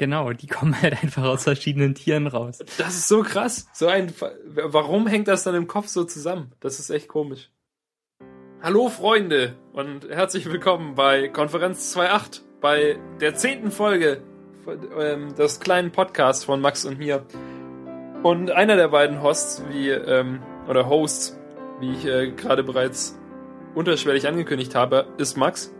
Genau, 0.00 0.32
die 0.32 0.46
kommen 0.46 0.80
halt 0.80 1.02
einfach 1.02 1.24
aus 1.24 1.44
verschiedenen 1.44 1.94
Tieren 1.94 2.26
raus. 2.26 2.60
Das 2.78 2.94
ist 2.94 3.06
so 3.06 3.20
krass. 3.20 3.68
So 3.74 3.86
ein, 3.86 4.10
warum 4.46 5.06
hängt 5.06 5.28
das 5.28 5.42
dann 5.42 5.54
im 5.54 5.66
Kopf 5.66 5.88
so 5.88 6.04
zusammen? 6.04 6.52
Das 6.60 6.80
ist 6.80 6.88
echt 6.88 7.06
komisch. 7.06 7.50
Hallo 8.62 8.88
Freunde 8.88 9.56
und 9.74 10.08
herzlich 10.08 10.46
willkommen 10.46 10.94
bei 10.94 11.28
Konferenz 11.28 11.94
2.8, 11.94 12.40
bei 12.62 12.98
der 13.20 13.34
zehnten 13.34 13.70
Folge 13.70 14.22
ähm, 14.98 15.34
des 15.34 15.60
kleinen 15.60 15.92
Podcasts 15.92 16.44
von 16.44 16.62
Max 16.62 16.86
und 16.86 16.98
mir. 16.98 17.26
Und 18.22 18.50
einer 18.52 18.76
der 18.76 18.88
beiden 18.88 19.22
Hosts, 19.22 19.64
wie, 19.68 19.90
ähm, 19.90 20.40
oder 20.66 20.88
Hosts, 20.88 21.38
wie 21.80 21.92
ich 21.92 22.06
äh, 22.06 22.30
gerade 22.30 22.62
bereits 22.62 23.18
unterschwellig 23.74 24.26
angekündigt 24.26 24.74
habe, 24.74 25.08
ist 25.18 25.36
Max. 25.36 25.74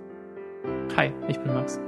Hi, 0.94 1.10
ich 1.26 1.38
bin 1.38 1.54
Max. 1.54 1.80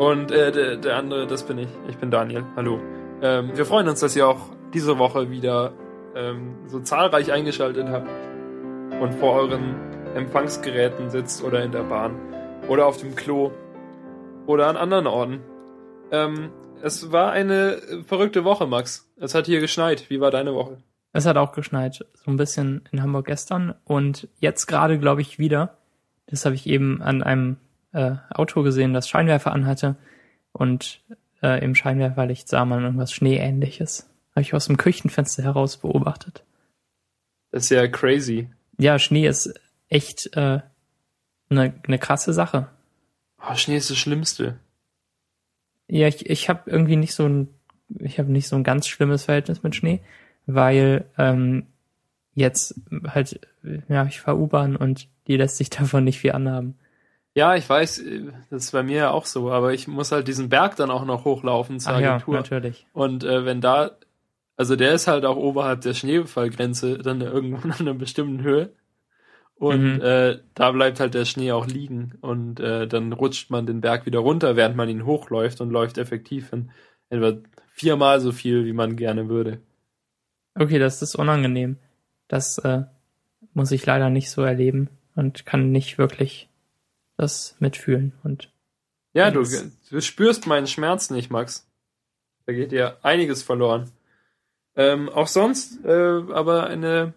Und 0.00 0.30
äh, 0.30 0.50
der, 0.50 0.76
der 0.78 0.96
andere, 0.96 1.26
das 1.26 1.42
bin 1.42 1.58
ich. 1.58 1.68
Ich 1.86 1.98
bin 1.98 2.10
Daniel. 2.10 2.42
Hallo. 2.56 2.80
Ähm, 3.20 3.50
wir 3.54 3.66
freuen 3.66 3.86
uns, 3.86 4.00
dass 4.00 4.16
ihr 4.16 4.26
auch 4.26 4.48
diese 4.72 4.96
Woche 4.96 5.30
wieder 5.30 5.74
ähm, 6.16 6.54
so 6.68 6.80
zahlreich 6.80 7.30
eingeschaltet 7.32 7.86
habt 7.86 8.08
und 8.98 9.12
vor 9.16 9.34
euren 9.34 9.74
Empfangsgeräten 10.14 11.10
sitzt 11.10 11.44
oder 11.44 11.62
in 11.62 11.70
der 11.70 11.82
Bahn 11.82 12.16
oder 12.66 12.86
auf 12.86 12.96
dem 12.96 13.14
Klo 13.14 13.50
oder 14.46 14.68
an 14.68 14.78
anderen 14.78 15.06
Orten. 15.06 15.40
Ähm, 16.10 16.48
es 16.80 17.12
war 17.12 17.32
eine 17.32 17.82
verrückte 18.06 18.42
Woche, 18.42 18.66
Max. 18.66 19.12
Es 19.18 19.34
hat 19.34 19.44
hier 19.44 19.60
geschneit. 19.60 20.08
Wie 20.08 20.18
war 20.18 20.30
deine 20.30 20.54
Woche? 20.54 20.78
Es 21.12 21.26
hat 21.26 21.36
auch 21.36 21.52
geschneit. 21.52 22.06
So 22.14 22.30
ein 22.30 22.38
bisschen 22.38 22.88
in 22.90 23.02
Hamburg 23.02 23.26
gestern 23.26 23.74
und 23.84 24.28
jetzt 24.38 24.64
gerade, 24.64 24.98
glaube 24.98 25.20
ich, 25.20 25.38
wieder. 25.38 25.76
Das 26.26 26.46
habe 26.46 26.54
ich 26.54 26.66
eben 26.66 27.02
an 27.02 27.22
einem 27.22 27.58
äh, 27.92 28.16
Auto 28.30 28.62
gesehen, 28.62 28.94
das 28.94 29.08
Scheinwerfer 29.08 29.52
anhatte 29.52 29.96
und 30.52 31.00
äh, 31.42 31.62
im 31.64 31.74
Scheinwerferlicht 31.74 32.48
sah 32.48 32.64
man 32.64 32.82
irgendwas 32.82 33.12
Schneeähnliches. 33.12 34.08
Habe 34.32 34.42
ich 34.42 34.54
aus 34.54 34.66
dem 34.66 34.76
Küchenfenster 34.76 35.42
heraus 35.42 35.76
beobachtet. 35.78 36.44
Das 37.50 37.64
ist 37.64 37.70
ja 37.70 37.86
crazy. 37.88 38.48
Ja, 38.78 38.98
Schnee 38.98 39.26
ist 39.26 39.52
echt 39.88 40.36
eine 40.36 40.62
äh, 41.50 41.54
ne, 41.54 41.74
ne 41.86 41.98
krasse 41.98 42.32
Sache. 42.32 42.68
Oh, 43.42 43.54
Schnee 43.54 43.76
ist 43.76 43.90
das 43.90 43.98
Schlimmste. 43.98 44.58
Ja, 45.88 46.06
ich, 46.06 46.28
ich 46.28 46.48
habe 46.48 46.70
irgendwie 46.70 46.96
nicht 46.96 47.14
so 47.14 47.26
ein, 47.26 47.48
ich 47.98 48.18
habe 48.18 48.30
nicht 48.30 48.46
so 48.46 48.56
ein 48.56 48.64
ganz 48.64 48.86
schlimmes 48.86 49.24
Verhältnis 49.24 49.62
mit 49.62 49.74
Schnee, 49.74 50.00
weil 50.46 51.06
ähm, 51.18 51.66
jetzt 52.34 52.80
halt, 53.08 53.40
ja, 53.88 54.06
ich 54.06 54.20
fahre 54.20 54.38
U-Bahn 54.38 54.76
und 54.76 55.08
die 55.26 55.36
lässt 55.36 55.56
sich 55.56 55.70
davon 55.70 56.04
nicht 56.04 56.20
viel 56.20 56.32
anhaben. 56.32 56.78
Ja, 57.34 57.54
ich 57.54 57.68
weiß, 57.68 58.02
das 58.50 58.64
ist 58.64 58.72
bei 58.72 58.82
mir 58.82 58.96
ja 58.96 59.10
auch 59.10 59.24
so, 59.24 59.50
aber 59.50 59.72
ich 59.72 59.86
muss 59.86 60.10
halt 60.10 60.26
diesen 60.26 60.48
Berg 60.48 60.76
dann 60.76 60.90
auch 60.90 61.04
noch 61.04 61.24
hochlaufen 61.24 61.78
zur 61.78 61.92
Ach 61.92 61.98
Agentur. 61.98 62.34
Ja, 62.34 62.40
natürlich. 62.40 62.86
Und 62.92 63.22
äh, 63.22 63.44
wenn 63.44 63.60
da, 63.60 63.92
also 64.56 64.74
der 64.74 64.92
ist 64.94 65.06
halt 65.06 65.24
auch 65.24 65.36
oberhalb 65.36 65.80
der 65.82 65.94
Schneefallgrenze 65.94 66.98
dann 66.98 67.20
irgendwann 67.20 67.72
an 67.78 67.80
einer 67.80 67.94
bestimmten 67.94 68.42
Höhe. 68.42 68.72
Und 69.54 69.96
mhm. 69.96 70.02
äh, 70.02 70.38
da 70.54 70.72
bleibt 70.72 71.00
halt 71.00 71.14
der 71.14 71.26
Schnee 71.26 71.52
auch 71.52 71.66
liegen 71.66 72.14
und 72.22 72.60
äh, 72.60 72.88
dann 72.88 73.12
rutscht 73.12 73.50
man 73.50 73.66
den 73.66 73.82
Berg 73.82 74.06
wieder 74.06 74.20
runter, 74.20 74.56
während 74.56 74.74
man 74.74 74.88
ihn 74.88 75.04
hochläuft 75.04 75.60
und 75.60 75.70
läuft 75.70 75.98
effektiv 75.98 76.50
in 76.52 76.70
etwa 77.10 77.34
viermal 77.74 78.20
so 78.20 78.32
viel, 78.32 78.64
wie 78.64 78.72
man 78.72 78.96
gerne 78.96 79.28
würde. 79.28 79.60
Okay, 80.54 80.78
das 80.78 81.02
ist 81.02 81.14
unangenehm. 81.14 81.76
Das 82.26 82.58
äh, 82.58 82.84
muss 83.54 83.70
ich 83.70 83.84
leider 83.84 84.10
nicht 84.10 84.30
so 84.30 84.42
erleben 84.42 84.88
und 85.14 85.46
kann 85.46 85.72
nicht 85.72 85.98
wirklich 85.98 86.49
das 87.20 87.56
mitfühlen 87.58 88.12
und 88.22 88.50
ja, 89.12 89.30
du, 89.30 89.42
du 89.90 90.00
spürst 90.00 90.46
meinen 90.46 90.68
Schmerz 90.68 91.10
nicht, 91.10 91.30
Max. 91.30 91.68
Da 92.46 92.52
geht 92.52 92.72
dir 92.72 92.98
einiges 93.02 93.42
verloren. 93.42 93.90
Ähm, 94.76 95.08
auch 95.08 95.26
sonst, 95.26 95.84
äh, 95.84 96.22
aber 96.32 96.68
eine, 96.68 97.12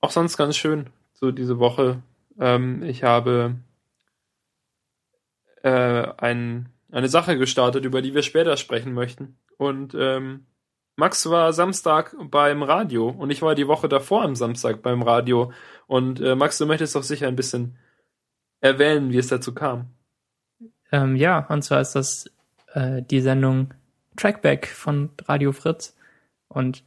auch 0.00 0.10
sonst 0.10 0.36
ganz 0.36 0.56
schön, 0.56 0.90
so 1.14 1.30
diese 1.30 1.58
Woche. 1.60 2.02
Ähm, 2.40 2.82
ich 2.82 3.04
habe 3.04 3.54
äh, 5.62 5.70
ein, 6.16 6.70
eine 6.90 7.08
Sache 7.08 7.38
gestartet, 7.38 7.84
über 7.84 8.02
die 8.02 8.14
wir 8.14 8.22
später 8.22 8.56
sprechen 8.56 8.94
möchten. 8.94 9.38
Und 9.58 9.94
ähm, 9.94 10.46
Max 10.96 11.30
war 11.30 11.52
Samstag 11.52 12.16
beim 12.20 12.64
Radio 12.64 13.08
und 13.08 13.30
ich 13.30 13.42
war 13.42 13.54
die 13.54 13.68
Woche 13.68 13.88
davor 13.88 14.22
am 14.22 14.34
Samstag 14.34 14.82
beim 14.82 15.02
Radio. 15.02 15.52
Und 15.86 16.20
äh, 16.20 16.34
Max, 16.34 16.58
du 16.58 16.66
möchtest 16.66 16.96
doch 16.96 17.04
sicher 17.04 17.28
ein 17.28 17.36
bisschen 17.36 17.78
erwähnen, 18.60 19.12
wie 19.12 19.18
es 19.18 19.28
dazu 19.28 19.54
kam. 19.54 19.86
Ähm, 20.90 21.16
ja, 21.16 21.46
und 21.48 21.62
zwar 21.62 21.80
ist 21.80 21.92
das 21.92 22.30
äh, 22.72 23.02
die 23.02 23.20
Sendung 23.20 23.74
Trackback 24.16 24.66
von 24.66 25.10
Radio 25.26 25.52
Fritz. 25.52 25.96
Und 26.48 26.84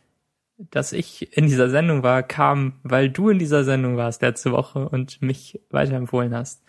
dass 0.58 0.94
ich 0.94 1.36
in 1.36 1.48
dieser 1.48 1.70
Sendung 1.70 2.04
war, 2.04 2.24
kam, 2.24 2.74
weil 2.84 3.10
du 3.10 3.30
in 3.30 3.40
dieser 3.40 3.64
Sendung 3.64 3.98
warst 3.98 4.22
letzte 4.22 4.52
Woche 4.52 4.88
und 4.90 5.22
mich 5.22 5.60
weiterempfohlen 5.70 6.36
hast. 6.36 6.64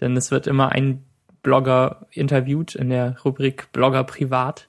Denn 0.00 0.16
es 0.16 0.30
wird 0.30 0.46
immer 0.46 0.72
ein 0.72 1.04
Blogger 1.42 2.06
interviewt 2.10 2.74
in 2.74 2.90
der 2.90 3.18
Rubrik 3.20 3.72
Blogger 3.72 4.04
privat. 4.04 4.68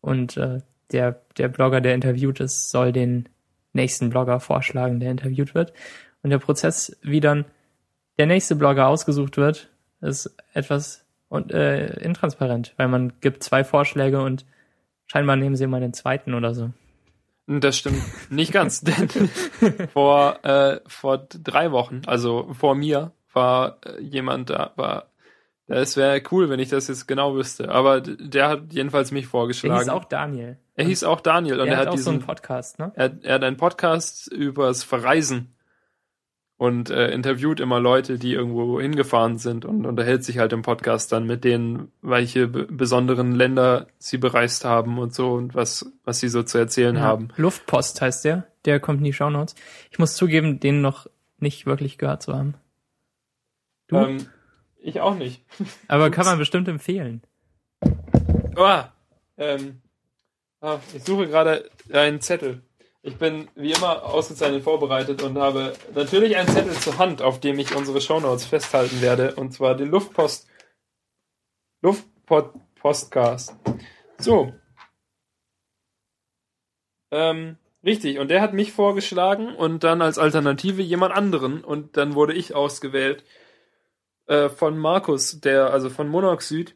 Und 0.00 0.36
äh, 0.36 0.60
der, 0.92 1.20
der 1.38 1.48
Blogger, 1.48 1.80
der 1.80 1.94
interviewt 1.94 2.40
ist, 2.40 2.70
soll 2.70 2.92
den 2.92 3.28
nächsten 3.72 4.10
Blogger 4.10 4.38
vorschlagen, 4.38 5.00
der 5.00 5.10
interviewt 5.10 5.54
wird. 5.54 5.72
Und 6.22 6.30
der 6.30 6.38
Prozess, 6.38 6.96
wie 7.02 7.20
dann 7.20 7.44
der 8.18 8.26
nächste 8.26 8.56
Blogger 8.56 8.88
ausgesucht 8.88 9.36
wird, 9.36 9.70
ist 10.00 10.34
etwas 10.52 11.04
und, 11.28 11.52
äh, 11.52 11.94
intransparent, 12.00 12.74
weil 12.76 12.88
man 12.88 13.14
gibt 13.20 13.42
zwei 13.42 13.64
Vorschläge 13.64 14.22
und 14.22 14.44
scheinbar 15.06 15.36
nehmen 15.36 15.56
sie 15.56 15.64
immer 15.64 15.80
den 15.80 15.92
zweiten 15.92 16.34
oder 16.34 16.54
so. 16.54 16.70
Das 17.46 17.76
stimmt 17.76 18.02
nicht 18.30 18.52
ganz, 18.52 18.80
denn 18.82 19.08
vor, 19.92 20.44
äh, 20.44 20.80
vor 20.86 21.18
drei 21.18 21.72
Wochen, 21.72 22.02
also 22.06 22.52
vor 22.52 22.74
mir, 22.74 23.12
war 23.32 23.78
äh, 23.84 24.00
jemand 24.00 24.50
da, 24.50 24.72
war, 24.76 25.10
es 25.66 25.96
wäre 25.96 26.22
cool, 26.30 26.48
wenn 26.50 26.60
ich 26.60 26.68
das 26.68 26.88
jetzt 26.88 27.06
genau 27.06 27.34
wüsste, 27.34 27.70
aber 27.70 28.00
der 28.00 28.48
hat 28.48 28.72
jedenfalls 28.72 29.10
mich 29.12 29.26
vorgeschlagen. 29.26 29.74
Er 29.74 29.80
hieß 29.80 29.88
auch 29.88 30.04
Daniel. 30.04 30.58
Er 30.76 30.84
hieß 30.84 31.04
auch 31.04 31.20
Daniel 31.20 31.60
und 31.60 31.68
er, 31.68 31.76
hat, 31.76 31.80
hat 31.82 31.88
auch 31.88 31.92
diesen, 31.92 32.04
so 32.04 32.10
einen 32.10 32.20
Podcast, 32.20 32.78
ne? 32.78 32.92
Er, 32.94 33.12
er 33.22 33.34
hat 33.34 33.44
einen 33.44 33.56
Podcast 33.56 34.28
übers 34.28 34.84
Verreisen 34.84 35.53
und 36.56 36.90
äh, 36.90 37.10
interviewt 37.10 37.60
immer 37.60 37.80
Leute, 37.80 38.18
die 38.18 38.32
irgendwo 38.32 38.80
hingefahren 38.80 39.38
sind 39.38 39.64
und 39.64 39.86
unterhält 39.86 40.24
sich 40.24 40.38
halt 40.38 40.52
im 40.52 40.62
Podcast 40.62 41.10
dann 41.12 41.26
mit 41.26 41.44
denen, 41.44 41.90
welche 42.00 42.46
besonderen 42.46 43.32
Länder 43.32 43.88
sie 43.98 44.18
bereist 44.18 44.64
haben 44.64 44.98
und 44.98 45.14
so 45.14 45.32
und 45.32 45.54
was, 45.54 45.92
was 46.04 46.20
sie 46.20 46.28
so 46.28 46.42
zu 46.42 46.58
erzählen 46.58 46.96
ja. 46.96 47.02
haben. 47.02 47.28
Luftpost 47.36 48.00
heißt 48.00 48.24
der, 48.24 48.46
der 48.64 48.78
kommt 48.78 48.98
in 48.98 49.04
die 49.04 49.12
Shownotes. 49.12 49.56
Ich 49.90 49.98
muss 49.98 50.14
zugeben, 50.14 50.60
den 50.60 50.80
noch 50.80 51.08
nicht 51.38 51.66
wirklich 51.66 51.98
gehört 51.98 52.22
zu 52.22 52.34
haben. 52.34 52.54
Du? 53.88 53.96
Ähm, 53.96 54.26
ich 54.78 55.00
auch 55.00 55.16
nicht. 55.16 55.44
Aber 55.88 56.10
kann 56.10 56.24
man 56.24 56.38
bestimmt 56.38 56.68
empfehlen. 56.68 57.22
Oh, 58.56 58.82
ähm, 59.36 59.80
ah, 60.60 60.78
ich 60.94 61.02
suche 61.02 61.26
gerade 61.26 61.68
einen 61.92 62.20
Zettel. 62.20 62.62
Ich 63.06 63.18
bin 63.18 63.48
wie 63.54 63.70
immer 63.70 64.02
ausgezeichnet 64.02 64.62
vorbereitet 64.62 65.22
und 65.22 65.36
habe 65.36 65.74
natürlich 65.94 66.38
einen 66.38 66.48
Zettel 66.48 66.72
zur 66.72 66.96
Hand, 66.96 67.20
auf 67.20 67.38
dem 67.38 67.58
ich 67.58 67.76
unsere 67.76 68.00
Shownotes 68.00 68.46
festhalten 68.46 69.02
werde, 69.02 69.34
und 69.34 69.52
zwar 69.52 69.74
den 69.74 69.90
Luftpost 69.90 70.48
Luftpostcast. 71.82 73.56
So. 74.16 74.54
Ähm, 77.10 77.58
richtig, 77.84 78.18
und 78.20 78.28
der 78.28 78.40
hat 78.40 78.54
mich 78.54 78.72
vorgeschlagen 78.72 79.54
und 79.54 79.84
dann 79.84 80.00
als 80.00 80.16
Alternative 80.16 80.80
jemand 80.80 81.14
anderen 81.14 81.62
und 81.62 81.98
dann 81.98 82.14
wurde 82.14 82.32
ich 82.32 82.54
ausgewählt 82.54 83.22
äh, 84.28 84.48
von 84.48 84.78
Markus, 84.78 85.40
der, 85.40 85.74
also 85.74 85.90
von 85.90 86.08
Monoxid, 86.08 86.74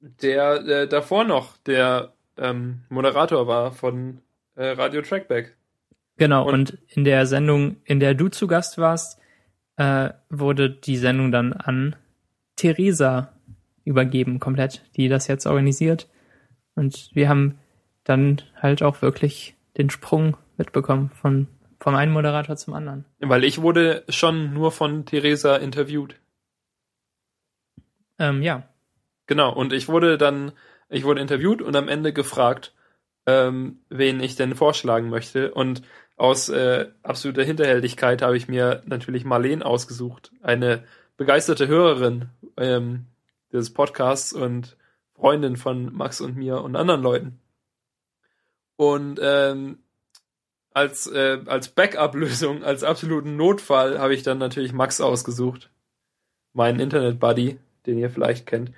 der, 0.00 0.62
der 0.62 0.86
davor 0.86 1.24
noch 1.24 1.58
der 1.58 2.14
ähm, 2.38 2.84
Moderator 2.88 3.46
war 3.46 3.72
von 3.72 4.22
äh, 4.58 4.70
Radio 4.70 5.02
Trackback. 5.02 5.56
Genau, 6.16 6.46
und, 6.46 6.72
und, 6.72 6.78
in 6.88 7.04
der 7.04 7.26
Sendung, 7.26 7.76
in 7.84 8.00
der 8.00 8.14
du 8.14 8.28
zu 8.28 8.46
Gast 8.46 8.76
warst, 8.78 9.20
äh, 9.76 10.10
wurde 10.28 10.70
die 10.70 10.96
Sendung 10.96 11.30
dann 11.30 11.52
an 11.52 11.96
Theresa 12.56 13.32
übergeben, 13.84 14.40
komplett, 14.40 14.82
die 14.96 15.08
das 15.08 15.28
jetzt 15.28 15.46
organisiert. 15.46 16.08
Und 16.74 17.10
wir 17.14 17.28
haben 17.28 17.58
dann 18.04 18.42
halt 18.56 18.82
auch 18.82 19.00
wirklich 19.00 19.56
den 19.76 19.90
Sprung 19.90 20.36
mitbekommen 20.56 21.10
von 21.10 21.46
vom 21.80 21.94
einen 21.94 22.12
Moderator 22.12 22.56
zum 22.56 22.74
anderen. 22.74 23.04
Weil 23.20 23.44
ich 23.44 23.62
wurde 23.62 24.02
schon 24.08 24.52
nur 24.52 24.72
von 24.72 25.06
Theresa 25.06 25.54
interviewt. 25.56 26.16
Ähm, 28.18 28.42
ja. 28.42 28.68
Genau, 29.26 29.54
und 29.54 29.72
ich 29.72 29.88
wurde 29.88 30.18
dann, 30.18 30.50
ich 30.88 31.04
wurde 31.04 31.20
interviewt 31.20 31.62
und 31.62 31.76
am 31.76 31.86
Ende 31.86 32.12
gefragt, 32.12 32.74
ähm, 33.28 33.80
wen 33.90 34.20
ich 34.20 34.36
denn 34.36 34.54
vorschlagen 34.56 35.10
möchte. 35.10 35.52
Und 35.52 35.82
aus 36.16 36.48
äh, 36.48 36.86
absoluter 37.02 37.44
Hinterhältigkeit 37.44 38.22
habe 38.22 38.38
ich 38.38 38.48
mir 38.48 38.82
natürlich 38.86 39.26
Marleen 39.26 39.62
ausgesucht, 39.62 40.32
eine 40.42 40.84
begeisterte 41.18 41.68
Hörerin 41.68 42.30
ähm, 42.56 43.04
des 43.52 43.74
Podcasts 43.74 44.32
und 44.32 44.78
Freundin 45.14 45.56
von 45.56 45.94
Max 45.94 46.22
und 46.22 46.36
mir 46.36 46.62
und 46.62 46.74
anderen 46.74 47.02
Leuten. 47.02 47.38
Und 48.76 49.20
ähm, 49.22 49.78
als, 50.72 51.06
äh, 51.08 51.40
als 51.44 51.68
Backup-Lösung, 51.68 52.64
als 52.64 52.82
absoluten 52.82 53.36
Notfall 53.36 53.98
habe 53.98 54.14
ich 54.14 54.22
dann 54.22 54.38
natürlich 54.38 54.72
Max 54.72 55.02
ausgesucht. 55.02 55.70
Meinen 56.54 56.80
Internet-Buddy, 56.80 57.58
den 57.84 57.98
ihr 57.98 58.08
vielleicht 58.08 58.46
kennt. 58.46 58.72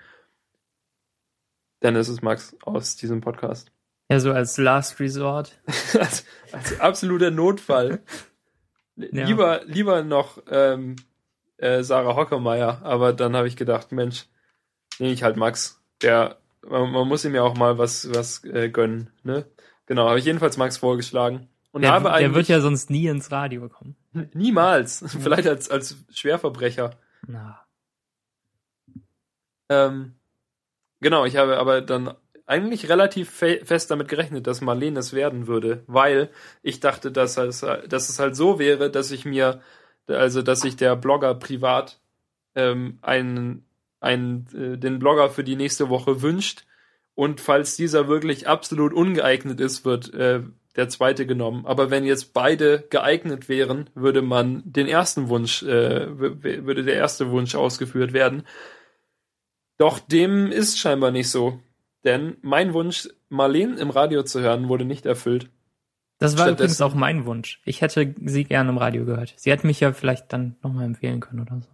Ist 1.83 2.09
es 2.09 2.21
Max 2.21 2.57
aus 2.65 2.97
diesem 2.97 3.21
Podcast. 3.21 3.71
Ja, 4.11 4.19
so 4.19 4.33
als 4.33 4.59
Last 4.59 4.99
Resort. 4.99 5.57
als, 5.99 6.25
als 6.51 6.81
absoluter 6.81 7.31
Notfall. 7.31 8.01
Ja. 8.97 9.25
Lieber, 9.25 9.61
lieber 9.65 10.03
noch 10.03 10.43
ähm, 10.51 10.97
äh, 11.59 11.85
Sarah 11.85 12.17
Hockermeier, 12.17 12.83
aber 12.83 13.13
dann 13.13 13.37
habe 13.37 13.47
ich 13.47 13.57
gedacht, 13.57 13.93
Mensch, 13.93 14.27
nehme 14.99 15.13
ich 15.13 15.23
halt 15.23 15.37
Max. 15.37 15.81
Der, 16.03 16.39
man, 16.69 16.91
man, 16.91 17.07
muss 17.07 17.25
ihm 17.25 17.37
ja 17.37 17.43
auch 17.43 17.57
mal 17.57 17.79
was, 17.79 18.13
was 18.13 18.45
äh, 18.45 18.69
gönnen, 18.69 19.11
ne? 19.23 19.47
Genau, 19.87 20.09
habe 20.09 20.19
ich 20.19 20.25
jedenfalls 20.25 20.57
Max 20.57 20.77
vorgeschlagen. 20.77 21.49
Und 21.71 21.83
der, 21.83 21.93
habe 21.93 22.11
der 22.19 22.35
wird 22.35 22.49
ja 22.49 22.61
sonst 22.61 22.91
nie 22.91 23.07
ins 23.07 23.31
Radio 23.31 23.69
kommen. 23.69 23.97
Niemals. 24.35 25.05
Vielleicht 25.21 25.47
als, 25.47 25.71
als 25.71 25.97
Schwerverbrecher. 26.11 26.99
Na. 27.27 27.65
Ähm, 29.69 30.17
genau, 31.01 31.25
ich 31.25 31.37
habe 31.37 31.59
aber 31.59 31.81
dann 31.81 32.15
eigentlich 32.51 32.89
relativ 32.89 33.31
fe 33.31 33.61
fest 33.65 33.91
damit 33.91 34.09
gerechnet, 34.09 34.47
dass 34.47 34.61
Marlene 34.61 34.99
es 35.01 35.13
werden 35.13 35.47
würde, 35.47 35.85
weil 35.87 36.31
ich 36.63 36.81
dachte, 36.81 37.13
dass 37.13 37.37
es, 37.37 37.61
dass 37.61 38.09
es 38.09 38.19
halt 38.19 38.37
so 38.37 38.59
wäre, 38.59 38.91
dass 38.91 39.11
ich 39.13 39.25
mir, 39.25 39.61
also 40.09 40.43
dass 40.43 40.61
sich 40.61 40.77
der 40.77 40.97
Blogger 40.97 41.35
privat 41.35 42.01
ähm, 42.55 42.99
einen, 43.03 43.65
einen, 44.01 44.47
äh, 44.55 44.79
den 44.79 44.99
Blogger 44.99 45.31
für 45.31 45.45
die 45.45 45.57
nächste 45.57 45.89
Woche 45.89 46.23
wünscht 46.23 46.65
und 47.15 47.41
falls 47.41 47.77
dieser 47.77 48.09
wirklich 48.09 48.49
absolut 48.49 48.93
ungeeignet 48.93 49.61
ist, 49.61 49.85
wird 49.85 50.13
äh, 50.15 50.43
der 50.77 50.89
zweite 50.89 51.27
genommen. 51.27 51.67
Aber 51.67 51.91
wenn 51.91 52.05
jetzt 52.05 52.33
beide 52.33 52.87
geeignet 52.91 53.49
wären, 53.49 53.91
würde 53.95 54.23
man 54.23 54.63
den 54.65 54.87
ersten 54.89 55.29
Wunsch, 55.29 55.63
äh, 55.63 56.19
würde 56.19 56.85
der 56.85 56.95
erste 56.95 57.31
Wunsch 57.31 57.55
ausgeführt 57.55 58.13
werden. 58.13 58.45
Doch 59.79 59.99
dem 59.99 60.51
ist 60.51 60.79
scheinbar 60.79 61.11
nicht 61.11 61.31
so. 61.31 61.61
Denn 62.05 62.37
mein 62.43 62.73
Wunsch, 62.73 63.09
Marlene 63.29 63.79
im 63.79 63.91
Radio 63.91 64.23
zu 64.23 64.41
hören, 64.41 64.69
wurde 64.69 64.85
nicht 64.85 65.07
erfüllt. 65.07 65.51
Das 66.19 66.37
war 66.37 66.51
übrigens 66.51 66.81
auch 66.83 66.95
mein 66.95 67.25
Wunsch. 67.25 67.63
Ich 67.65 67.81
hätte 67.81 68.15
sie 68.25 68.45
gerne 68.45 68.71
im 68.71 68.79
Radio 68.79 69.07
gehört. 69.07 69.33
Sie 69.37 69.51
hätte 69.51 69.67
mich 69.67 69.81
ja 69.81 69.93
vielleicht 69.93 70.33
dann 70.33 70.57
nochmal 70.63 70.85
empfehlen 70.85 71.21
können 71.21 71.41
oder 71.41 71.61
so. 71.61 71.69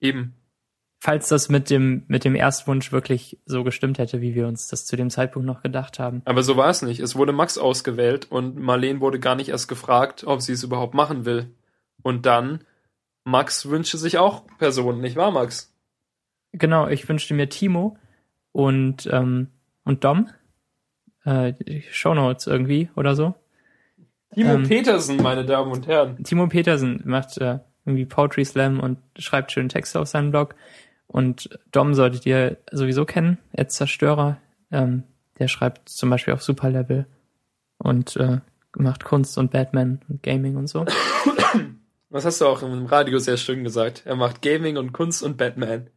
Eben. 0.00 0.34
Falls 1.00 1.28
das 1.28 1.48
mit 1.48 1.70
dem, 1.70 2.04
mit 2.08 2.24
dem 2.24 2.34
Erstwunsch 2.34 2.90
wirklich 2.92 3.38
so 3.44 3.62
gestimmt 3.64 3.98
hätte, 3.98 4.20
wie 4.20 4.34
wir 4.34 4.48
uns 4.48 4.68
das 4.68 4.84
zu 4.84 4.96
dem 4.96 5.10
Zeitpunkt 5.10 5.46
noch 5.46 5.62
gedacht 5.62 5.98
haben. 6.00 6.22
Aber 6.24 6.42
so 6.42 6.56
war 6.56 6.70
es 6.70 6.82
nicht. 6.82 7.00
Es 7.00 7.14
wurde 7.14 7.32
Max 7.32 7.56
ausgewählt 7.56 8.30
und 8.30 8.56
Marlene 8.56 9.00
wurde 9.00 9.20
gar 9.20 9.36
nicht 9.36 9.48
erst 9.48 9.68
gefragt, 9.68 10.24
ob 10.24 10.42
sie 10.42 10.52
es 10.52 10.62
überhaupt 10.64 10.94
machen 10.94 11.24
will. 11.24 11.54
Und 12.02 12.26
dann, 12.26 12.64
Max 13.24 13.68
wünschte 13.68 13.96
sich 13.96 14.18
auch 14.18 14.44
Personen, 14.58 15.00
nicht 15.00 15.16
wahr, 15.16 15.30
Max? 15.30 15.72
Genau, 16.52 16.88
ich 16.88 17.08
wünschte 17.08 17.34
mir 17.34 17.48
Timo, 17.48 17.96
und, 18.52 19.08
ähm, 19.10 19.48
und 19.84 20.04
Dom. 20.04 20.28
Äh, 21.24 21.54
Shownotes 21.90 22.46
irgendwie 22.46 22.90
oder 22.96 23.14
so. 23.14 23.34
Timo 24.34 24.54
ähm, 24.54 24.68
Petersen, 24.68 25.18
meine 25.22 25.44
Damen 25.44 25.70
und 25.70 25.86
Herren. 25.86 26.22
Timo 26.24 26.46
Petersen 26.48 27.02
macht 27.04 27.38
äh, 27.38 27.58
irgendwie 27.84 28.06
Poetry 28.06 28.44
Slam 28.44 28.80
und 28.80 28.98
schreibt 29.18 29.52
schöne 29.52 29.68
Texte 29.68 30.00
auf 30.00 30.08
seinem 30.08 30.30
Blog. 30.30 30.54
Und 31.06 31.58
Dom 31.70 31.94
solltet 31.94 32.24
ihr 32.26 32.56
sowieso 32.70 33.04
kennen, 33.04 33.38
Ed 33.52 33.70
Zerstörer. 33.70 34.38
Ähm, 34.70 35.04
der 35.38 35.48
schreibt 35.48 35.88
zum 35.88 36.08
Beispiel 36.10 36.34
auf 36.34 36.42
Superlevel 36.42 37.06
und 37.78 38.16
äh, 38.16 38.38
macht 38.76 39.04
Kunst 39.04 39.36
und 39.36 39.50
Batman 39.50 40.00
und 40.08 40.22
Gaming 40.22 40.56
und 40.56 40.68
so. 40.68 40.86
Was 42.08 42.24
hast 42.24 42.40
du 42.40 42.46
auch 42.46 42.62
im 42.62 42.86
Radio 42.86 43.18
sehr 43.18 43.36
schön 43.36 43.64
gesagt? 43.64 44.02
Er 44.06 44.16
macht 44.16 44.42
Gaming 44.42 44.76
und 44.76 44.92
Kunst 44.92 45.22
und 45.22 45.36
Batman. 45.36 45.88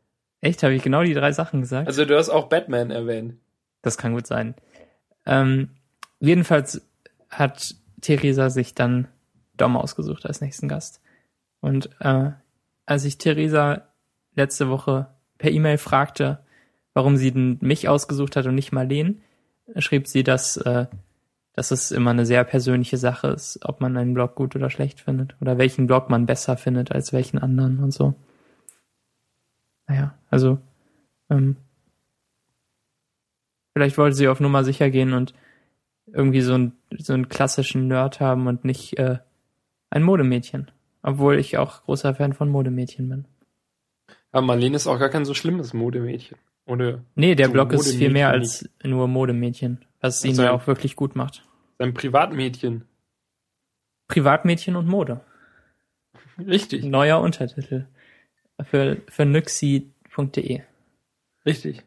Echt? 0.45 0.61
Habe 0.61 0.75
ich 0.75 0.83
genau 0.83 1.01
die 1.01 1.15
drei 1.15 1.31
Sachen 1.31 1.61
gesagt? 1.61 1.87
Also 1.87 2.05
du 2.05 2.15
hast 2.15 2.29
auch 2.29 2.49
Batman 2.49 2.91
erwähnt. 2.91 3.33
Das 3.81 3.97
kann 3.97 4.13
gut 4.13 4.27
sein. 4.27 4.53
Ähm, 5.25 5.71
jedenfalls 6.19 6.85
hat 7.31 7.73
Theresa 8.01 8.51
sich 8.51 8.75
dann 8.75 9.07
Dom 9.57 9.75
ausgesucht 9.75 10.27
als 10.27 10.41
nächsten 10.41 10.67
Gast. 10.67 11.01
Und 11.61 11.89
äh, 11.99 12.29
als 12.85 13.05
ich 13.05 13.17
Theresa 13.17 13.87
letzte 14.35 14.69
Woche 14.69 15.07
per 15.39 15.49
E-Mail 15.49 15.79
fragte, 15.79 16.37
warum 16.93 17.17
sie 17.17 17.31
denn 17.31 17.57
mich 17.61 17.89
ausgesucht 17.89 18.35
hat 18.35 18.45
und 18.45 18.53
nicht 18.53 18.71
Marleen, 18.71 19.23
schrieb 19.77 20.07
sie, 20.07 20.21
dass, 20.23 20.57
äh, 20.57 20.85
dass 21.53 21.71
es 21.71 21.89
immer 21.89 22.11
eine 22.11 22.27
sehr 22.27 22.43
persönliche 22.43 22.97
Sache 22.97 23.29
ist, 23.29 23.61
ob 23.63 23.81
man 23.81 23.97
einen 23.97 24.13
Blog 24.13 24.35
gut 24.35 24.55
oder 24.55 24.69
schlecht 24.69 24.99
findet 24.99 25.35
oder 25.41 25.57
welchen 25.57 25.87
Blog 25.87 26.11
man 26.11 26.27
besser 26.27 26.55
findet 26.55 26.91
als 26.91 27.13
welchen 27.13 27.39
anderen 27.39 27.79
und 27.79 27.91
so. 27.91 28.13
Naja, 29.87 30.17
also 30.29 30.59
ähm, 31.29 31.57
vielleicht 33.73 33.97
wollte 33.97 34.15
sie 34.15 34.27
auf 34.27 34.39
Nummer 34.39 34.63
sicher 34.63 34.89
gehen 34.89 35.13
und 35.13 35.33
irgendwie 36.07 36.41
so, 36.41 36.53
ein, 36.55 36.73
so 36.97 37.13
einen 37.13 37.29
klassischen 37.29 37.87
Nerd 37.87 38.19
haben 38.19 38.47
und 38.47 38.63
nicht 38.65 38.97
äh, 38.97 39.19
ein 39.89 40.03
Modemädchen. 40.03 40.71
Obwohl 41.01 41.37
ich 41.37 41.57
auch 41.57 41.83
großer 41.83 42.15
Fan 42.15 42.33
von 42.33 42.49
Modemädchen 42.49 43.09
bin. 43.09 43.25
Aber 44.31 44.45
Marlene 44.45 44.75
ist 44.75 44.87
auch 44.87 44.97
gar 44.97 45.09
kein 45.09 45.23
so 45.23 45.35
schlimmes 45.35 45.73
Modemädchen. 45.73 46.37
Oder 46.65 47.03
nee, 47.13 47.35
der 47.35 47.47
so 47.47 47.51
Blog 47.53 47.73
ist 47.73 47.95
viel 47.95 48.09
mehr 48.09 48.29
als 48.29 48.67
nur 48.83 49.07
Modemädchen, 49.07 49.85
was 50.01 50.25
ihn 50.25 50.35
ja 50.35 50.51
auch 50.51 50.65
wirklich 50.65 50.95
gut 50.95 51.15
macht. 51.15 51.45
Sein 51.77 51.93
Privatmädchen. 51.93 52.85
Privatmädchen 54.07 54.75
und 54.75 54.87
Mode. 54.87 55.21
Richtig. 56.39 56.83
Neuer 56.83 57.21
Untertitel 57.21 57.85
für, 58.63 58.97
für 59.07 59.25
nyxi.de. 59.25 60.61
Richtig. 61.45 61.83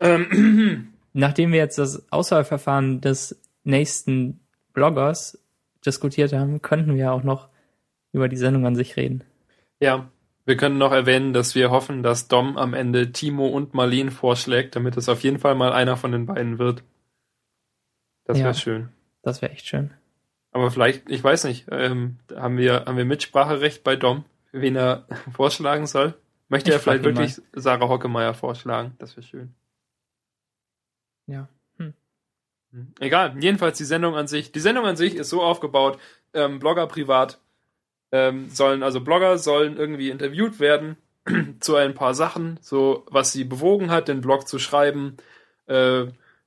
Ähm. 0.00 0.88
Nachdem 1.14 1.52
wir 1.52 1.58
jetzt 1.58 1.78
das 1.78 2.10
Auswahlverfahren 2.10 3.00
des 3.00 3.38
nächsten 3.64 4.40
Bloggers 4.72 5.38
diskutiert 5.84 6.32
haben, 6.32 6.62
könnten 6.62 6.96
wir 6.96 7.12
auch 7.12 7.22
noch 7.22 7.48
über 8.12 8.28
die 8.28 8.36
Sendung 8.36 8.66
an 8.66 8.76
sich 8.76 8.96
reden. 8.96 9.24
Ja, 9.78 10.10
wir 10.44 10.56
können 10.56 10.78
noch 10.78 10.92
erwähnen, 10.92 11.32
dass 11.32 11.54
wir 11.54 11.70
hoffen, 11.70 12.02
dass 12.02 12.28
Dom 12.28 12.56
am 12.56 12.74
Ende 12.74 13.12
Timo 13.12 13.46
und 13.48 13.74
Marlene 13.74 14.10
vorschlägt, 14.10 14.74
damit 14.74 14.96
es 14.96 15.08
auf 15.08 15.22
jeden 15.22 15.38
Fall 15.38 15.54
mal 15.54 15.72
einer 15.72 15.96
von 15.96 16.12
den 16.12 16.26
beiden 16.26 16.58
wird. 16.58 16.82
Das 18.24 18.38
wäre 18.38 18.48
ja, 18.48 18.54
schön. 18.54 18.88
Das 19.22 19.42
wäre 19.42 19.52
echt 19.52 19.66
schön. 19.66 19.90
Aber 20.50 20.70
vielleicht, 20.70 21.10
ich 21.10 21.22
weiß 21.22 21.44
nicht, 21.44 21.66
ähm, 21.70 22.18
haben 22.34 22.56
wir 22.56 22.84
haben 22.86 22.96
wir 22.96 23.04
Mitspracherecht 23.04 23.84
bei 23.84 23.96
Dom? 23.96 24.24
Wen 24.52 24.76
er 24.76 25.06
vorschlagen 25.32 25.86
soll. 25.86 26.14
Möchte 26.48 26.70
ich 26.70 26.76
er 26.76 26.80
vielleicht 26.80 27.04
wirklich 27.04 27.38
mal. 27.38 27.46
Sarah 27.54 27.88
Hockemeyer 27.88 28.34
vorschlagen? 28.34 28.94
Das 28.98 29.16
wäre 29.16 29.26
schön. 29.26 29.54
Ja. 31.26 31.48
Hm. 31.78 31.94
hm. 32.72 32.94
Egal, 33.00 33.34
jedenfalls 33.40 33.78
die 33.78 33.84
Sendung 33.84 34.14
an 34.14 34.26
sich. 34.26 34.52
Die 34.52 34.60
Sendung 34.60 34.84
an 34.84 34.96
sich 34.96 35.14
ist 35.14 35.30
so 35.30 35.42
aufgebaut, 35.42 35.98
ähm, 36.34 36.58
Blogger 36.58 36.86
privat 36.86 37.40
ähm, 38.12 38.50
sollen, 38.50 38.82
also 38.82 39.00
Blogger 39.00 39.38
sollen 39.38 39.76
irgendwie 39.76 40.10
interviewt 40.10 40.60
werden 40.60 40.96
zu 41.60 41.76
ein 41.76 41.94
paar 41.94 42.14
Sachen, 42.14 42.58
so 42.60 43.06
was 43.10 43.32
sie 43.32 43.44
bewogen 43.44 43.90
hat, 43.90 44.08
den 44.08 44.20
Blog 44.20 44.46
zu 44.46 44.58
schreiben, 44.58 45.16
äh, 45.66 46.04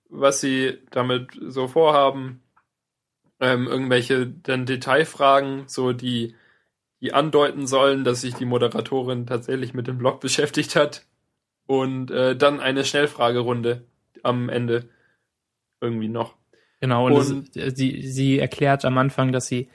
was 0.09 0.39
sie 0.39 0.77
damit 0.91 1.31
so 1.41 1.67
vorhaben, 1.67 2.43
ähm, 3.39 3.67
irgendwelche 3.67 4.27
dann 4.27 4.65
Detailfragen, 4.65 5.63
so 5.67 5.91
die 5.91 6.35
die 7.05 7.13
andeuten 7.13 7.67
sollen, 7.67 8.03
dass 8.03 8.21
sich 8.21 8.33
die 8.33 8.45
Moderatorin 8.45 9.27
tatsächlich 9.27 9.75
mit 9.75 9.85
dem 9.85 9.99
Blog 9.99 10.21
beschäftigt 10.21 10.75
hat. 10.75 11.05
Und 11.67 12.09
äh, 12.09 12.35
dann 12.35 12.59
eine 12.59 12.83
Schnellfragerunde 12.83 13.83
am 14.23 14.49
Ende 14.49 14.89
irgendwie 15.81 16.07
noch. 16.07 16.33
Genau, 16.81 17.05
und, 17.05 17.13
und 17.13 17.55
das, 17.55 17.75
sie, 17.75 18.01
sie 18.01 18.39
erklärt 18.39 18.85
am 18.85 18.97
Anfang, 18.97 19.31
dass 19.31 19.45
sie 19.45 19.69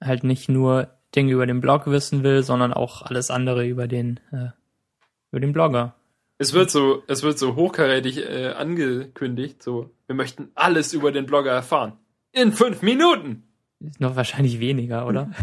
halt 0.00 0.22
nicht 0.22 0.48
nur 0.48 0.90
Dinge 1.16 1.32
über 1.32 1.46
den 1.46 1.60
Blog 1.60 1.86
wissen 1.86 2.22
will, 2.22 2.44
sondern 2.44 2.72
auch 2.72 3.02
alles 3.02 3.30
andere 3.32 3.66
über 3.66 3.88
den, 3.88 4.20
äh, 4.30 4.50
über 5.32 5.40
den 5.40 5.52
Blogger. 5.52 5.96
Es 6.38 6.52
wird 6.52 6.70
so, 6.70 7.02
es 7.08 7.24
wird 7.24 7.40
so 7.40 7.56
hochkarätig 7.56 8.18
äh, 8.18 8.52
angekündigt, 8.52 9.62
so, 9.62 9.90
wir 10.06 10.14
möchten 10.14 10.50
alles 10.54 10.92
über 10.92 11.10
den 11.10 11.26
Blogger 11.26 11.52
erfahren. 11.52 11.94
In 12.30 12.52
fünf 12.52 12.82
Minuten! 12.82 13.48
Ist 13.80 14.00
noch 14.00 14.14
wahrscheinlich 14.14 14.60
weniger, 14.60 15.08
oder? 15.08 15.32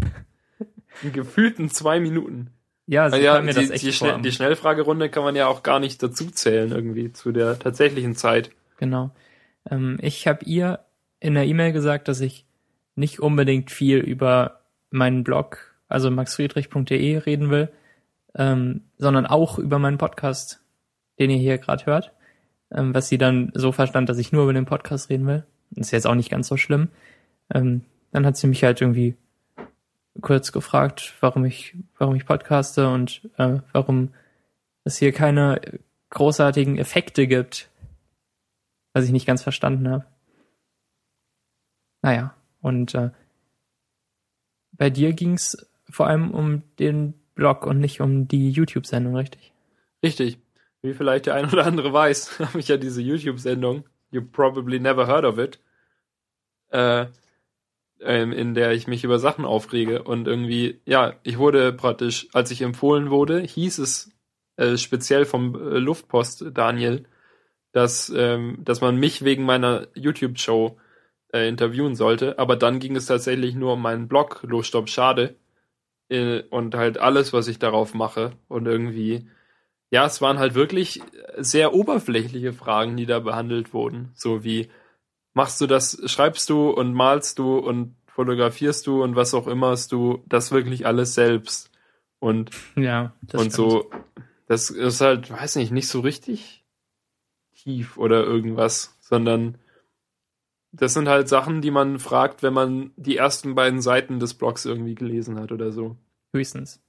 In 1.02 1.12
gefühlten 1.12 1.70
zwei 1.70 2.00
Minuten. 2.00 2.50
Ja, 2.86 3.10
sie 3.10 3.18
ja, 3.18 3.40
mir 3.40 3.52
die, 3.52 3.60
das 3.60 3.70
echt 3.70 3.84
die, 3.84 3.92
Schnell, 3.92 4.20
die 4.20 4.32
Schnellfragerunde 4.32 5.10
kann 5.10 5.22
man 5.22 5.36
ja 5.36 5.46
auch 5.46 5.62
gar 5.62 5.78
nicht 5.78 6.02
dazu 6.02 6.30
zählen 6.30 6.72
irgendwie 6.72 7.12
zu 7.12 7.30
der 7.32 7.58
tatsächlichen 7.58 8.16
Zeit. 8.16 8.50
Genau. 8.78 9.10
Ähm, 9.70 9.98
ich 10.02 10.26
habe 10.26 10.44
ihr 10.44 10.80
in 11.20 11.34
der 11.34 11.46
E-Mail 11.46 11.72
gesagt, 11.72 12.08
dass 12.08 12.20
ich 12.20 12.46
nicht 12.96 13.20
unbedingt 13.20 13.70
viel 13.70 13.98
über 13.98 14.60
meinen 14.90 15.22
Blog, 15.22 15.74
also 15.88 16.10
maxfriedrich.de 16.10 17.18
reden 17.18 17.50
will, 17.50 17.68
ähm, 18.34 18.82
sondern 18.98 19.26
auch 19.26 19.58
über 19.58 19.78
meinen 19.78 19.98
Podcast, 19.98 20.60
den 21.18 21.30
ihr 21.30 21.38
hier 21.38 21.58
gerade 21.58 21.86
hört. 21.86 22.12
ähm, 22.72 22.94
was 22.94 23.08
sie 23.08 23.18
dann 23.18 23.50
so 23.54 23.72
verstand, 23.72 24.08
dass 24.08 24.18
ich 24.18 24.32
nur 24.32 24.44
über 24.44 24.52
den 24.52 24.66
Podcast 24.66 25.10
reden 25.10 25.26
will. 25.26 25.44
Ist 25.74 25.90
jetzt 25.92 26.06
auch 26.06 26.14
nicht 26.14 26.30
ganz 26.30 26.48
so 26.48 26.56
schlimm. 26.56 26.88
Ähm, 27.52 27.82
dann 28.12 28.26
hat 28.26 28.36
sie 28.36 28.46
mich 28.46 28.64
halt 28.64 28.80
irgendwie 28.80 29.16
kurz 30.20 30.52
gefragt, 30.52 31.14
warum 31.20 31.44
ich, 31.44 31.76
warum 31.98 32.14
ich 32.14 32.26
podcaste 32.26 32.88
und 32.88 33.28
äh, 33.38 33.60
warum 33.72 34.12
es 34.84 34.98
hier 34.98 35.12
keine 35.12 35.60
großartigen 36.10 36.78
Effekte 36.78 37.26
gibt, 37.26 37.70
was 38.92 39.04
ich 39.04 39.12
nicht 39.12 39.26
ganz 39.26 39.42
verstanden 39.42 39.88
habe. 39.88 40.06
Naja, 42.02 42.34
und 42.60 42.94
äh, 42.94 43.10
bei 44.72 44.90
dir 44.90 45.12
ging's 45.12 45.56
vor 45.88 46.06
allem 46.06 46.30
um 46.30 46.62
den 46.78 47.14
Blog 47.34 47.66
und 47.66 47.78
nicht 47.78 48.00
um 48.00 48.28
die 48.28 48.50
YouTube-Sendung, 48.50 49.16
richtig? 49.16 49.52
Richtig. 50.02 50.38
Wie 50.82 50.94
vielleicht 50.94 51.26
der 51.26 51.34
ein 51.34 51.46
oder 51.50 51.66
andere 51.66 51.92
weiß, 51.92 52.38
habe 52.40 52.58
ich 52.58 52.68
ja 52.68 52.76
diese 52.76 53.02
YouTube-Sendung, 53.02 53.84
you 54.10 54.22
probably 54.22 54.80
never 54.80 55.06
heard 55.06 55.24
of 55.24 55.38
it, 55.38 55.60
äh, 56.70 57.06
ähm, 58.02 58.32
in 58.32 58.54
der 58.54 58.72
ich 58.72 58.86
mich 58.86 59.04
über 59.04 59.18
Sachen 59.18 59.44
aufrege. 59.44 60.02
Und 60.02 60.26
irgendwie, 60.26 60.80
ja, 60.86 61.14
ich 61.22 61.38
wurde 61.38 61.72
praktisch, 61.72 62.28
als 62.32 62.50
ich 62.50 62.62
empfohlen 62.62 63.10
wurde, 63.10 63.40
hieß 63.40 63.78
es 63.78 64.12
äh, 64.56 64.76
speziell 64.76 65.24
vom 65.24 65.54
äh, 65.54 65.78
Luftpost 65.78 66.44
Daniel, 66.52 67.04
dass, 67.72 68.12
ähm, 68.14 68.58
dass 68.64 68.80
man 68.80 68.96
mich 68.96 69.24
wegen 69.24 69.44
meiner 69.44 69.86
YouTube-Show 69.94 70.78
äh, 71.32 71.48
interviewen 71.48 71.94
sollte. 71.94 72.38
Aber 72.38 72.56
dann 72.56 72.80
ging 72.80 72.96
es 72.96 73.06
tatsächlich 73.06 73.54
nur 73.54 73.74
um 73.74 73.82
meinen 73.82 74.08
Blog, 74.08 74.40
Los 74.42 74.66
Stopp 74.66 74.88
Schade. 74.88 75.36
Äh, 76.08 76.42
und 76.50 76.74
halt 76.74 76.98
alles, 76.98 77.32
was 77.32 77.48
ich 77.48 77.58
darauf 77.58 77.94
mache. 77.94 78.32
Und 78.48 78.66
irgendwie, 78.66 79.28
ja, 79.90 80.06
es 80.06 80.20
waren 80.20 80.38
halt 80.38 80.54
wirklich 80.54 81.00
sehr 81.38 81.74
oberflächliche 81.74 82.52
Fragen, 82.52 82.96
die 82.96 83.06
da 83.06 83.20
behandelt 83.20 83.72
wurden. 83.72 84.10
So 84.14 84.44
wie, 84.44 84.68
machst 85.34 85.60
du 85.60 85.66
das, 85.66 86.00
schreibst 86.06 86.50
du 86.50 86.70
und 86.70 86.92
malst 86.94 87.38
du 87.38 87.58
und 87.58 87.96
fotografierst 88.06 88.86
du 88.86 89.02
und 89.02 89.16
was 89.16 89.34
auch 89.34 89.46
immer 89.46 89.74
du 89.90 90.22
das 90.26 90.52
wirklich 90.52 90.86
alles 90.86 91.14
selbst. 91.14 91.70
Und, 92.18 92.50
ja, 92.76 93.14
und 93.32 93.52
so, 93.52 93.90
das 94.46 94.68
ist 94.68 95.00
halt, 95.00 95.30
weiß 95.30 95.56
nicht, 95.56 95.72
nicht 95.72 95.88
so 95.88 96.00
richtig 96.00 96.64
tief 97.54 97.96
oder 97.96 98.24
irgendwas, 98.24 98.96
sondern 99.00 99.58
das 100.72 100.94
sind 100.94 101.08
halt 101.08 101.28
Sachen, 101.28 101.62
die 101.62 101.70
man 101.70 101.98
fragt, 101.98 102.42
wenn 102.42 102.52
man 102.52 102.92
die 102.96 103.16
ersten 103.16 103.54
beiden 103.54 103.80
Seiten 103.80 104.20
des 104.20 104.34
Blogs 104.34 104.64
irgendwie 104.64 104.94
gelesen 104.94 105.38
hat 105.38 105.52
oder 105.52 105.72
so. 105.72 105.96
Höchstens. 106.32 106.80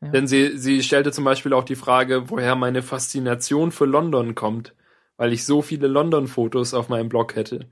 Ja. 0.00 0.08
Denn 0.08 0.26
sie, 0.26 0.56
sie 0.58 0.82
stellte 0.82 1.12
zum 1.12 1.24
Beispiel 1.24 1.52
auch 1.52 1.64
die 1.64 1.76
Frage, 1.76 2.30
woher 2.30 2.54
meine 2.54 2.82
Faszination 2.82 3.72
für 3.72 3.84
London 3.84 4.34
kommt, 4.34 4.74
weil 5.16 5.32
ich 5.32 5.44
so 5.44 5.62
viele 5.62 5.88
London-Fotos 5.88 6.74
auf 6.74 6.88
meinem 6.88 7.08
Blog 7.08 7.36
hätte. 7.36 7.68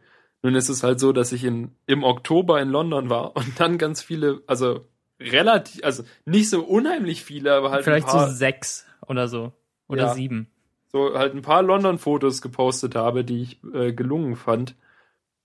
Nun 0.47 0.55
ist 0.55 0.69
es 0.69 0.85
halt 0.85 1.01
so, 1.01 1.11
dass 1.11 1.33
ich 1.33 1.43
in, 1.43 1.73
im 1.87 2.05
Oktober 2.05 2.63
in 2.63 2.69
London 2.69 3.11
war 3.11 3.35
und 3.37 3.59
dann 3.59 3.79
ganz 3.79 4.01
viele, 4.01 4.45
also 4.47 4.87
relativ, 5.19 5.85
also 5.85 6.05
nicht 6.25 6.51
so 6.51 6.63
unheimlich 6.63 7.25
viele, 7.25 7.53
aber 7.53 7.73
halt. 7.73 7.83
Vielleicht 7.83 8.07
paar, 8.07 8.29
so 8.29 8.33
sechs 8.33 8.87
oder 9.09 9.27
so. 9.27 9.53
Oder 9.89 10.05
ja, 10.05 10.15
sieben. 10.15 10.47
So 10.93 11.19
halt 11.19 11.35
ein 11.35 11.43
paar 11.43 11.65
London-Fotos 11.65 12.43
gepostet 12.43 12.95
habe, 12.95 13.25
die 13.25 13.43
ich 13.43 13.61
äh, 13.75 13.93
gelungen 13.93 14.37
fand. 14.37 14.77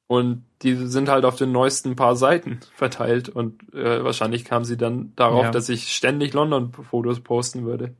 Und 0.06 0.46
die 0.62 0.76
sind 0.76 1.10
halt 1.10 1.26
auf 1.26 1.36
den 1.36 1.52
neuesten 1.52 1.96
paar 1.96 2.16
Seiten 2.16 2.60
verteilt 2.76 3.28
und 3.28 3.74
äh, 3.74 4.04
wahrscheinlich 4.04 4.46
kam 4.46 4.66
sie 4.66 4.78
dann 4.78 5.14
darauf, 5.16 5.46
ja. 5.46 5.50
dass 5.50 5.68
ich 5.68 5.94
ständig 5.94 6.34
London-Fotos 6.34 7.22
posten 7.22 7.66
würde. 7.66 7.96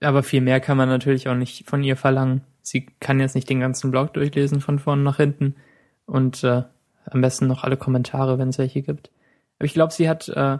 Aber 0.00 0.22
viel 0.22 0.40
mehr 0.40 0.60
kann 0.60 0.78
man 0.78 0.88
natürlich 0.88 1.28
auch 1.28 1.34
nicht 1.34 1.68
von 1.68 1.84
ihr 1.84 1.98
verlangen. 1.98 2.44
Sie 2.62 2.86
kann 2.98 3.20
jetzt 3.20 3.34
nicht 3.34 3.50
den 3.50 3.60
ganzen 3.60 3.90
Blog 3.90 4.14
durchlesen 4.14 4.62
von 4.62 4.78
vorn 4.78 5.02
nach 5.02 5.18
hinten 5.18 5.54
und 6.08 6.42
äh, 6.42 6.64
am 7.04 7.20
besten 7.20 7.46
noch 7.46 7.64
alle 7.64 7.76
Kommentare, 7.76 8.38
wenn 8.38 8.48
es 8.48 8.58
welche 8.58 8.82
gibt. 8.82 9.10
Aber 9.58 9.66
ich 9.66 9.74
glaube, 9.74 9.92
sie 9.92 10.08
hat 10.08 10.28
äh, 10.28 10.58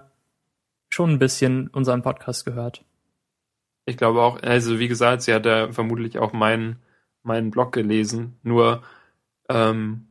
schon 0.89 1.11
ein 1.11 1.19
bisschen 1.19 1.69
unseren 1.69 2.03
Podcast 2.03 2.45
gehört. 2.45 2.85
Ich 3.87 3.97
glaube 3.97 4.23
auch, 4.23 4.43
also 4.43 4.79
wie 4.79 4.89
gesagt, 4.89 5.23
sie 5.23 5.33
hat 5.33 5.47
ja 5.47 5.73
vermutlich 5.73 6.19
auch 6.19 6.33
meinen 6.33 6.79
meinen 7.23 7.51
Blog 7.51 7.73
gelesen. 7.73 8.39
Nur 8.43 8.83
ähm, 9.49 10.09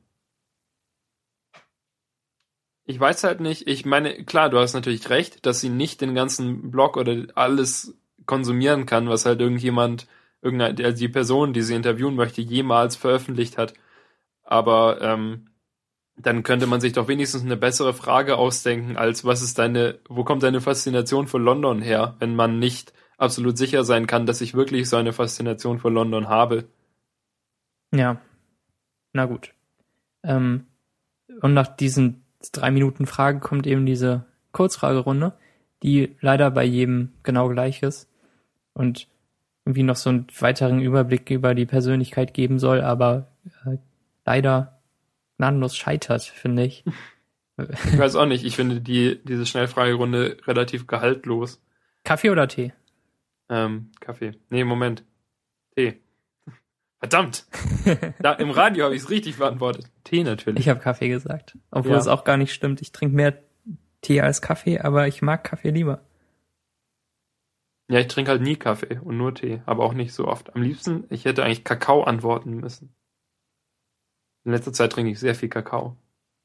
ich 2.85 2.99
weiß 2.99 3.23
halt 3.23 3.41
nicht, 3.41 3.67
ich 3.67 3.85
meine, 3.85 4.23
klar, 4.23 4.49
du 4.49 4.57
hast 4.59 4.73
natürlich 4.73 5.09
recht, 5.09 5.45
dass 5.45 5.59
sie 5.59 5.69
nicht 5.69 6.01
den 6.01 6.15
ganzen 6.15 6.71
Blog 6.71 6.95
oder 6.95 7.25
alles 7.35 7.95
konsumieren 8.25 8.85
kann, 8.85 9.09
was 9.09 9.25
halt 9.25 9.41
irgendjemand, 9.41 10.07
irgendeine, 10.41 10.93
die 10.93 11.09
Person, 11.09 11.53
die 11.53 11.61
sie 11.61 11.75
interviewen 11.75 12.15
möchte, 12.15 12.41
jemals 12.41 12.95
veröffentlicht 12.95 13.57
hat. 13.57 13.73
Aber 14.47 15.01
ähm, 15.01 15.49
dann 16.15 16.41
könnte 16.43 16.65
man 16.67 16.81
sich 16.81 16.93
doch 16.93 17.07
wenigstens 17.07 17.43
eine 17.43 17.57
bessere 17.57 17.93
Frage 17.93 18.37
ausdenken, 18.37 18.97
als 18.97 19.23
was 19.23 19.41
ist 19.41 19.59
deine, 19.59 19.99
wo 20.07 20.23
kommt 20.23 20.41
deine 20.41 20.61
Faszination 20.61 21.27
für 21.27 21.37
London 21.37 21.81
her, 21.81 22.15
wenn 22.19 22.35
man 22.35 22.57
nicht 22.57 22.93
absolut 23.17 23.57
sicher 23.57 23.83
sein 23.83 24.07
kann, 24.07 24.25
dass 24.25 24.41
ich 24.41 24.55
wirklich 24.55 24.89
so 24.89 24.97
eine 24.97 25.13
Faszination 25.13 25.79
für 25.79 25.89
London 25.89 26.29
habe. 26.29 26.65
Ja, 27.93 28.19
na 29.13 29.25
gut. 29.25 29.53
Ähm, 30.23 30.65
und 31.41 31.53
nach 31.53 31.67
diesen 31.67 32.23
drei 32.51 32.71
Minuten 32.71 33.05
Frage 33.05 33.39
kommt 33.39 33.67
eben 33.67 33.85
diese 33.85 34.25
Kurzfragerunde, 34.53 35.33
die 35.83 36.15
leider 36.21 36.49
bei 36.51 36.63
jedem 36.63 37.13
genau 37.23 37.49
gleich 37.49 37.83
ist 37.83 38.09
und 38.73 39.07
irgendwie 39.65 39.83
noch 39.83 39.97
so 39.97 40.09
einen 40.09 40.27
weiteren 40.39 40.79
Überblick 40.79 41.29
über 41.29 41.53
die 41.53 41.65
Persönlichkeit 41.65 42.33
geben 42.33 42.57
soll, 42.57 42.81
aber 42.81 43.27
äh, 43.65 43.77
leider 44.27 44.81
gnadenlos 45.37 45.75
scheitert, 45.75 46.21
finde 46.23 46.65
ich. 46.65 46.83
Ich 47.57 47.97
weiß 47.97 48.15
auch 48.17 48.27
nicht. 48.27 48.45
Ich 48.45 48.55
finde 48.55 48.81
die, 48.81 49.19
diese 49.23 49.47
Schnellfragerunde 49.47 50.37
relativ 50.45 50.85
gehaltlos. 50.85 51.59
Kaffee 52.03 52.29
oder 52.29 52.47
Tee? 52.47 52.73
Ähm, 53.49 53.91
Kaffee. 53.99 54.33
Nee, 54.49 54.63
Moment. 54.63 55.03
Tee. 55.75 55.99
Verdammt! 56.99 57.45
da, 58.19 58.33
Im 58.33 58.49
Radio 58.49 58.85
habe 58.85 58.95
ich 58.95 59.03
es 59.03 59.09
richtig 59.09 59.37
beantwortet. 59.37 59.85
Tee 60.03 60.23
natürlich. 60.23 60.59
Ich 60.59 60.69
habe 60.69 60.79
Kaffee 60.79 61.09
gesagt. 61.09 61.57
Obwohl 61.71 61.93
ja. 61.93 61.97
es 61.97 62.07
auch 62.07 62.23
gar 62.23 62.37
nicht 62.37 62.53
stimmt. 62.53 62.81
Ich 62.81 62.91
trinke 62.91 63.15
mehr 63.15 63.41
Tee 64.01 64.21
als 64.21 64.41
Kaffee, 64.41 64.79
aber 64.79 65.07
ich 65.07 65.21
mag 65.21 65.43
Kaffee 65.43 65.69
lieber. 65.69 66.01
Ja, 67.89 67.99
ich 67.99 68.07
trinke 68.07 68.31
halt 68.31 68.41
nie 68.41 68.57
Kaffee 68.57 68.99
und 68.99 69.17
nur 69.17 69.33
Tee, 69.33 69.61
aber 69.65 69.83
auch 69.83 69.93
nicht 69.93 70.13
so 70.13 70.27
oft. 70.27 70.55
Am 70.55 70.61
liebsten, 70.61 71.05
ich 71.09 71.25
hätte 71.25 71.43
eigentlich 71.43 71.63
Kakao 71.63 72.03
antworten 72.03 72.55
müssen. 72.55 72.93
In 74.47 74.53
letzter 74.53 74.71
Zeit 74.71 74.93
trinke 74.93 75.11
ich 75.11 75.19
sehr 75.19 75.35
viel 75.35 75.49
Kakao. 75.49 75.97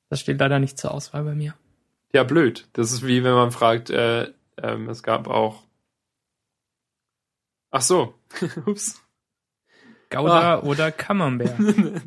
Das 0.08 0.18
steht 0.18 0.40
leider 0.40 0.58
nicht 0.58 0.76
zur 0.76 0.90
Auswahl 0.90 1.22
bei 1.22 1.36
mir. 1.36 1.54
Ja, 2.12 2.24
blöd. 2.24 2.66
Das 2.72 2.90
ist 2.90 3.06
wie 3.06 3.22
wenn 3.22 3.34
man 3.34 3.52
fragt, 3.52 3.90
äh, 3.90 4.26
ähm, 4.60 4.88
es 4.88 5.04
gab 5.04 5.28
auch. 5.28 5.62
Ach 7.70 7.80
so. 7.80 8.14
Ups. 8.66 9.00
Gouda 10.10 10.54
ah. 10.54 10.62
oder 10.64 10.90
Camembert. 10.90 11.56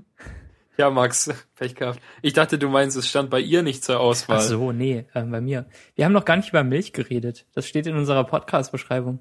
Ja, 0.78 0.90
Max, 0.90 1.30
Pech 1.56 1.76
gehabt. 1.76 2.00
Ich 2.22 2.34
dachte, 2.34 2.58
du 2.58 2.68
meinst, 2.70 2.98
es 2.98 3.08
stand 3.08 3.30
bei 3.30 3.40
ihr 3.40 3.64
nicht 3.64 3.84
zur 3.84 4.00
Auswahl. 4.00 4.38
Ach 4.38 4.42
so, 4.42 4.72
nee, 4.72 5.06
äh, 5.14 5.22
bei 5.24 5.42
mir. 5.42 5.66
Wir 5.96 6.06
haben 6.06 6.12
noch 6.12 6.26
gar 6.26 6.36
nicht 6.38 6.50
über 6.50 6.64
Milch 6.64 6.94
geredet. 6.94 7.46
Das 7.54 7.68
steht 7.68 7.88
in 7.88 7.96
unserer 7.96 8.24
Podcast-Beschreibung. 8.26 9.20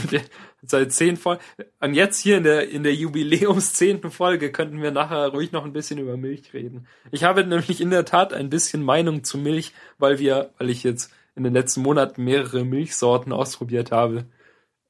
seit 0.62 0.92
zehn 0.92 1.16
Folgen. 1.16 1.42
Und 1.80 1.94
jetzt 1.94 2.20
hier 2.20 2.36
in 2.36 2.44
der, 2.44 2.68
in 2.68 2.82
der 2.82 2.94
Jubiläums 2.94 3.74
zehnten 3.74 4.10
Folge 4.10 4.52
könnten 4.52 4.82
wir 4.82 4.90
nachher 4.90 5.28
ruhig 5.28 5.52
noch 5.52 5.64
ein 5.64 5.72
bisschen 5.72 5.98
über 5.98 6.16
Milch 6.16 6.52
reden. 6.52 6.86
Ich 7.10 7.24
habe 7.24 7.44
nämlich 7.44 7.80
in 7.80 7.90
der 7.90 8.04
Tat 8.04 8.32
ein 8.32 8.50
bisschen 8.50 8.82
Meinung 8.82 9.24
zu 9.24 9.38
Milch, 9.38 9.72
weil 9.98 10.18
wir, 10.18 10.50
weil 10.58 10.70
ich 10.70 10.82
jetzt 10.82 11.12
in 11.34 11.44
den 11.44 11.54
letzten 11.54 11.82
Monaten 11.82 12.22
mehrere 12.24 12.64
Milchsorten 12.64 13.32
ausprobiert 13.32 13.90
habe. 13.90 14.26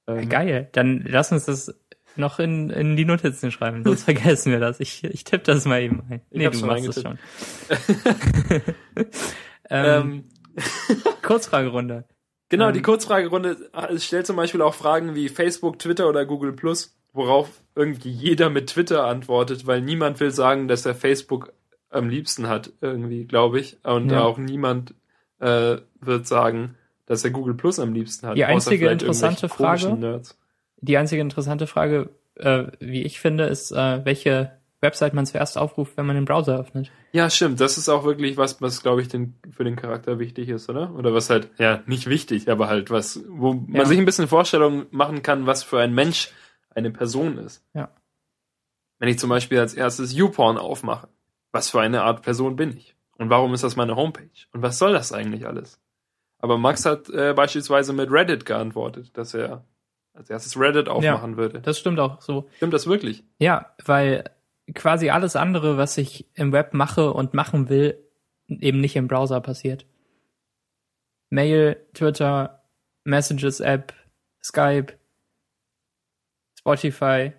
Ähm, 0.07 0.29
Geil, 0.29 0.69
dann 0.73 1.05
lass 1.07 1.31
uns 1.31 1.45
das 1.45 1.75
noch 2.17 2.39
in, 2.39 2.71
in 2.71 2.97
die 2.97 3.05
Notizen 3.05 3.51
schreiben, 3.51 3.83
sonst 3.85 4.05
vergessen 4.05 4.53
wir 4.53 4.61
das. 4.61 4.81
Ich, 4.81 5.05
ich 5.05 5.25
tippe 5.25 5.45
das 5.45 5.65
mal 5.65 5.81
eben 5.83 6.03
ein. 6.09 6.21
Nee, 6.31 6.49
du 6.49 6.67
machst 6.67 6.89
das 6.89 7.03
schon. 7.03 7.19
ähm, 9.71 10.25
Kurzfragerunde. 11.23 12.05
Genau, 12.49 12.69
ähm, 12.69 12.75
die 12.75 12.83
Kurzfragerunde 12.83 13.71
stellt 13.97 14.27
zum 14.27 14.37
Beispiel 14.37 14.63
auch 14.63 14.75
Fragen 14.75 15.15
wie 15.15 15.29
Facebook, 15.29 15.79
Twitter 15.79 16.09
oder 16.09 16.27
Google 16.27 16.53
Plus, 16.53 16.97
worauf 17.13 17.49
irgendwie 17.75 18.11
jeder 18.11 18.51
mit 18.51 18.69
Twitter 18.69 19.05
antwortet, 19.05 19.67
weil 19.67 19.81
niemand 19.81 20.21
will 20.21 20.31
sagen, 20.31 20.69
dass 20.69 20.85
er 20.85 20.95
Facebook 20.95 21.53
am 21.91 22.09
liebsten 22.09 22.49
hat, 22.49 22.73
irgendwie, 22.81 23.25
glaube 23.27 23.61
ich. 23.61 23.79
Und 23.85 24.11
ja. 24.11 24.23
auch 24.23 24.39
niemand 24.39 24.95
äh, 25.41 25.77
wird 26.01 26.27
sagen, 26.27 26.77
dass 27.07 27.25
er 27.25 27.31
Google 27.31 27.55
Plus 27.55 27.79
am 27.79 27.93
liebsten 27.93 28.27
hat. 28.27 28.37
Die 28.37 28.45
einzige 28.45 28.89
interessante 28.89 29.49
Frage, 29.49 30.23
die 30.83 30.99
einzige 30.99 31.23
interessante 31.23 31.67
Frage, 31.67 32.11
äh, 32.35 32.65
wie 32.81 33.03
ich 33.03 33.21
finde, 33.21 33.45
ist, 33.45 33.73
äh, 33.73 34.05
welche 34.05 34.53
Website 34.81 35.15
man 35.15 35.27
zuerst 35.27 35.57
aufruft, 35.57 35.97
wenn 35.97 36.07
man 36.07 36.17
den 36.17 36.25
Browser 36.25 36.59
öffnet. 36.59 36.91
Ja, 37.13 37.31
stimmt. 37.31 37.61
Das 37.61 37.79
ist 37.79 37.89
auch 37.89 38.05
wirklich 38.05 38.37
was, 38.37 38.61
was 38.61 38.83
glaube 38.83 39.01
ich 39.01 39.09
den, 39.09 39.39
für 39.51 39.63
den 39.63 39.77
Charakter 39.77 40.19
wichtig 40.19 40.49
ist, 40.49 40.69
oder? 40.69 40.93
Oder 40.95 41.15
was 41.15 41.31
halt, 41.31 41.51
ja, 41.59 41.83
nicht 41.87 42.09
wichtig, 42.09 42.51
aber 42.51 42.69
halt 42.69 42.91
was, 42.91 43.23
wo 43.29 43.53
ja. 43.53 43.61
man 43.69 43.87
sich 43.87 43.99
ein 43.99 44.05
bisschen 44.05 44.27
Vorstellung 44.27 44.87
machen 44.91 45.23
kann, 45.23 45.47
was 45.47 45.63
für 45.63 45.81
ein 45.81 45.95
Mensch 45.95 46.33
eine 46.75 46.91
Person 46.91 47.39
ist. 47.39 47.65
Ja. 47.75 47.91
Wenn 48.99 49.09
ich 49.09 49.19
zum 49.19 49.31
Beispiel 49.31 49.61
als 49.61 49.75
erstes 49.75 50.15
YouPorn 50.15 50.59
aufmache, 50.59 51.09
was 51.53 51.71
für 51.71 51.81
eine 51.81 52.03
Art 52.03 52.23
Person 52.23 52.57
bin 52.57 52.77
ich? 52.77 52.97
Und 53.19 53.31
warum 53.31 53.55
ist 53.55 53.63
das 53.63 53.77
meine 53.77 53.95
Homepage? 53.95 54.31
Und 54.53 54.63
was 54.63 54.79
soll 54.79 54.93
das 54.95 55.13
eigentlich 55.13 55.47
alles? 55.47 55.81
Aber 56.39 56.59
Max 56.59 56.85
hat 56.87 57.09
äh, 57.11 57.35
beispielsweise 57.35 57.93
mit 57.93 58.11
Reddit 58.11 58.47
geantwortet, 58.47 59.17
dass 59.17 59.33
er 59.33 59.65
als 60.15 60.31
erstes 60.31 60.59
Reddit 60.59 60.89
aufmachen 60.89 61.33
ja, 61.33 61.37
würde. 61.37 61.61
Das 61.61 61.79
stimmt 61.79 61.99
auch 61.99 62.21
so. 62.21 62.49
Stimmt 62.57 62.75
das 62.75 62.87
wirklich? 62.87 63.25
Ja, 63.39 63.75
weil 63.85 64.25
quasi 64.75 65.11
alles 65.11 65.37
andere, 65.37 65.77
was 65.77 65.97
ich 65.99 66.27
im 66.35 66.53
Web 66.53 66.75
mache 66.75 67.13
und 67.13 67.35
machen 67.35 67.69
will, 67.69 67.99
eben 68.49 68.81
nicht 68.81 68.97
im 68.97 69.09
Browser 69.09 69.41
passiert. 69.41 69.87
Mail, 71.31 71.77
Twitter, 71.95 72.63
Messages 73.05 73.61
App, 73.61 73.95
Skype, 74.43 74.95
Spotify. 76.59 77.33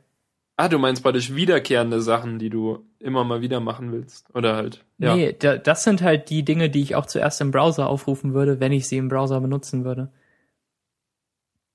Ah, 0.57 0.67
du 0.67 0.77
meinst 0.77 1.03
praktisch 1.03 1.33
wiederkehrende 1.33 2.01
Sachen, 2.01 2.39
die 2.39 2.49
du 2.49 2.85
immer 2.99 3.23
mal 3.23 3.41
wieder 3.41 3.59
machen 3.59 3.91
willst. 3.91 4.33
Oder 4.35 4.55
halt. 4.55 4.83
Ja. 4.97 5.15
Nee, 5.15 5.33
da, 5.37 5.57
das 5.57 5.83
sind 5.83 6.01
halt 6.01 6.29
die 6.29 6.43
Dinge, 6.43 6.69
die 6.69 6.81
ich 6.81 6.95
auch 6.95 7.05
zuerst 7.05 7.41
im 7.41 7.51
Browser 7.51 7.87
aufrufen 7.87 8.33
würde, 8.33 8.59
wenn 8.59 8.71
ich 8.71 8.87
sie 8.87 8.97
im 8.97 9.09
Browser 9.09 9.39
benutzen 9.41 9.83
würde. 9.83 10.11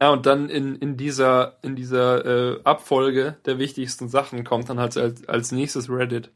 Ja, 0.01 0.11
und 0.11 0.27
dann 0.27 0.49
in, 0.49 0.77
in 0.77 0.97
dieser, 0.97 1.59
in 1.63 1.75
dieser 1.75 2.25
äh, 2.25 2.61
Abfolge 2.63 3.37
der 3.47 3.59
wichtigsten 3.59 4.09
Sachen 4.09 4.45
kommt 4.45 4.69
dann 4.69 4.79
halt 4.79 4.97
als, 4.97 5.29
als 5.29 5.51
nächstes 5.51 5.91
Reddit. 5.91 6.31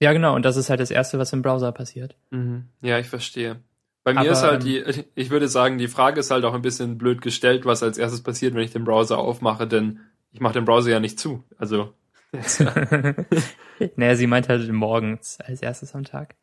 Ja, 0.00 0.12
genau, 0.12 0.34
und 0.34 0.44
das 0.44 0.56
ist 0.56 0.70
halt 0.70 0.80
das 0.80 0.90
Erste, 0.90 1.18
was 1.18 1.32
im 1.32 1.42
Browser 1.42 1.72
passiert. 1.72 2.16
Mhm. 2.30 2.68
Ja, 2.80 2.98
ich 2.98 3.08
verstehe. 3.08 3.60
Bei 4.02 4.14
mir 4.14 4.20
Aber, 4.20 4.30
ist 4.30 4.42
halt 4.42 4.64
ähm, 4.64 4.84
die, 4.84 5.04
ich 5.14 5.30
würde 5.30 5.46
sagen, 5.46 5.78
die 5.78 5.88
Frage 5.88 6.20
ist 6.20 6.30
halt 6.30 6.44
auch 6.44 6.54
ein 6.54 6.62
bisschen 6.62 6.98
blöd 6.98 7.22
gestellt, 7.22 7.66
was 7.66 7.82
als 7.82 7.98
erstes 7.98 8.22
passiert, 8.22 8.54
wenn 8.54 8.64
ich 8.64 8.72
den 8.72 8.84
Browser 8.84 9.18
aufmache, 9.18 9.66
denn 9.66 10.00
ich 10.32 10.40
mache 10.40 10.54
den 10.54 10.64
Browser 10.64 10.90
ja 10.90 10.98
nicht 10.98 11.20
zu. 11.20 11.44
Also. 11.56 11.92
naja, 13.96 14.16
sie 14.16 14.26
meint 14.26 14.48
halt 14.48 14.72
morgens 14.72 15.38
als 15.38 15.62
erstes 15.62 15.94
am 15.94 16.04
Tag. 16.04 16.34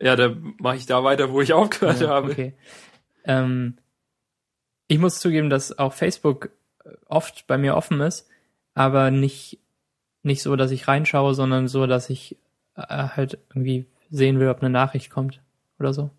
Ja, 0.00 0.16
da 0.16 0.34
mache 0.58 0.76
ich 0.76 0.86
da 0.86 1.04
weiter, 1.04 1.30
wo 1.30 1.42
ich 1.42 1.52
aufgehört 1.52 2.00
ja, 2.00 2.08
habe. 2.08 2.30
Okay. 2.30 2.54
Ähm, 3.24 3.76
ich 4.90 4.98
muss 4.98 5.20
zugeben, 5.20 5.50
dass 5.50 5.78
auch 5.78 5.92
Facebook 5.92 6.50
äh, 6.84 6.90
oft 7.06 7.46
bei 7.46 7.56
mir 7.56 7.76
offen 7.76 8.00
ist, 8.00 8.28
aber 8.74 9.12
nicht, 9.12 9.60
nicht 10.24 10.42
so, 10.42 10.56
dass 10.56 10.72
ich 10.72 10.88
reinschaue, 10.88 11.32
sondern 11.32 11.68
so, 11.68 11.86
dass 11.86 12.10
ich 12.10 12.36
äh, 12.74 12.82
halt 12.88 13.38
irgendwie 13.50 13.86
sehen 14.10 14.40
will, 14.40 14.48
ob 14.48 14.60
eine 14.60 14.70
Nachricht 14.70 15.08
kommt 15.08 15.40
oder 15.78 15.94
so. 15.94 16.10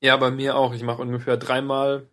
Ja, 0.00 0.16
bei 0.16 0.32
mir 0.32 0.56
auch. 0.56 0.74
Ich 0.74 0.82
mache 0.82 1.00
ungefähr 1.00 1.36
dreimal 1.36 2.08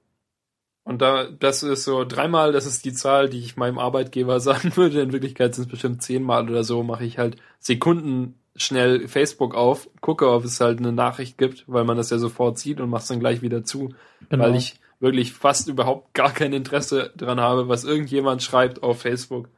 und 0.83 1.01
da, 1.01 1.25
das 1.25 1.63
ist 1.63 1.85
so 1.85 2.05
dreimal, 2.05 2.51
das 2.51 2.67
ist 2.67 2.85
die 2.85 2.93
Zahl, 2.93 3.27
die 3.27 3.39
ich 3.39 3.57
meinem 3.57 3.79
Arbeitgeber 3.79 4.39
sagen 4.39 4.77
würde. 4.77 5.01
In 5.01 5.11
Wirklichkeit 5.11 5.55
sind 5.55 5.63
es 5.63 5.71
bestimmt 5.71 6.03
zehnmal 6.03 6.47
oder 6.47 6.63
so, 6.63 6.83
mache 6.83 7.03
ich 7.03 7.17
halt 7.17 7.37
Sekunden 7.59 8.35
schnell 8.55 9.07
Facebook 9.07 9.55
auf, 9.55 9.89
gucke, 10.01 10.29
ob 10.29 10.45
es 10.45 10.61
halt 10.61 10.77
eine 10.77 10.91
Nachricht 10.91 11.39
gibt, 11.39 11.63
weil 11.65 11.83
man 11.83 11.97
das 11.97 12.11
ja 12.11 12.19
sofort 12.19 12.59
sieht 12.59 12.79
und 12.79 12.91
mach's 12.91 13.07
dann 13.07 13.19
gleich 13.19 13.41
wieder 13.41 13.63
zu. 13.63 13.95
Genau. 14.29 14.43
Weil 14.43 14.55
ich 14.55 14.79
wirklich 14.99 15.33
fast 15.33 15.67
überhaupt 15.67 16.13
gar 16.13 16.33
kein 16.33 16.53
Interesse 16.53 17.11
dran 17.15 17.39
habe, 17.39 17.69
was 17.69 17.83
irgendjemand 17.83 18.41
schreibt 18.43 18.83
auf 18.83 19.01
Facebook. 19.01 19.49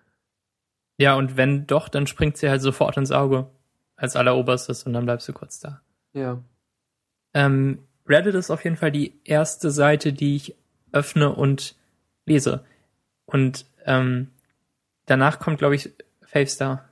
Ja, 0.98 1.16
und 1.16 1.38
wenn 1.38 1.66
doch, 1.66 1.88
dann 1.88 2.08
springt 2.08 2.38
sie 2.38 2.50
halt 2.50 2.62
sofort 2.62 2.98
ins 2.98 3.12
Auge 3.12 3.50
als 3.96 4.16
alleroberstes 4.16 4.84
und 4.84 4.94
dann 4.94 5.06
bleibst 5.06 5.28
du 5.28 5.34
kurz 5.34 5.60
da. 5.60 5.82
Ja. 6.14 6.44
Ähm, 7.34 7.80
Reddit 8.08 8.36
ist 8.36 8.52
auf 8.52 8.64
jeden 8.64 8.76
Fall 8.76 8.92
die 8.92 9.14
erste 9.24 9.72
Seite, 9.72 10.12
die 10.12 10.36
ich 10.36 10.56
öffne 10.92 11.34
und 11.34 11.76
lese. 12.26 12.66
Und 13.26 13.66
ähm, 13.86 14.32
danach 15.06 15.40
kommt, 15.40 15.60
glaube 15.60 15.76
ich, 15.76 15.92
Favestar. 16.24 16.89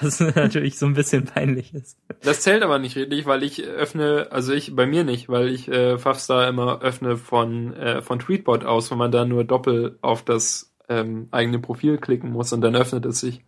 Was 0.00 0.20
natürlich 0.34 0.78
so 0.78 0.86
ein 0.86 0.94
bisschen 0.94 1.24
peinlich 1.24 1.72
ist. 1.72 1.98
Das 2.22 2.40
zählt 2.40 2.62
aber 2.62 2.78
nicht 2.78 2.96
richtig, 2.96 3.26
weil 3.26 3.42
ich 3.42 3.62
öffne, 3.62 4.28
also 4.30 4.52
ich 4.52 4.74
bei 4.74 4.86
mir 4.86 5.04
nicht, 5.04 5.28
weil 5.28 5.48
ich 5.48 5.68
äh, 5.68 5.98
Fafstar 5.98 6.48
immer 6.48 6.82
öffne 6.82 7.16
von 7.16 7.74
äh, 7.74 8.02
von 8.02 8.18
Tweetbot 8.18 8.64
aus, 8.64 8.90
wo 8.90 8.96
man 8.96 9.12
da 9.12 9.24
nur 9.24 9.44
doppelt 9.44 9.98
auf 10.02 10.24
das 10.24 10.74
ähm, 10.88 11.28
eigene 11.30 11.60
Profil 11.60 11.98
klicken 11.98 12.30
muss 12.30 12.52
und 12.52 12.60
dann 12.60 12.74
öffnet 12.74 13.06
es 13.06 13.20
sich. 13.20 13.44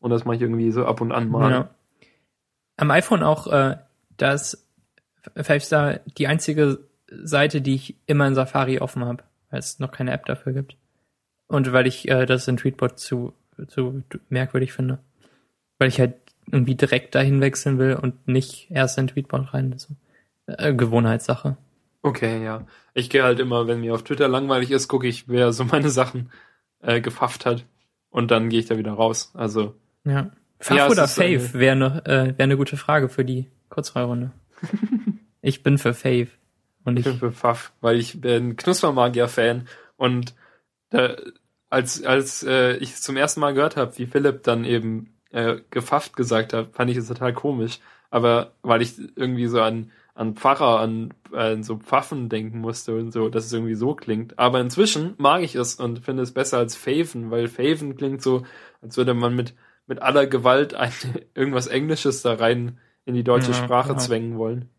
Und 0.00 0.10
das 0.10 0.24
mache 0.24 0.36
ich 0.36 0.42
irgendwie 0.42 0.70
so 0.70 0.86
ab 0.86 1.00
und 1.00 1.12
an 1.12 1.28
mal. 1.28 1.50
Ja. 1.50 1.70
Am 2.76 2.90
iPhone 2.90 3.22
auch, 3.22 3.46
äh, 3.46 3.76
da 4.16 4.32
ist 4.32 4.66
Fivestar 5.34 6.00
die 6.18 6.28
einzige 6.28 6.78
Seite, 7.10 7.60
die 7.60 7.74
ich 7.74 7.96
immer 8.06 8.26
in 8.26 8.34
Safari 8.34 8.78
offen 8.78 9.04
habe, 9.04 9.24
weil 9.50 9.58
es 9.58 9.78
noch 9.78 9.92
keine 9.92 10.12
App 10.12 10.26
dafür 10.26 10.52
gibt. 10.52 10.76
Und 11.48 11.72
weil 11.72 11.86
ich 11.86 12.08
äh, 12.08 12.26
das 12.26 12.48
in 12.48 12.56
Tweetbot 12.56 12.98
zu, 12.98 13.32
zu 13.68 14.02
merkwürdig 14.28 14.72
finde 14.72 14.98
weil 15.78 15.88
ich 15.88 16.00
halt 16.00 16.14
irgendwie 16.50 16.74
direkt 16.74 17.14
dahin 17.14 17.40
wechseln 17.40 17.78
will 17.78 17.94
und 17.94 18.28
nicht 18.28 18.70
erst 18.70 18.98
in 18.98 19.08
Tweetbot 19.08 19.52
rein. 19.52 19.72
Also, 19.72 19.94
äh, 20.46 20.74
Gewohnheitssache. 20.74 21.56
Okay, 22.02 22.42
ja. 22.42 22.66
Ich 22.94 23.10
gehe 23.10 23.24
halt 23.24 23.40
immer, 23.40 23.66
wenn 23.66 23.80
mir 23.80 23.94
auf 23.94 24.04
Twitter 24.04 24.28
langweilig 24.28 24.70
ist, 24.70 24.88
gucke 24.88 25.08
ich, 25.08 25.28
wer 25.28 25.52
so 25.52 25.64
meine 25.64 25.90
Sachen 25.90 26.30
äh, 26.80 27.00
gefafft 27.00 27.46
hat. 27.46 27.64
Und 28.10 28.30
dann 28.30 28.48
gehe 28.48 28.60
ich 28.60 28.66
da 28.66 28.78
wieder 28.78 28.92
raus. 28.92 29.32
Also. 29.34 29.74
Ja. 30.04 30.30
Pfaff 30.60 30.76
ja, 30.76 30.88
oder 30.88 31.06
Fave 31.08 31.52
wäre 31.52 31.76
ne, 31.76 32.02
äh, 32.06 32.38
wär 32.38 32.44
eine 32.44 32.56
gute 32.56 32.76
Frage 32.76 33.08
für 33.08 33.24
die 33.24 33.46
Kurzfreirunde. 33.68 34.30
ich 35.42 35.62
bin 35.62 35.76
für 35.78 35.92
Fave. 35.92 36.28
Und 36.84 36.98
ich, 36.98 37.04
ich 37.04 37.12
bin 37.12 37.18
für 37.18 37.32
Pfaff, 37.32 37.72
weil 37.80 37.98
ich 37.98 38.20
bin 38.20 38.56
Knuspermagier-Fan 38.56 39.66
und 39.96 40.34
da, 40.90 41.16
als 41.68 42.04
als 42.04 42.44
äh, 42.44 42.76
ich 42.76 42.94
zum 42.96 43.16
ersten 43.16 43.40
Mal 43.40 43.52
gehört 43.52 43.76
habe, 43.76 43.98
wie 43.98 44.06
Philipp 44.06 44.44
dann 44.44 44.64
eben 44.64 45.15
äh, 45.36 45.60
gefafft 45.68 46.16
gesagt 46.16 46.54
habe, 46.54 46.70
fand 46.72 46.90
ich 46.90 46.96
es 46.96 47.08
total 47.08 47.34
komisch. 47.34 47.80
Aber 48.08 48.52
weil 48.62 48.80
ich 48.80 48.94
irgendwie 49.16 49.48
so 49.48 49.60
an, 49.60 49.90
an 50.14 50.34
Pfarrer, 50.34 50.80
an, 50.80 51.12
an 51.30 51.62
so 51.62 51.76
Pfaffen 51.76 52.30
denken 52.30 52.60
musste 52.60 52.96
und 52.96 53.12
so, 53.12 53.28
dass 53.28 53.44
es 53.44 53.52
irgendwie 53.52 53.74
so 53.74 53.94
klingt. 53.94 54.38
Aber 54.38 54.60
inzwischen 54.60 55.14
mag 55.18 55.42
ich 55.42 55.54
es 55.54 55.74
und 55.74 55.98
finde 55.98 56.22
es 56.22 56.32
besser 56.32 56.56
als 56.56 56.74
Faven, 56.74 57.30
weil 57.30 57.48
Faven 57.48 57.96
klingt 57.96 58.22
so, 58.22 58.46
als 58.80 58.96
würde 58.96 59.12
man 59.12 59.36
mit, 59.36 59.54
mit 59.86 60.00
aller 60.00 60.26
Gewalt 60.26 60.72
ein, 60.72 60.92
irgendwas 61.34 61.66
Englisches 61.66 62.22
da 62.22 62.32
rein 62.32 62.78
in 63.04 63.14
die 63.14 63.24
deutsche 63.24 63.52
ja, 63.52 63.58
Sprache 63.62 63.92
ja. 63.92 63.98
zwängen 63.98 64.38
wollen. 64.38 64.70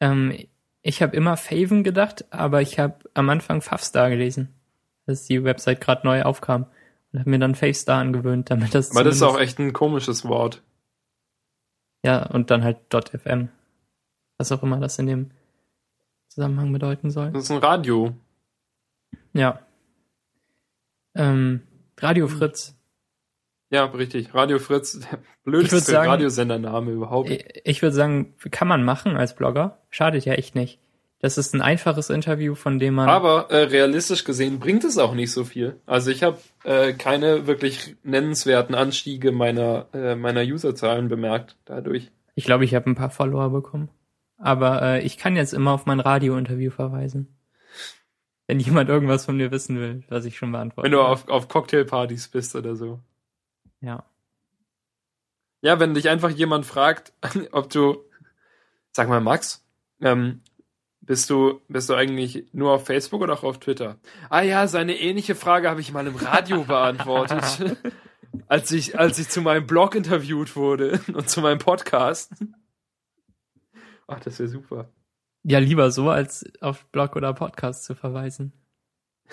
Ähm, 0.00 0.36
ich 0.82 1.02
habe 1.02 1.16
immer 1.16 1.36
Faven 1.36 1.82
gedacht, 1.82 2.26
aber 2.30 2.62
ich 2.62 2.78
habe 2.78 2.98
am 3.14 3.28
Anfang 3.28 3.60
Pfaffstar 3.60 4.08
gelesen, 4.08 4.54
als 5.04 5.24
die 5.24 5.42
Website 5.42 5.80
gerade 5.80 6.06
neu 6.06 6.22
aufkam 6.22 6.66
und 7.16 7.20
habe 7.20 7.30
mir 7.30 7.38
dann 7.38 7.54
FaceStar 7.54 7.98
angewöhnt, 7.98 8.50
damit 8.50 8.74
das. 8.74 8.94
Weil 8.94 9.04
das 9.04 9.16
ist 9.16 9.22
auch 9.22 9.40
echt 9.40 9.58
ein 9.58 9.72
komisches 9.72 10.26
Wort. 10.26 10.62
Ja, 12.04 12.26
und 12.26 12.50
dann 12.50 12.62
halt 12.62 12.78
.fm. 12.90 13.48
Was 14.36 14.52
auch 14.52 14.62
immer 14.62 14.78
das 14.78 14.98
in 14.98 15.06
dem 15.06 15.30
Zusammenhang 16.28 16.70
bedeuten 16.74 17.10
soll. 17.10 17.30
Das 17.30 17.44
ist 17.44 17.50
ein 17.50 17.56
Radio. 17.56 18.12
Ja. 19.32 19.60
Ähm, 21.14 21.62
Radio 21.98 22.28
Fritz. 22.28 22.76
Ja, 23.70 23.86
richtig. 23.86 24.34
Radio 24.34 24.58
Fritz, 24.58 25.00
der 25.10 25.18
blödeste 25.42 25.80
sagen, 25.80 26.10
Radiosendername 26.10 26.90
überhaupt. 26.90 27.30
Ich 27.64 27.80
würde 27.80 27.96
sagen, 27.96 28.34
kann 28.50 28.68
man 28.68 28.84
machen 28.84 29.16
als 29.16 29.34
Blogger. 29.34 29.80
Schadet 29.88 30.26
ja 30.26 30.34
echt 30.34 30.54
nicht. 30.54 30.78
Das 31.18 31.38
ist 31.38 31.54
ein 31.54 31.62
einfaches 31.62 32.10
Interview, 32.10 32.54
von 32.54 32.78
dem 32.78 32.94
man. 32.94 33.08
Aber 33.08 33.50
äh, 33.50 33.64
realistisch 33.64 34.24
gesehen 34.24 34.58
bringt 34.58 34.84
es 34.84 34.98
auch 34.98 35.14
nicht 35.14 35.32
so 35.32 35.44
viel. 35.44 35.80
Also 35.86 36.10
ich 36.10 36.22
habe 36.22 36.38
äh, 36.64 36.92
keine 36.92 37.46
wirklich 37.46 37.96
nennenswerten 38.02 38.74
Anstiege 38.74 39.32
meiner 39.32 39.86
äh, 39.94 40.14
meiner 40.14 40.42
Userzahlen 40.42 41.08
bemerkt 41.08 41.56
dadurch. 41.64 42.10
Ich 42.34 42.44
glaube, 42.44 42.64
ich 42.64 42.74
habe 42.74 42.90
ein 42.90 42.94
paar 42.94 43.10
Follower 43.10 43.48
bekommen. 43.50 43.88
Aber 44.38 44.82
äh, 44.82 45.02
ich 45.02 45.16
kann 45.16 45.36
jetzt 45.36 45.54
immer 45.54 45.72
auf 45.72 45.86
mein 45.86 46.00
Radiointerview 46.00 46.70
verweisen. 46.70 47.34
Wenn 48.46 48.60
jemand 48.60 48.90
irgendwas 48.90 49.24
von 49.24 49.38
mir 49.38 49.50
wissen 49.50 49.78
will, 49.80 50.04
was 50.08 50.26
ich 50.26 50.36
schon 50.36 50.52
beantworte. 50.52 50.84
Wenn 50.84 50.92
du 50.92 51.00
auf, 51.00 51.28
auf 51.28 51.48
Cocktailpartys 51.48 52.28
bist 52.28 52.54
oder 52.54 52.76
so. 52.76 53.00
Ja. 53.80 54.04
Ja, 55.62 55.80
wenn 55.80 55.94
dich 55.94 56.08
einfach 56.08 56.30
jemand 56.30 56.66
fragt, 56.66 57.12
ob 57.52 57.70
du, 57.70 58.04
sag 58.92 59.08
mal, 59.08 59.20
Max, 59.20 59.64
ähm, 60.00 60.42
bist 61.06 61.30
du, 61.30 61.60
bist 61.68 61.88
du 61.88 61.94
eigentlich 61.94 62.46
nur 62.52 62.72
auf 62.72 62.86
Facebook 62.86 63.22
oder 63.22 63.34
auch 63.34 63.44
auf 63.44 63.58
Twitter? 63.58 63.96
Ah 64.28 64.42
ja, 64.42 64.66
seine 64.66 64.98
ähnliche 64.98 65.34
Frage 65.34 65.70
habe 65.70 65.80
ich 65.80 65.92
mal 65.92 66.06
im 66.06 66.16
Radio 66.16 66.64
beantwortet, 66.64 67.76
als 68.48 68.72
ich, 68.72 68.98
als 68.98 69.18
ich 69.18 69.28
zu 69.28 69.40
meinem 69.40 69.66
Blog 69.66 69.94
interviewt 69.94 70.56
wurde 70.56 71.00
und 71.12 71.30
zu 71.30 71.40
meinem 71.40 71.58
Podcast. 71.58 72.32
Ach, 74.08 74.20
das 74.20 74.38
wäre 74.38 74.48
super. 74.48 74.90
Ja, 75.44 75.60
lieber 75.60 75.90
so, 75.92 76.10
als 76.10 76.44
auf 76.60 76.84
Blog 76.86 77.14
oder 77.14 77.32
Podcast 77.32 77.84
zu 77.84 77.94
verweisen. 77.94 78.52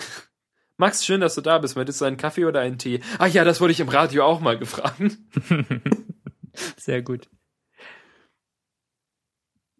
Max, 0.76 1.04
schön, 1.04 1.20
dass 1.20 1.34
du 1.34 1.40
da 1.40 1.58
bist. 1.58 1.76
Möchtest 1.76 2.00
du 2.00 2.04
einen 2.04 2.16
Kaffee 2.16 2.46
oder 2.46 2.60
einen 2.60 2.78
Tee? 2.78 3.00
Ach 3.18 3.28
ja, 3.28 3.44
das 3.44 3.60
wurde 3.60 3.72
ich 3.72 3.80
im 3.80 3.88
Radio 3.88 4.24
auch 4.24 4.40
mal 4.40 4.58
gefragt. 4.58 5.00
Sehr 6.76 7.02
gut. 7.02 7.28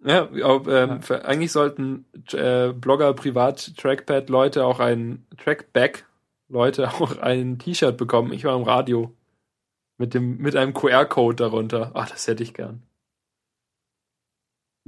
Ja, 0.07 0.29
auch, 0.45 0.67
ähm, 0.69 1.01
ja. 1.09 1.23
eigentlich 1.23 1.51
sollten 1.53 2.05
äh, 2.33 2.73
Blogger, 2.73 3.15
Privat, 3.15 3.77
Trackpad-Leute 3.77 4.65
auch 4.65 4.79
ein 4.79 5.27
Trackback 5.43 6.05
Leute 6.49 6.89
auch 6.95 7.19
ein 7.19 7.59
T-Shirt 7.59 7.97
bekommen. 7.97 8.33
Ich 8.33 8.45
war 8.45 8.57
im 8.57 8.63
Radio. 8.63 9.13
Mit 9.97 10.13
dem, 10.13 10.39
mit 10.39 10.57
einem 10.57 10.75
QR-Code 10.75 11.37
darunter. 11.37 11.93
Ach, 11.95 12.11
das 12.11 12.27
hätte 12.27 12.43
ich 12.43 12.53
gern. 12.53 12.83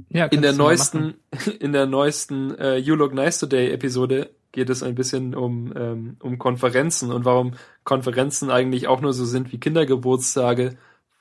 Ja, 0.09 0.25
In 0.25 0.41
der 0.41 0.53
neuesten, 0.53 1.15
in 1.59 1.71
der 1.71 1.85
neuesten 1.85 2.53
äh, 2.57 2.75
You 2.75 2.95
Look 2.95 3.13
Nice 3.13 3.39
Today 3.39 3.71
Episode 3.71 4.29
geht 4.51 4.69
es 4.69 4.83
ein 4.83 4.95
bisschen 4.95 5.33
um, 5.33 5.73
ähm, 5.75 6.17
um 6.19 6.37
Konferenzen 6.37 7.11
und 7.11 7.25
warum 7.25 7.53
Konferenzen 7.83 8.51
eigentlich 8.51 8.87
auch 8.87 9.01
nur 9.01 9.13
so 9.13 9.25
sind 9.25 9.51
wie 9.51 9.59
Kindergeburtstage 9.59 10.77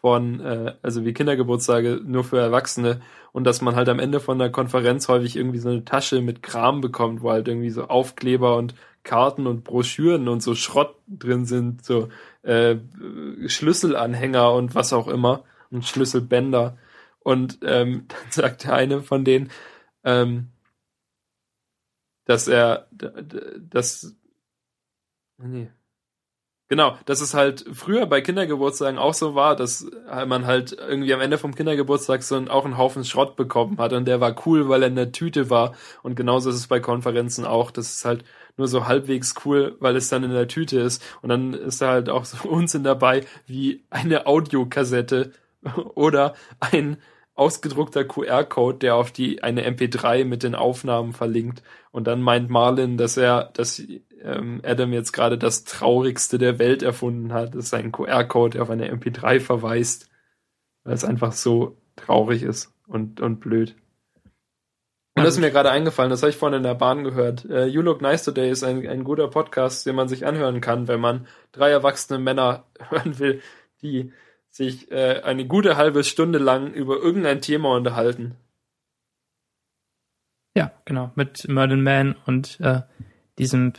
von, 0.06 0.38
äh, 0.38 0.74
also 0.82 1.04
wie 1.04 1.12
Kindergeburtstage 1.12 2.00
nur 2.04 2.22
für 2.22 2.38
Erwachsene 2.38 3.00
und 3.32 3.42
dass 3.42 3.60
man 3.60 3.74
halt 3.74 3.88
am 3.88 3.98
Ende 3.98 4.20
von 4.20 4.38
der 4.38 4.52
Konferenz 4.52 5.08
häufig 5.08 5.34
irgendwie 5.34 5.58
so 5.58 5.68
eine 5.68 5.84
Tasche 5.84 6.20
mit 6.20 6.44
Kram 6.44 6.80
bekommt, 6.80 7.22
wo 7.22 7.32
halt 7.32 7.48
irgendwie 7.48 7.70
so 7.70 7.88
Aufkleber 7.88 8.56
und 8.56 8.76
Karten 9.02 9.48
und 9.48 9.64
Broschüren 9.64 10.28
und 10.28 10.44
so 10.44 10.54
Schrott 10.54 10.94
drin 11.08 11.44
sind, 11.44 11.84
so 11.84 12.08
äh, 12.42 12.76
Schlüsselanhänger 13.48 14.52
und 14.52 14.76
was 14.76 14.92
auch 14.92 15.08
immer 15.08 15.42
und 15.72 15.84
Schlüsselbänder. 15.84 16.78
Und 17.18 17.58
ähm, 17.62 18.06
dann 18.08 18.30
sagt 18.30 18.62
der 18.62 18.74
eine 18.74 19.02
von 19.02 19.24
denen, 19.24 19.50
ähm, 20.04 20.52
dass 22.26 22.46
er, 22.46 22.86
dass, 22.92 24.14
nee. 25.38 25.68
Genau, 26.68 26.98
dass 27.04 27.20
es 27.20 27.32
halt 27.32 27.64
früher 27.72 28.06
bei 28.06 28.20
Kindergeburtstagen 28.20 28.98
auch 28.98 29.14
so 29.14 29.36
war, 29.36 29.54
dass 29.54 29.86
man 30.26 30.46
halt 30.46 30.72
irgendwie 30.72 31.14
am 31.14 31.20
Ende 31.20 31.38
vom 31.38 31.54
Kindergeburtstag 31.54 32.24
so 32.24 32.36
auch 32.48 32.64
einen 32.64 32.76
Haufen 32.76 33.04
Schrott 33.04 33.36
bekommen 33.36 33.78
hat 33.78 33.92
und 33.92 34.06
der 34.06 34.20
war 34.20 34.34
cool, 34.46 34.68
weil 34.68 34.82
er 34.82 34.88
in 34.88 34.96
der 34.96 35.12
Tüte 35.12 35.48
war. 35.48 35.74
Und 36.02 36.16
genauso 36.16 36.50
ist 36.50 36.56
es 36.56 36.66
bei 36.66 36.80
Konferenzen 36.80 37.44
auch. 37.44 37.70
Das 37.70 37.92
ist 37.92 38.04
halt 38.04 38.24
nur 38.56 38.66
so 38.66 38.86
halbwegs 38.88 39.34
cool, 39.44 39.76
weil 39.78 39.94
es 39.94 40.08
dann 40.08 40.24
in 40.24 40.32
der 40.32 40.48
Tüte 40.48 40.80
ist. 40.80 41.02
Und 41.22 41.28
dann 41.28 41.54
ist 41.54 41.80
da 41.82 41.90
halt 41.90 42.08
auch 42.08 42.24
so 42.24 42.48
Unsinn 42.48 42.82
dabei, 42.82 43.24
wie 43.46 43.84
eine 43.90 44.26
Audiokassette 44.26 45.32
oder 45.94 46.34
ein 46.58 46.96
ausgedruckter 47.36 48.04
QR-Code, 48.04 48.78
der 48.78 48.96
auf 48.96 49.12
die 49.12 49.42
eine 49.42 49.68
MP3 49.68 50.24
mit 50.24 50.42
den 50.42 50.54
Aufnahmen 50.54 51.12
verlinkt. 51.12 51.62
Und 51.92 52.06
dann 52.06 52.22
meint 52.22 52.50
Marlin, 52.50 52.96
dass 52.96 53.16
er, 53.16 53.50
dass 53.54 53.82
ähm, 54.22 54.60
Adam 54.64 54.92
jetzt 54.92 55.12
gerade 55.12 55.38
das 55.38 55.64
traurigste 55.64 56.38
der 56.38 56.58
Welt 56.58 56.82
erfunden 56.82 57.32
hat. 57.32 57.54
Das 57.54 57.66
ist 57.66 57.74
ein 57.74 57.92
QR-Code, 57.92 58.54
der 58.54 58.62
auf 58.62 58.70
eine 58.70 58.92
MP3 58.92 59.40
verweist, 59.40 60.08
weil 60.84 60.94
es 60.94 61.04
einfach 61.04 61.32
so 61.32 61.76
traurig 61.96 62.42
ist 62.42 62.72
und, 62.86 63.20
und 63.20 63.40
blöd. 63.40 63.74
Und 65.16 65.24
das 65.24 65.34
ist 65.34 65.40
mir 65.40 65.50
gerade 65.50 65.70
eingefallen, 65.70 66.10
das 66.10 66.20
habe 66.20 66.28
ich 66.30 66.36
vorhin 66.36 66.58
in 66.58 66.62
der 66.62 66.74
Bahn 66.74 67.02
gehört. 67.02 67.46
Äh, 67.46 67.64
you 67.64 67.80
Look 67.80 68.02
Nice 68.02 68.24
Today 68.24 68.50
ist 68.50 68.62
ein, 68.62 68.86
ein 68.86 69.02
guter 69.02 69.28
Podcast, 69.28 69.86
den 69.86 69.96
man 69.96 70.08
sich 70.08 70.26
anhören 70.26 70.60
kann, 70.60 70.88
wenn 70.88 71.00
man 71.00 71.26
drei 71.52 71.70
erwachsene 71.70 72.18
Männer 72.18 72.64
hören 72.90 73.18
will, 73.18 73.40
die 73.80 74.12
sich 74.50 74.90
äh, 74.90 75.22
eine 75.22 75.46
gute 75.46 75.78
halbe 75.78 76.04
Stunde 76.04 76.38
lang 76.38 76.72
über 76.72 76.96
irgendein 76.98 77.40
Thema 77.40 77.74
unterhalten. 77.74 78.36
Ja, 80.54 80.72
genau. 80.84 81.12
Mit 81.14 81.48
Merlin 81.48 81.82
Man 81.82 82.16
und 82.26 82.60
äh, 82.60 82.82
diesem 83.38 83.72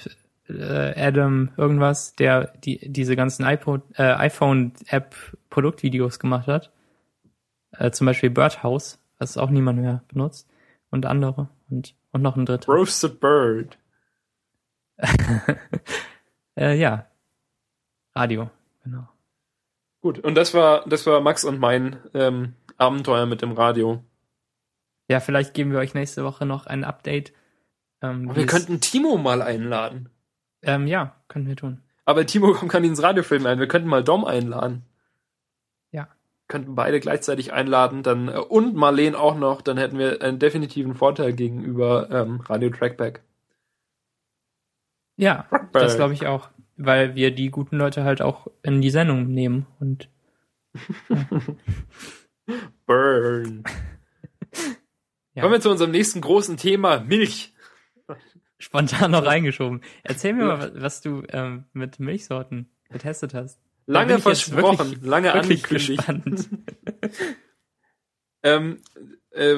äh, 0.49 0.93
Adam 0.95 1.51
irgendwas, 1.57 2.15
der 2.15 2.53
die 2.63 2.91
diese 2.91 3.15
ganzen 3.15 3.45
iPod, 3.45 3.83
äh, 3.95 4.13
iPhone-App-Produktvideos 4.13 6.19
gemacht 6.19 6.47
hat. 6.47 6.71
Äh, 7.71 7.91
zum 7.91 8.07
Beispiel 8.07 8.29
Birdhouse, 8.29 8.99
was 9.19 9.37
auch 9.37 9.49
niemand 9.49 9.79
mehr 9.79 10.03
benutzt. 10.07 10.49
Und 10.89 11.05
andere. 11.05 11.49
Und, 11.69 11.95
und 12.11 12.21
noch 12.21 12.37
ein 12.37 12.45
dritter. 12.45 12.71
Roasted 12.71 13.19
Bird. 13.19 13.77
äh, 16.57 16.77
ja. 16.77 17.05
Radio, 18.15 18.49
genau. 18.83 19.07
Gut, 20.01 20.19
und 20.19 20.35
das 20.35 20.53
war, 20.53 20.87
das 20.87 21.05
war 21.05 21.21
Max 21.21 21.43
und 21.43 21.59
mein 21.59 21.97
ähm, 22.13 22.53
Abenteuer 22.77 23.25
mit 23.25 23.41
dem 23.41 23.51
Radio. 23.51 24.03
Ja, 25.09 25.19
vielleicht 25.19 25.53
geben 25.53 25.71
wir 25.71 25.79
euch 25.79 25.93
nächste 25.93 26.23
Woche 26.23 26.45
noch 26.45 26.65
ein 26.65 26.83
Update. 26.83 27.33
Ähm, 28.01 28.35
Wir 28.35 28.45
könnten 28.45 28.81
Timo 28.81 29.17
mal 29.17 29.41
einladen. 29.41 30.09
Ähm, 30.61 30.87
ja, 30.87 31.15
können 31.27 31.47
wir 31.47 31.55
tun. 31.55 31.81
Aber 32.05 32.25
Timo 32.25 32.53
kommt 32.53 32.71
kann 32.71 32.83
ins 32.83 33.03
Radiofilm 33.03 33.45
ein. 33.45 33.59
Wir 33.59 33.67
könnten 33.67 33.89
mal 33.89 34.03
Dom 34.03 34.25
einladen. 34.25 34.83
Ja. 35.91 36.07
Könnten 36.47 36.75
beide 36.75 36.99
gleichzeitig 36.99 37.51
einladen, 37.53 38.03
dann 38.03 38.29
äh, 38.29 38.37
und 38.37 38.75
Marleen 38.75 39.15
auch 39.15 39.35
noch, 39.37 39.61
dann 39.61 39.77
hätten 39.77 39.97
wir 39.97 40.21
einen 40.21 40.39
definitiven 40.39 40.95
Vorteil 40.95 41.33
gegenüber 41.33 42.09
ähm, 42.09 42.41
Radio 42.41 42.69
Trackback. 42.69 43.21
Ja, 45.17 45.45
Trackback. 45.49 45.81
das 45.81 45.95
glaube 45.95 46.13
ich 46.13 46.27
auch. 46.27 46.49
Weil 46.77 47.15
wir 47.15 47.31
die 47.31 47.49
guten 47.49 47.75
Leute 47.75 48.03
halt 48.03 48.21
auch 48.21 48.47
in 48.61 48.81
die 48.81 48.91
Sendung 48.91 49.27
nehmen 49.27 49.65
und 49.79 50.09
Burn. 52.85 53.63
Ja. 55.33 55.43
Kommen 55.43 55.53
wir 55.53 55.61
zu 55.61 55.69
unserem 55.69 55.91
nächsten 55.91 56.19
großen 56.19 56.57
Thema, 56.57 57.01
Milch. 57.01 57.53
Spontan 58.59 59.11
noch 59.11 59.25
reingeschoben. 59.25 59.81
Erzähl 60.03 60.33
mir 60.33 60.45
mal, 60.45 60.71
was- 60.81 61.01
du 61.01 61.23
ähm, 61.29 61.65
mit 61.73 61.99
Milchsorten 61.99 62.69
getestet 62.89 63.33
hast. 63.33 63.59
Lange 63.85 64.19
versprochen, 64.19 64.91
wirklich- 64.91 65.01
lange 65.03 65.33
Wirklich 65.33 65.99
angekündigt. 66.07 66.49
Ähm, 68.43 68.81
äh, 69.31 69.55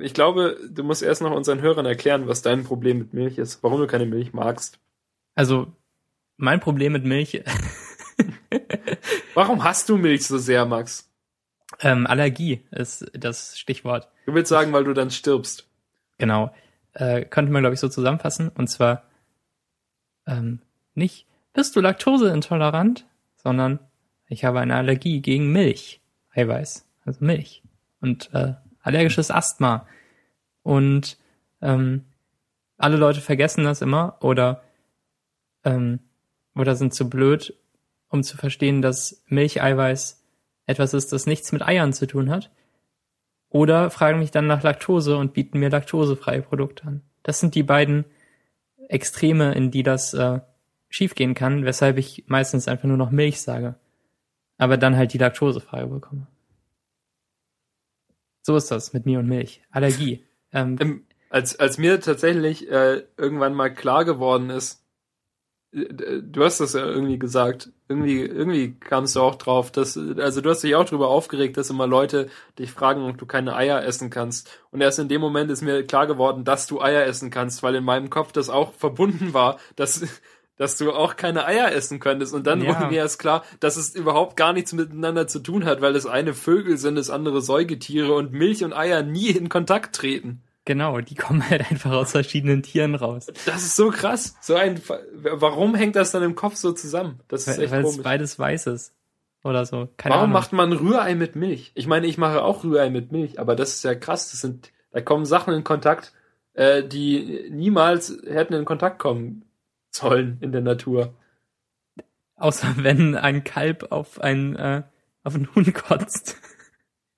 ich 0.00 0.14
glaube, 0.14 0.56
du 0.70 0.84
musst 0.84 1.02
erst 1.02 1.20
noch 1.20 1.32
unseren 1.32 1.60
Hörern 1.60 1.84
erklären, 1.84 2.28
was 2.28 2.42
dein 2.42 2.64
Problem 2.64 2.98
mit 2.98 3.12
Milch 3.12 3.38
ist, 3.38 3.62
warum 3.62 3.80
du 3.80 3.86
keine 3.88 4.06
Milch 4.06 4.32
magst. 4.32 4.78
Also, 5.34 5.72
mein 6.36 6.60
Problem 6.60 6.92
mit 6.92 7.04
Milch, 7.04 7.42
Warum 9.34 9.64
hast 9.64 9.88
du 9.88 9.96
Milch 9.96 10.26
so 10.26 10.38
sehr, 10.38 10.64
Max? 10.66 11.10
ähm, 11.80 12.06
Allergie 12.06 12.62
ist 12.70 13.10
das 13.14 13.58
Stichwort. 13.58 14.08
Du 14.26 14.34
willst 14.34 14.48
sagen, 14.48 14.72
weil 14.72 14.84
du 14.84 14.92
dann 14.92 15.10
stirbst. 15.10 15.66
Genau. 16.18 16.54
Äh, 17.00 17.24
könnte 17.24 17.50
man, 17.50 17.62
glaube 17.62 17.72
ich, 17.72 17.80
so 17.80 17.88
zusammenfassen. 17.88 18.50
Und 18.50 18.68
zwar 18.68 19.04
ähm, 20.26 20.60
nicht, 20.94 21.26
bist 21.54 21.74
du 21.74 21.80
laktoseintolerant, 21.80 23.06
sondern 23.36 23.78
ich 24.26 24.44
habe 24.44 24.60
eine 24.60 24.76
Allergie 24.76 25.22
gegen 25.22 25.50
Milch. 25.50 26.02
Eiweiß. 26.34 26.86
Also 27.06 27.24
Milch. 27.24 27.62
Und 28.02 28.28
äh, 28.34 28.52
allergisches 28.82 29.30
Asthma. 29.30 29.86
Und 30.62 31.16
ähm, 31.62 32.04
alle 32.76 32.98
Leute 32.98 33.22
vergessen 33.22 33.64
das 33.64 33.80
immer 33.80 34.18
oder, 34.20 34.62
ähm, 35.64 36.00
oder 36.54 36.76
sind 36.76 36.92
zu 36.92 37.08
blöd, 37.08 37.54
um 38.10 38.22
zu 38.22 38.36
verstehen, 38.36 38.82
dass 38.82 39.22
Milcheiweiß 39.28 40.22
etwas 40.66 40.92
ist, 40.92 41.14
das 41.14 41.24
nichts 41.24 41.50
mit 41.50 41.62
Eiern 41.62 41.94
zu 41.94 42.06
tun 42.06 42.28
hat. 42.28 42.50
Oder 43.50 43.90
fragen 43.90 44.20
mich 44.20 44.30
dann 44.30 44.46
nach 44.46 44.62
Laktose 44.62 45.16
und 45.16 45.34
bieten 45.34 45.58
mir 45.58 45.68
laktosefreie 45.68 46.40
Produkte 46.40 46.86
an. 46.86 47.02
Das 47.22 47.40
sind 47.40 47.54
die 47.54 47.64
beiden 47.64 48.04
Extreme, 48.88 49.54
in 49.54 49.70
die 49.70 49.82
das 49.82 50.14
äh, 50.14 50.40
schiefgehen 50.88 51.34
kann, 51.34 51.64
weshalb 51.64 51.98
ich 51.98 52.24
meistens 52.28 52.68
einfach 52.68 52.84
nur 52.88 52.96
noch 52.96 53.10
Milch 53.10 53.40
sage. 53.40 53.74
Aber 54.56 54.76
dann 54.76 54.96
halt 54.96 55.12
die 55.12 55.18
laktosefreie 55.18 55.86
bekomme. 55.86 56.26
So 58.42 58.56
ist 58.56 58.70
das 58.70 58.92
mit 58.92 59.04
mir 59.04 59.18
und 59.18 59.26
Milch. 59.26 59.62
Allergie. 59.70 60.24
Ähm, 60.52 60.76
Ähm, 60.80 61.06
als, 61.28 61.60
als 61.60 61.78
mir 61.78 62.00
tatsächlich 62.00 62.68
äh, 62.68 63.04
irgendwann 63.16 63.54
mal 63.54 63.72
klar 63.72 64.04
geworden 64.04 64.50
ist, 64.50 64.79
du 65.72 66.44
hast 66.44 66.58
das 66.60 66.72
ja 66.72 66.84
irgendwie 66.84 67.18
gesagt, 67.18 67.70
irgendwie, 67.88 68.20
irgendwie 68.22 68.74
kamst 68.80 69.14
du 69.14 69.20
auch 69.20 69.36
drauf, 69.36 69.70
dass, 69.70 69.96
also 69.96 70.40
du 70.40 70.50
hast 70.50 70.62
dich 70.62 70.74
auch 70.74 70.84
darüber 70.84 71.08
aufgeregt, 71.08 71.56
dass 71.56 71.70
immer 71.70 71.86
Leute 71.86 72.28
dich 72.58 72.72
fragen, 72.72 73.08
ob 73.08 73.18
du 73.18 73.26
keine 73.26 73.54
Eier 73.54 73.84
essen 73.84 74.10
kannst. 74.10 74.48
Und 74.72 74.80
erst 74.80 74.98
in 74.98 75.08
dem 75.08 75.20
Moment 75.20 75.50
ist 75.50 75.62
mir 75.62 75.86
klar 75.86 76.06
geworden, 76.08 76.44
dass 76.44 76.66
du 76.66 76.80
Eier 76.80 77.04
essen 77.06 77.30
kannst, 77.30 77.62
weil 77.62 77.76
in 77.76 77.84
meinem 77.84 78.10
Kopf 78.10 78.32
das 78.32 78.50
auch 78.50 78.72
verbunden 78.74 79.32
war, 79.32 79.58
dass, 79.76 80.02
dass 80.56 80.76
du 80.76 80.90
auch 80.90 81.14
keine 81.14 81.46
Eier 81.46 81.70
essen 81.72 82.00
könntest. 82.00 82.34
Und 82.34 82.48
dann 82.48 82.62
Ja. 82.62 82.68
wurde 82.68 82.86
mir 82.86 82.98
erst 82.98 83.20
klar, 83.20 83.44
dass 83.60 83.76
es 83.76 83.94
überhaupt 83.94 84.36
gar 84.36 84.52
nichts 84.52 84.72
miteinander 84.72 85.28
zu 85.28 85.38
tun 85.38 85.64
hat, 85.66 85.80
weil 85.80 85.92
das 85.92 86.06
eine 86.06 86.34
Vögel 86.34 86.78
sind, 86.78 86.96
das 86.96 87.10
andere 87.10 87.42
Säugetiere 87.42 88.12
und 88.14 88.32
Milch 88.32 88.64
und 88.64 88.72
Eier 88.72 89.04
nie 89.04 89.30
in 89.30 89.48
Kontakt 89.48 89.94
treten. 89.94 90.42
Genau, 90.64 91.00
die 91.00 91.14
kommen 91.14 91.48
halt 91.48 91.70
einfach 91.70 91.92
aus 91.92 92.12
verschiedenen 92.12 92.62
Tieren 92.62 92.94
raus. 92.94 93.26
Das 93.46 93.62
ist 93.64 93.76
so 93.76 93.90
krass. 93.90 94.36
So 94.40 94.54
ein, 94.54 94.80
warum 95.12 95.74
hängt 95.74 95.96
das 95.96 96.10
dann 96.12 96.22
im 96.22 96.34
Kopf 96.34 96.56
so 96.56 96.72
zusammen? 96.72 97.20
Das 97.28 97.46
ist 97.46 97.56
Weil 97.58 97.64
echt 97.64 97.72
weil 97.72 97.80
es 97.84 97.90
komisch. 97.90 98.04
beides 98.04 98.38
weiß 98.38 98.66
ist. 98.68 98.94
Oder 99.42 99.64
so. 99.64 99.88
Keine 99.96 100.14
Warum 100.14 100.24
Ahnung. 100.24 100.34
macht 100.34 100.52
man 100.52 100.72
Rührei 100.72 101.14
mit 101.14 101.34
Milch? 101.34 101.72
Ich 101.74 101.86
meine, 101.86 102.06
ich 102.06 102.18
mache 102.18 102.42
auch 102.42 102.62
Rührei 102.62 102.90
mit 102.90 103.10
Milch, 103.10 103.40
aber 103.40 103.56
das 103.56 103.70
ist 103.74 103.84
ja 103.84 103.94
krass. 103.94 104.30
Das 104.30 104.40
sind, 104.42 104.70
da 104.92 105.00
kommen 105.00 105.24
Sachen 105.24 105.54
in 105.54 105.64
Kontakt, 105.64 106.12
äh, 106.52 106.84
die 106.84 107.48
niemals 107.50 108.14
hätten 108.26 108.52
in 108.52 108.66
Kontakt 108.66 108.98
kommen 108.98 109.46
sollen 109.90 110.36
in 110.42 110.52
der 110.52 110.60
Natur. 110.60 111.14
Außer 112.36 112.74
wenn 112.76 113.16
ein 113.16 113.42
Kalb 113.44 113.90
auf 113.92 114.20
ein, 114.20 114.56
äh, 114.56 114.82
auf 115.24 115.34
einen 115.34 115.48
Huhn 115.54 115.72
kotzt. 115.72 116.36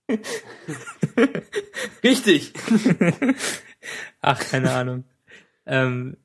Richtig. 2.02 2.52
Ach, 4.20 4.38
keine 4.40 4.72
Ahnung. 4.72 5.04
Ähm, 5.66 6.16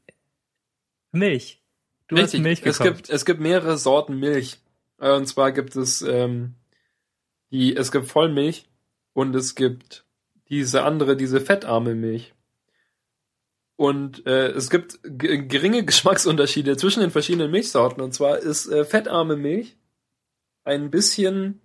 Milch. 1.11 1.61
Du 2.07 2.15
hast 2.17 2.23
Richtig, 2.25 2.41
Milch 2.41 2.61
es 2.63 2.77
gekauft. 2.79 2.97
gibt, 2.97 3.09
es 3.09 3.25
gibt 3.25 3.39
mehrere 3.39 3.77
Sorten 3.77 4.19
Milch. 4.19 4.59
Äh, 4.99 5.11
Und 5.11 5.27
zwar 5.27 5.51
gibt 5.51 5.75
es 5.75 6.01
ähm, 6.01 6.55
die, 7.51 7.75
es 7.75 7.91
gibt 7.91 8.07
Vollmilch 8.07 8.65
und 9.13 9.35
es 9.35 9.55
gibt 9.55 10.05
diese 10.49 10.83
andere, 10.83 11.15
diese 11.17 11.41
fettarme 11.41 11.95
Milch. 11.95 12.33
Und 13.75 14.25
äh, 14.25 14.47
es 14.49 14.69
gibt 14.69 14.99
geringe 15.03 15.83
Geschmacksunterschiede 15.85 16.77
zwischen 16.77 17.01
den 17.01 17.11
verschiedenen 17.11 17.51
Milchsorten. 17.51 18.01
Und 18.01 18.13
zwar 18.13 18.39
ist 18.39 18.67
äh, 18.67 18.85
fettarme 18.85 19.35
Milch 19.35 19.77
ein 20.63 20.89
bisschen 20.89 21.61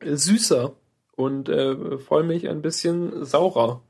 äh, 0.00 0.14
süßer 0.16 0.74
und 1.18 1.48
äh, 1.48 1.98
Vollmilch 1.98 2.48
ein 2.48 2.62
bisschen 2.62 3.24
saurer. 3.24 3.82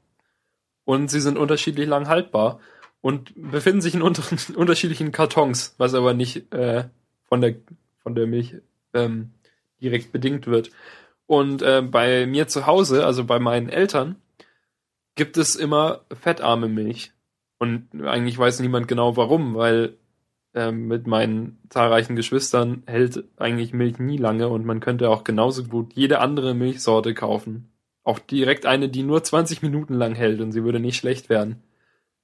Und 0.85 1.11
sie 1.11 1.21
sind 1.21 1.37
unterschiedlich 1.37 1.87
lang 1.87 2.09
haltbar 2.09 2.59
und 3.03 3.35
befinden 3.37 3.83
sich 3.83 3.95
in 3.95 4.01
unter 4.01 4.23
unterschiedlichen 4.57 5.13
Kartons, 5.13 5.75
was 5.77 5.93
aber 5.93 6.15
nicht 6.15 6.53
äh, 6.55 6.89
von 7.27 7.43
der 7.43 7.57
von 7.99 8.15
der 8.15 8.27
Milch 8.27 8.55
ähm, 8.95 9.33
direkt 9.83 10.11
bedingt 10.11 10.47
wird. 10.47 10.71
Und 11.27 11.61
äh, 11.61 11.83
bei 11.83 12.27
mir 12.27 12.49
zu 12.49 12.67
Hause, 12.67 13.05
also 13.05 13.25
bei 13.25 13.39
meinen 13.39 13.69
Eltern, 13.69 14.17
gibt 15.15 15.37
es 15.37 15.55
immer 15.55 16.07
fettarme 16.19 16.69
Milch. 16.69 17.13
Und 17.59 17.89
eigentlich 18.07 18.39
weiß 18.39 18.61
niemand 18.61 18.89
genau 18.89 19.19
warum, 19.19 19.55
weil 19.55 19.99
mit 20.73 21.07
meinen 21.07 21.59
zahlreichen 21.71 22.17
Geschwistern 22.17 22.83
hält 22.87 23.25
eigentlich 23.37 23.73
Milch 23.73 23.99
nie 23.99 24.17
lange 24.19 24.49
und 24.49 24.65
man 24.67 24.81
könnte 24.81 25.09
auch 25.11 25.25
genauso 25.25 25.65
gut 25.65 25.93
jede 25.95 26.21
andere 26.21 26.55
Milchsorte 26.55 27.15
kaufen. 27.15 27.73
Auch 28.05 28.19
direkt 28.19 28.67
eine, 28.67 28.89
die 28.89 29.03
nur 29.03 29.23
20 29.23 29.63
Minuten 29.63 29.95
lang 29.95 30.15
hält 30.15 30.41
und 30.41 30.53
sie 30.53 30.65
würde 30.65 30.81
nicht 30.81 30.97
schlecht 30.97 31.29
werden. 31.29 31.63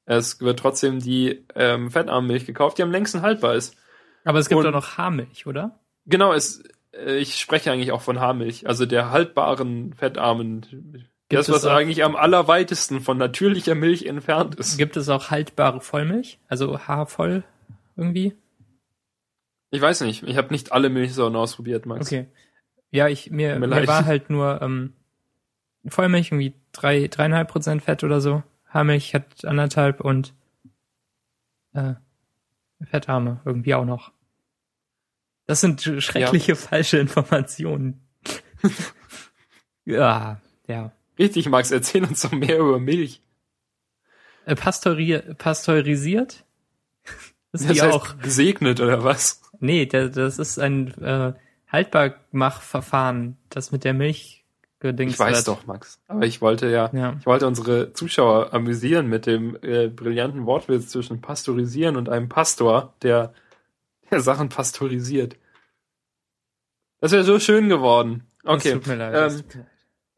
Es 0.07 0.41
wird 0.41 0.59
trotzdem 0.59 0.99
die 1.01 1.45
ähm, 1.55 1.91
fettarme 1.91 2.27
Milch 2.27 2.45
gekauft, 2.47 2.79
die 2.79 2.83
am 2.83 2.91
längsten 2.91 3.23
haltbar 3.23 3.55
ist. 3.55 3.77
Aber 4.25 4.39
es 4.39 4.49
gibt 4.49 4.59
Und- 4.59 4.65
doch 4.65 4.73
noch 4.73 4.99
Haarmilch, 4.99 5.47
oder? 5.47 5.79
Genau, 6.07 6.33
es, 6.33 6.63
äh, 6.93 7.17
ich 7.17 7.37
spreche 7.37 7.71
eigentlich 7.73 7.93
auch 7.93 8.03
von 8.03 8.21
Haarmilch, 8.21 8.67
also 8.69 8.85
der 8.87 9.11
haltbaren, 9.11 9.95
fettarmen, 9.95 10.63
das, 11.31 11.49
es 11.49 11.55
was 11.55 11.65
auch- 11.67 11.73
eigentlich 11.73 12.05
am 12.05 12.17
allerweitesten 12.17 13.01
von 13.01 13.17
natürlicher 13.19 13.75
Milch 13.75 14.05
entfernt 14.07 14.55
ist. 14.57 14.77
Gibt 14.77 14.97
es 14.99 15.09
auch 15.09 15.31
haltbare 15.31 15.81
Vollmilch? 15.81 16.39
Also 16.49 16.79
haarvoll 16.81 17.45
irgendwie? 17.97 18.35
Ich 19.71 19.81
weiß 19.81 20.03
nicht, 20.03 20.23
ich 20.23 20.37
habe 20.37 20.53
nicht 20.53 20.73
alle 20.73 20.89
Milchsorten 20.89 21.37
ausprobiert, 21.37 21.87
Max. 21.87 22.07
Okay. 22.07 22.27
Ja, 22.91 23.09
ich 23.09 23.31
mir, 23.31 23.59
mir 23.59 23.87
war 23.89 24.05
halt 24.07 24.31
nur 24.31 24.63
ähm, 24.63 24.93
Vollmilch 25.87 26.29
irgendwie 26.29 26.55
drei, 26.73 27.09
dreieinhalb 27.09 27.49
Prozent 27.49 27.83
Fett 27.83 28.05
oder 28.05 28.21
so. 28.21 28.43
Haarmilch 28.69 29.15
hat 29.15 29.45
anderthalb 29.45 30.01
und 30.01 30.33
äh, 31.73 31.95
Fettarme 32.83 33.41
irgendwie 33.45 33.75
auch 33.75 33.85
noch. 33.85 34.13
Das 35.47 35.61
sind 35.61 35.81
sch- 35.83 36.01
schreckliche 36.01 36.55
falsche 36.57 36.99
Informationen. 36.99 38.01
ja, 39.85 40.41
ja. 40.67 40.93
Richtig, 41.19 41.49
Max, 41.49 41.71
erzähl 41.71 42.05
uns 42.05 42.23
doch 42.23 42.33
mehr 42.33 42.59
über 42.59 42.79
Milch. 42.81 43.23
Äh, 44.47 44.57
pasteuri 44.57 45.21
pasteurisiert? 45.37 46.44
Ist 47.55 47.65
Das 47.69 47.73
die 47.73 47.81
heißt 47.83 47.93
auch? 47.95 48.19
gesegnet 48.19 48.81
oder 48.81 49.03
was? 49.05 49.41
Nee, 49.61 49.87
das 49.87 50.39
ist 50.39 50.59
ein 50.59 50.93
äh, 51.03 51.33
Haltbarmachverfahren, 51.69 53.37
das 53.49 53.73
mit 53.73 53.85
der 53.85 53.95
Milch 53.95 54.45
gedingst 54.81 55.15
Ich 55.15 55.19
weiß 55.21 55.39
wird. 55.39 55.49
doch, 55.49 55.67
Max. 55.67 56.01
Aber 56.09 56.27
ich 56.27 56.41
wollte 56.43 56.69
ja, 56.69 56.91
Ja. 56.93 57.17
ich 57.19 57.25
wollte 57.27 57.47
unsere 57.47 57.93
Zuschauer 57.93 58.53
amüsieren 58.53 59.07
mit 59.09 59.27
dem 59.27 59.57
äh, 59.63 59.89
brillanten 59.89 60.45
Wortwitz 60.47 60.89
zwischen 60.89 61.21
pasteurisieren 61.21 61.97
und 61.97 62.09
einem 62.09 62.29
Pastor, 62.29 62.93
der, 63.03 63.33
der 64.11 64.21
Sachen 64.21 64.49
pasteurisiert. 64.51 65.37
Das 67.01 67.13
wäre 67.13 67.25
so 67.25 67.39
schön 67.39 67.69
geworden. 67.69 68.27
Okay. 68.45 68.71
Das 68.71 68.73
tut 68.73 68.87
mir 68.89 68.97
leid. 68.97 69.15
Ähm, 69.15 69.45
das. 69.49 69.59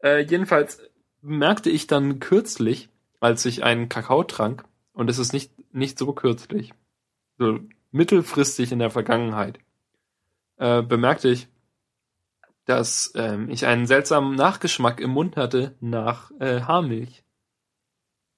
Äh, 0.03 0.19
jedenfalls 0.23 0.79
merkte 1.21 1.69
ich 1.69 1.87
dann 1.87 2.19
kürzlich, 2.19 2.89
als 3.19 3.45
ich 3.45 3.63
einen 3.63 3.89
Kakao 3.89 4.23
trank, 4.23 4.63
und 4.93 5.09
es 5.09 5.19
ist 5.19 5.31
nicht, 5.33 5.51
nicht 5.73 5.97
so 5.99 6.11
kürzlich, 6.13 6.73
so 7.37 7.59
mittelfristig 7.91 8.71
in 8.71 8.79
der 8.79 8.89
Vergangenheit, 8.89 9.59
äh, 10.57 10.81
bemerkte 10.81 11.29
ich, 11.29 11.47
dass 12.65 13.13
ähm, 13.15 13.49
ich 13.49 13.65
einen 13.65 13.87
seltsamen 13.87 14.35
Nachgeschmack 14.35 14.99
im 14.99 15.11
Mund 15.11 15.37
hatte 15.37 15.75
nach 15.79 16.31
äh, 16.39 16.61
Haarmilch. 16.61 17.23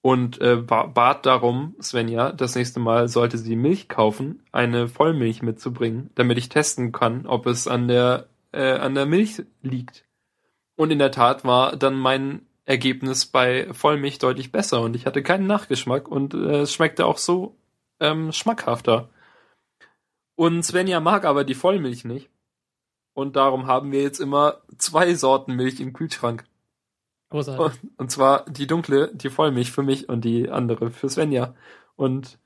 Und 0.02 0.40
äh, 0.40 0.56
ba 0.56 0.86
bat 0.86 1.26
darum, 1.26 1.76
Svenja, 1.82 2.32
das 2.32 2.56
nächste 2.56 2.80
Mal 2.80 3.10
sollte 3.10 3.38
sie 3.38 3.58
Milch 3.58 3.90
kaufen, 3.90 4.44
eine 4.52 4.88
Vollmilch 4.88 5.42
mitzubringen, 5.42 6.10
damit 6.16 6.38
ich 6.38 6.48
testen 6.48 6.94
kann, 6.94 7.26
ob 7.26 7.48
es 7.48 7.68
an 7.68 7.90
der, 7.90 8.28
äh, 8.54 8.74
an 8.74 8.96
der 8.96 9.06
Milch 9.06 9.44
liegt. 9.62 10.06
Und 10.76 10.92
in 10.92 11.00
der 11.00 11.12
Tat 11.12 11.44
war 11.44 11.76
dann 11.76 11.96
mein 11.96 12.46
Ergebnis 12.64 13.26
bei 13.26 13.68
Vollmilch 13.74 14.20
deutlich 14.20 14.52
besser 14.52 14.82
und 14.82 14.96
ich 14.96 15.06
hatte 15.06 15.24
keinen 15.24 15.48
Nachgeschmack 15.48 16.08
und 16.08 16.34
äh, 16.36 16.62
es 16.62 16.74
schmeckte 16.74 17.06
auch 17.06 17.18
so 17.18 17.56
ähm, 18.00 18.32
schmackhafter. 18.32 19.10
Und 20.36 20.64
Svenja 20.64 21.00
mag 21.00 21.26
aber 21.26 21.44
die 21.44 21.56
Vollmilch 21.56 22.06
nicht. 22.06 22.30
Und 23.14 23.36
darum 23.36 23.68
haben 23.68 23.92
wir 23.92 24.02
jetzt 24.02 24.20
immer 24.20 24.62
zwei 24.78 25.14
Sorten 25.14 25.56
Milch 25.56 25.80
im 25.82 25.92
Kühlschrank. 25.94 26.46
Großartig. 27.30 27.84
Und, 27.84 28.00
und 28.00 28.12
zwar 28.12 28.46
die 28.46 28.66
dunkle, 28.66 29.12
die 29.14 29.30
Vollmilch 29.30 29.72
für 29.72 29.84
mich 29.84 30.08
und 30.08 30.24
die 30.24 30.50
andere 30.50 30.92
für 30.92 31.10
Svenja. 31.10 31.56
Und 31.96 32.40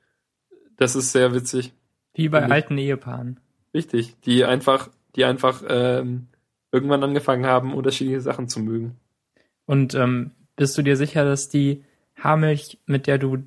das 0.77 0.95
ist 0.95 1.11
sehr 1.11 1.33
witzig. 1.33 1.73
Wie 2.15 2.29
bei 2.29 2.43
alten 2.43 2.77
Ehepaaren. 2.77 3.39
Richtig. 3.73 4.19
Die 4.21 4.45
einfach, 4.45 4.89
die 5.15 5.25
einfach 5.25 5.63
ähm, 5.67 6.27
irgendwann 6.71 7.03
angefangen 7.03 7.45
haben, 7.45 7.73
unterschiedliche 7.73 8.21
Sachen 8.21 8.49
zu 8.49 8.59
mögen. 8.59 8.97
Und 9.65 9.93
ähm, 9.93 10.31
bist 10.55 10.77
du 10.77 10.81
dir 10.81 10.97
sicher, 10.97 11.23
dass 11.23 11.49
die 11.49 11.83
Haarmilch, 12.17 12.79
mit 12.85 13.07
der 13.07 13.17
du 13.17 13.43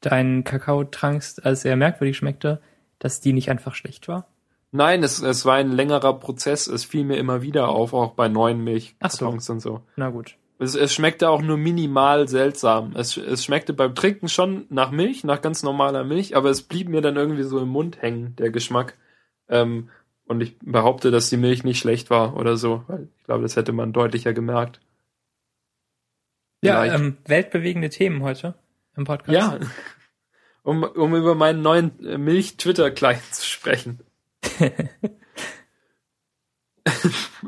deinen 0.00 0.44
Kakao 0.44 0.84
trankst, 0.84 1.44
als 1.44 1.64
er 1.64 1.76
merkwürdig 1.76 2.16
schmeckte, 2.16 2.60
dass 2.98 3.20
die 3.20 3.32
nicht 3.32 3.50
einfach 3.50 3.74
schlecht 3.74 4.08
war? 4.08 4.26
Nein, 4.72 5.02
es, 5.02 5.20
es 5.20 5.44
war 5.44 5.56
ein 5.56 5.72
längerer 5.72 6.18
Prozess. 6.18 6.66
Es 6.66 6.84
fiel 6.84 7.04
mir 7.04 7.16
immer 7.16 7.42
wieder 7.42 7.68
auf, 7.68 7.92
auch 7.92 8.12
bei 8.12 8.28
neuen 8.28 8.62
Milchkartons 8.62 9.50
und 9.50 9.60
so. 9.60 9.82
Na 9.96 10.10
gut. 10.10 10.36
Es, 10.58 10.74
es 10.74 10.94
schmeckte 10.94 11.28
auch 11.28 11.42
nur 11.42 11.56
minimal 11.56 12.28
seltsam. 12.28 12.94
Es, 12.94 13.16
es 13.16 13.44
schmeckte 13.44 13.72
beim 13.72 13.94
Trinken 13.94 14.28
schon 14.28 14.66
nach 14.68 14.90
Milch, 14.90 15.24
nach 15.24 15.40
ganz 15.40 15.62
normaler 15.62 16.04
Milch, 16.04 16.36
aber 16.36 16.50
es 16.50 16.62
blieb 16.62 16.88
mir 16.88 17.00
dann 17.00 17.16
irgendwie 17.16 17.42
so 17.42 17.58
im 17.58 17.68
Mund 17.68 18.00
hängen, 18.00 18.36
der 18.36 18.50
Geschmack. 18.50 18.96
Ähm, 19.48 19.88
und 20.26 20.40
ich 20.40 20.56
behaupte, 20.60 21.10
dass 21.10 21.30
die 21.30 21.38
Milch 21.38 21.64
nicht 21.64 21.80
schlecht 21.80 22.10
war 22.10 22.36
oder 22.36 22.56
so, 22.56 22.84
weil 22.86 23.08
ich 23.16 23.24
glaube, 23.24 23.42
das 23.42 23.56
hätte 23.56 23.72
man 23.72 23.92
deutlicher 23.92 24.32
gemerkt. 24.32 24.80
Ja, 26.62 26.82
Vielleicht. 26.82 27.00
ähm, 27.00 27.16
weltbewegende 27.24 27.88
Themen 27.88 28.22
heute 28.22 28.54
im 29.00 29.04
Podcast. 29.06 29.36
Ja, 29.36 29.58
um, 30.62 30.84
um 30.84 31.14
über 31.14 31.34
meinen 31.34 31.62
neuen 31.62 31.98
äh, 32.04 32.18
Milch-Twitter-Client 32.18 33.34
zu 33.34 33.46
sprechen. 33.46 34.00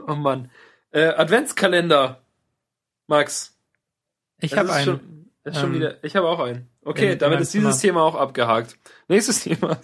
oh 0.07 0.15
Mann. 0.15 0.51
Äh, 0.91 1.09
Adventskalender, 1.09 2.23
Max. 3.07 3.57
Ich 4.41 4.57
habe 4.57 4.73
einen. 4.73 4.85
Schon, 4.85 5.31
ist 5.45 5.61
schon 5.61 5.71
Ähm, 5.71 5.77
wieder, 5.77 6.03
ich 6.05 6.17
habe 6.17 6.29
auch 6.29 6.41
einen. 6.41 6.69
Okay, 6.85 7.13
in 7.13 7.19
damit 7.19 7.37
meinem 7.37 7.43
ist 7.43 7.55
dieses 7.55 7.79
Zimmer. 7.79 8.01
Thema 8.01 8.03
auch 8.03 8.15
abgehakt. 8.15 8.79
Nächstes 9.09 9.45
Thema. 9.45 9.79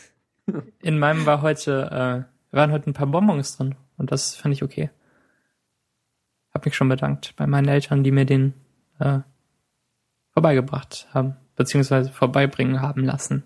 In 0.81 0.99
meinem 0.99 1.27
war 1.27 1.43
heute, 1.43 2.27
äh, 2.51 2.57
waren 2.57 2.73
heute 2.73 2.89
ein 2.89 2.95
paar 2.95 3.07
Bonbons 3.07 3.59
drin 3.59 3.75
und 3.99 4.11
das 4.11 4.35
fand 4.35 4.55
ich 4.55 4.63
okay. 4.63 4.89
Hab 6.55 6.65
mich 6.65 6.75
schon 6.75 6.89
bedankt 6.89 7.35
bei 7.37 7.47
meinen 7.47 7.69
Eltern, 7.69 8.03
die 8.03 8.11
mir 8.11 8.25
den 8.25 8.55
äh, 8.99 9.19
vorbeigebracht 10.33 11.07
haben, 11.13 11.37
beziehungsweise 11.59 12.11
vorbeibringen 12.11 12.81
haben 12.81 13.05
lassen. 13.05 13.43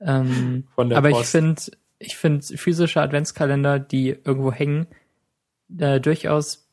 Ähm, 0.00 0.64
aber 0.76 1.08
ich 1.10 1.16
Post. 1.16 1.30
finde, 1.32 1.62
ich 1.98 2.16
finde 2.16 2.44
physische 2.56 3.00
Adventskalender, 3.00 3.78
die 3.78 4.10
irgendwo 4.10 4.52
hängen, 4.52 4.86
äh, 5.78 6.00
durchaus 6.00 6.68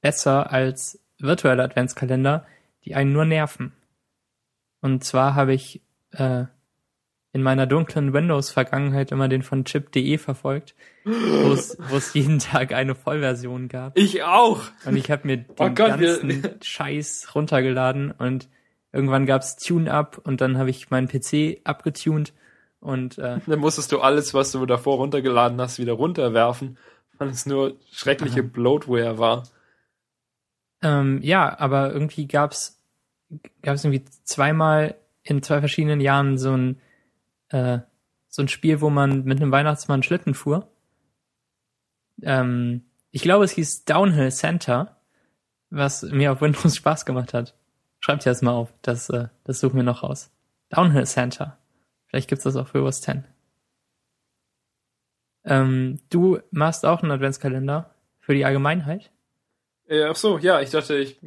besser 0.00 0.52
als 0.52 1.00
virtuelle 1.18 1.64
Adventskalender, 1.64 2.46
die 2.84 2.94
einen 2.94 3.12
nur 3.12 3.24
nerven. 3.24 3.72
Und 4.80 5.02
zwar 5.02 5.34
habe 5.34 5.54
ich 5.54 5.82
äh, 6.12 6.44
in 7.32 7.42
meiner 7.42 7.66
dunklen 7.66 8.12
Windows-Vergangenheit 8.12 9.10
immer 9.10 9.28
den 9.28 9.42
von 9.42 9.64
chip.de 9.64 10.16
verfolgt, 10.18 10.74
wo 11.04 11.52
es 11.52 12.14
jeden 12.14 12.38
Tag 12.38 12.72
eine 12.72 12.94
Vollversion 12.94 13.68
gab. 13.68 13.98
Ich 13.98 14.22
auch. 14.22 14.62
Und 14.84 14.96
ich 14.96 15.10
habe 15.10 15.26
mir 15.26 15.38
den 15.38 15.46
Oh 15.58 15.70
Gott, 15.70 15.98
wir- 15.98 16.18
ganzen 16.20 16.62
Scheiß 16.62 17.34
runtergeladen 17.34 18.12
und 18.12 18.48
irgendwann 18.92 19.26
gab's 19.26 19.56
Tune-Up 19.56 20.20
und 20.24 20.40
dann 20.40 20.58
habe 20.58 20.70
ich 20.70 20.90
meinen 20.90 21.08
PC 21.08 21.60
abgetuned 21.64 22.32
und 22.80 23.18
äh, 23.18 23.40
Dann 23.46 23.58
musstest 23.58 23.92
du 23.92 24.00
alles, 24.00 24.34
was 24.34 24.52
du 24.52 24.64
davor 24.66 24.96
runtergeladen 24.98 25.60
hast, 25.60 25.78
wieder 25.78 25.94
runterwerfen, 25.94 26.78
weil 27.18 27.28
es 27.28 27.46
nur 27.46 27.76
schreckliche 27.90 28.42
Bloatware 28.42 29.18
war. 29.18 29.44
ähm, 30.82 31.20
ja, 31.22 31.58
aber 31.58 31.92
irgendwie 31.92 32.26
gab's 32.26 32.80
gab's 33.62 33.84
irgendwie 33.84 34.04
zweimal 34.24 34.94
in 35.22 35.42
zwei 35.42 35.60
verschiedenen 35.60 36.00
Jahren 36.00 36.38
so 36.38 36.56
ein 36.56 36.80
äh, 37.50 37.80
so 38.28 38.42
ein 38.42 38.48
Spiel, 38.48 38.80
wo 38.80 38.90
man 38.90 39.24
mit 39.24 39.40
einem 39.40 39.52
Weihnachtsmann 39.52 40.02
Schlitten 40.02 40.34
fuhr. 40.34 40.70
Ähm, 42.22 42.84
ich 43.10 43.22
glaube, 43.22 43.44
es 43.44 43.52
hieß 43.52 43.84
Downhill 43.84 44.30
Center, 44.30 45.00
was 45.70 46.02
mir 46.02 46.32
auf 46.32 46.40
Windows 46.40 46.76
Spaß 46.76 47.04
gemacht 47.04 47.34
hat. 47.34 47.57
Schreibt 48.08 48.24
ihr 48.24 48.30
das 48.30 48.40
mal 48.40 48.52
auf, 48.52 48.72
das, 48.80 49.10
äh, 49.10 49.28
das 49.44 49.60
suchen 49.60 49.76
wir 49.76 49.82
noch 49.82 50.02
raus. 50.02 50.30
Downhill 50.70 51.04
Center. 51.04 51.58
Vielleicht 52.06 52.30
gibt's 52.30 52.44
das 52.44 52.56
auch 52.56 52.66
für 52.66 52.78
Windows 52.78 53.02
10. 53.02 53.24
Ähm, 55.44 56.00
du 56.08 56.38
machst 56.50 56.86
auch 56.86 57.02
einen 57.02 57.12
Adventskalender 57.12 57.90
für 58.18 58.32
die 58.32 58.46
Allgemeinheit? 58.46 59.10
Äh, 59.88 60.04
ach 60.04 60.16
so, 60.16 60.38
ja, 60.38 60.62
ich 60.62 60.70
dachte, 60.70 60.96
ich. 60.96 61.20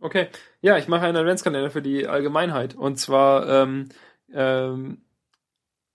Okay. 0.00 0.28
Ja, 0.60 0.76
ich 0.76 0.88
mache 0.88 1.06
einen 1.06 1.16
Adventskalender 1.16 1.70
für 1.70 1.80
die 1.80 2.06
Allgemeinheit. 2.06 2.74
Und 2.74 2.96
zwar 2.96 3.48
ähm, 3.48 3.88
ähm, 4.30 4.98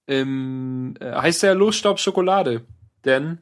im, 0.08 0.96
äh, 1.00 1.12
heißt 1.14 1.44
der 1.44 1.54
Losstaub 1.54 2.00
Schokolade. 2.00 2.66
Denn 3.06 3.38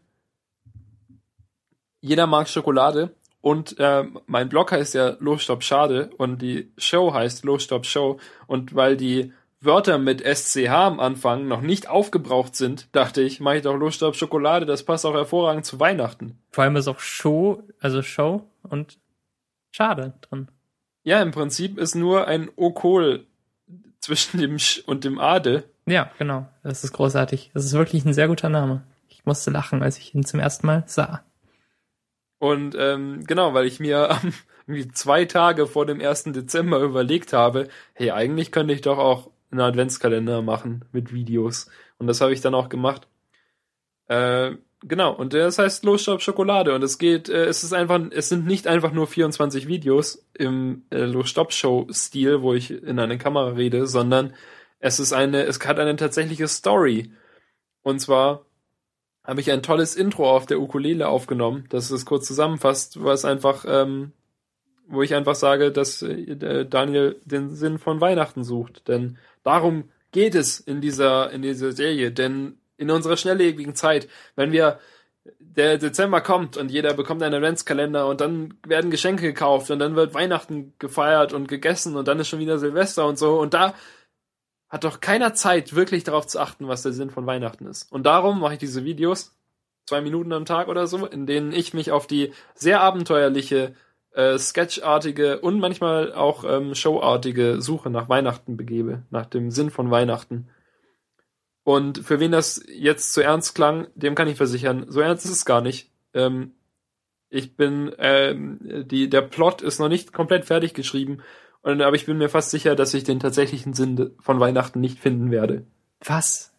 jeder 2.02 2.28
mag 2.28 2.50
Schokolade 2.50 3.16
und 3.42 3.80
äh, 3.80 4.04
mein 4.26 4.50
Blog 4.50 4.72
heißt 4.72 4.94
ja 4.96 5.16
Losstopp 5.20 5.64
Schade 5.64 6.10
und 6.18 6.42
die 6.42 6.72
Show 6.78 7.14
heißt 7.14 7.46
Losstopp 7.46 7.86
Show 7.86 8.20
und 8.48 8.76
weil 8.76 8.98
die 8.98 9.34
Wörter 9.62 9.98
mit 9.98 10.22
SCH 10.22 10.70
am 10.70 11.00
Anfang 11.00 11.48
noch 11.48 11.62
nicht 11.62 11.90
aufgebraucht 11.90 12.56
sind, 12.56 12.88
dachte 12.94 13.22
ich, 13.22 13.40
mache 13.40 13.58
ich 13.58 13.64
doch 13.64 13.76
Losstopp 13.76 14.16
Schokolade, 14.16 14.66
das 14.66 14.84
passt 14.84 15.06
auch 15.06 15.14
hervorragend 15.14 15.66
zu 15.66 15.80
Weihnachten. 15.80 16.40
Vor 16.52 16.64
allem 16.64 16.78
ist 16.78 16.88
auch 16.88 17.00
Show, 17.00 17.64
also 17.80 18.02
Show 18.02 18.44
und 18.64 18.98
Schade 19.72 20.14
drin. 20.22 20.50
Ja, 21.04 21.22
im 21.22 21.32
Prinzip 21.32 21.78
ist 21.78 21.96
nur 21.96 22.28
ein 22.28 22.50
Okol 22.56 23.26
zwischen 24.00 24.40
dem 24.40 24.60
Sch 24.60 24.80
und 24.86 25.04
dem 25.04 25.20
Ade. 25.20 25.64
Ja, 25.86 26.12
genau. 26.18 26.48
Das 26.64 26.84
ist 26.84 26.94
großartig. 26.94 27.52
Das 27.54 27.66
ist 27.66 27.74
wirklich 27.74 28.06
ein 28.06 28.14
sehr 28.14 28.28
guter 28.28 28.50
Name. 28.50 28.84
Ich 29.08 29.26
musste 29.26 29.52
lachen, 29.52 29.84
als 29.84 29.98
ich 29.98 30.14
ihn 30.16 30.26
zum 30.26 30.40
ersten 30.40 30.68
Mal 30.68 30.84
sah. 30.88 31.24
Und 32.40 32.76
ähm, 32.78 33.26
genau, 33.28 33.54
weil 33.54 33.66
ich 33.66 33.80
mir 33.80 34.10
ähm, 34.24 34.34
irgendwie 34.66 34.92
zwei 34.92 35.26
Tage 35.26 35.68
vor 35.68 35.86
dem 35.86 36.02
1. 36.02 36.24
Dezember 36.26 36.80
überlegt 36.80 37.34
habe, 37.34 37.68
hey, 37.94 38.12
eigentlich 38.12 38.52
könnte 38.52 38.74
ich 38.74 38.82
doch 38.82 38.98
auch 38.98 39.30
einen 39.52 39.62
Adventskalender 39.62 40.42
machen 40.42 40.86
mit 40.92 41.14
Videos. 41.14 41.70
Und 41.98 42.08
das 42.08 42.22
habe 42.22 42.34
ich 42.34 42.42
dann 42.42 42.56
auch 42.56 42.70
gemacht. 42.70 43.08
Äh, 44.08 44.56
genau, 44.84 45.14
und 45.14 45.34
das 45.34 45.60
heißt 45.60 45.84
Losstopp 45.84 46.22
Schokolade. 46.22 46.74
Und 46.74 46.84
es 46.84 46.98
geht, 46.98 47.30
äh, 47.30 47.46
es 47.46 47.64
ist 47.64 47.74
einfach, 47.74 48.00
es 48.12 48.30
sind 48.30 48.46
nicht 48.46 48.68
einfach 48.68 48.92
nur 48.92 49.08
24 49.08 49.68
Videos 49.68 50.26
im 50.34 50.84
äh, 50.92 51.06
Losstopp 51.06 51.52
Show-Stil, 51.52 52.42
wo 52.42 52.54
ich 52.54 52.72
in 52.72 53.00
eine 53.00 53.18
Kamera 53.18 53.50
rede, 53.50 53.88
sondern 53.88 54.34
es 54.80 55.00
ist 55.00 55.14
eine, 55.14 55.44
es 55.44 55.60
hat 55.66 55.80
eine 55.80 55.96
tatsächliche 55.96 56.48
Story. 56.48 57.12
Und 57.82 58.00
zwar 58.00 58.46
habe 59.30 59.42
ich 59.42 59.52
ein 59.52 59.62
tolles 59.62 59.96
Intro 59.96 60.28
auf 60.28 60.48
der 60.48 60.60
Ukulele 60.60 61.08
aufgenommen, 61.08 61.66
das 61.70 61.92
es 61.92 62.06
kurz 62.06 62.26
zusammenfasst, 62.26 63.04
was 63.04 63.26
einfach, 63.26 63.64
ähm, 63.68 64.12
wo 64.88 65.04
ich 65.04 65.14
einfach 65.14 65.36
sage, 65.36 65.72
dass 65.72 66.02
äh, 66.02 66.66
Daniel 66.66 67.22
den 67.26 67.54
Sinn 67.54 67.78
von 67.78 68.02
Weihnachten 68.02 68.44
sucht. 68.44 68.88
Denn 68.88 69.20
darum 69.44 69.90
geht 70.12 70.34
es 70.34 70.60
in 70.60 70.82
dieser, 70.82 71.30
in 71.30 71.44
dieser 71.44 71.74
Serie. 71.74 72.12
Denn 72.12 72.58
in 72.78 72.90
unserer 72.90 73.18
schnelllebigen 73.18 73.76
Zeit, 73.76 74.08
wenn 74.36 74.52
wir 74.52 74.80
der 75.38 75.78
Dezember 75.78 76.22
kommt 76.22 76.58
und 76.58 76.72
jeder 76.72 76.96
bekommt 76.96 77.22
einen 77.22 77.36
Adventskalender 77.36 78.08
und 78.08 78.22
dann 78.22 78.56
werden 78.66 78.90
Geschenke 78.90 79.28
gekauft 79.28 79.70
und 79.70 79.78
dann 79.78 79.96
wird 79.96 80.16
Weihnachten 80.16 80.74
gefeiert 80.80 81.34
und 81.34 81.48
gegessen 81.48 81.96
und 81.98 82.08
dann 82.08 82.20
ist 82.20 82.30
schon 82.30 82.40
wieder 82.40 82.58
Silvester 82.58 83.06
und 83.06 83.20
so 83.20 83.40
und 83.40 83.54
da 83.54 83.76
hat 84.70 84.84
doch 84.84 85.02
keiner 85.02 85.34
Zeit, 85.34 85.76
wirklich 85.76 86.04
darauf 86.04 86.28
zu 86.28 86.40
achten, 86.40 86.68
was 86.68 86.84
der 86.84 86.94
Sinn 86.94 87.10
von 87.10 87.26
Weihnachten 87.26 87.66
ist. 87.66 87.92
Und 87.92 88.04
darum 88.04 88.40
mache 88.40 88.54
ich 88.54 88.60
diese 88.60 88.86
Videos, 88.86 89.36
zwei 89.88 90.02
Minuten 90.02 90.32
am 90.32 90.46
Tag 90.46 90.68
oder 90.68 90.86
so, 90.86 91.06
in 91.08 91.26
denen 91.26 91.52
ich 91.52 91.74
mich 91.74 91.92
auf 91.92 92.06
die 92.06 92.32
sehr 92.54 92.82
abenteuerliche, 92.82 93.76
äh, 94.14 94.38
sketchartige 94.38 95.40
und 95.40 95.60
manchmal 95.60 96.14
auch 96.14 96.44
ähm, 96.44 96.76
showartige 96.76 97.62
Suche 97.62 97.90
nach 97.90 98.10
Weihnachten 98.10 98.58
begebe, 98.58 99.04
nach 99.10 99.26
dem 99.26 99.50
Sinn 99.50 99.72
von 99.72 99.90
Weihnachten. 99.90 100.50
Und 101.64 102.00
für 102.00 102.20
wen 102.20 102.32
das 102.32 102.64
jetzt 102.68 103.14
zu 103.14 103.22
ernst 103.22 103.56
klang, 103.56 103.88
dem 103.96 104.16
kann 104.16 104.28
ich 104.28 104.38
versichern, 104.38 104.86
so 104.88 105.02
ernst 105.02 105.26
ist 105.26 105.32
es 105.32 105.46
gar 105.46 105.62
nicht. 105.62 105.92
Ähm, 106.14 106.54
ich 107.30 107.56
bin, 107.56 107.92
ähm, 108.00 108.60
die, 108.88 109.10
der 109.10 109.22
Plot 109.22 109.62
ist 109.62 109.80
noch 109.80 109.90
nicht 109.90 110.14
komplett 110.14 110.46
fertig 110.46 110.74
geschrieben 110.74 111.22
und, 111.70 111.82
aber 111.82 111.96
ich 111.96 112.06
bin 112.06 112.18
mir 112.18 112.30
fast 112.30 112.52
sicher, 112.52 112.76
dass 112.76 112.94
ich 112.94 113.04
den 113.04 113.20
tatsächlichen 113.20 113.74
Sinn 113.74 114.16
von 114.20 114.40
Weihnachten 114.40 114.80
nicht 114.80 115.00
finden 115.00 115.32
werde. 115.32 115.66
Was? 116.04 116.54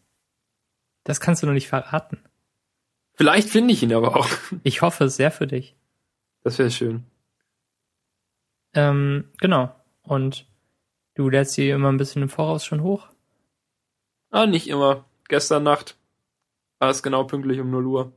Das 1.03 1.19
kannst 1.19 1.41
du 1.41 1.47
noch 1.47 1.53
nicht 1.53 1.67
verraten. 1.67 2.23
Vielleicht 3.13 3.49
finde 3.49 3.73
ich 3.73 3.83
ihn 3.83 3.93
aber 3.93 4.15
auch. 4.15 4.27
Ich 4.63 4.81
hoffe 4.81 5.09
sehr 5.09 5.31
für 5.31 5.47
dich. 5.47 5.75
Das 6.43 6.57
wäre 6.57 6.71
schön. 6.71 7.05
Ähm, 8.73 9.29
genau. 9.39 9.75
Und 10.03 10.47
du 11.15 11.29
lädst 11.29 11.53
sie 11.53 11.69
immer 11.69 11.91
ein 11.91 11.97
bisschen 11.97 12.23
im 12.23 12.29
Voraus 12.29 12.65
schon 12.65 12.83
hoch? 12.83 13.09
Ah, 14.29 14.45
nicht 14.45 14.67
immer. 14.67 15.05
Gestern 15.27 15.63
Nacht 15.63 15.97
war 16.79 16.89
es 16.89 17.03
genau 17.03 17.25
pünktlich 17.25 17.59
um 17.59 17.69
0 17.69 17.85
Uhr. 17.85 18.13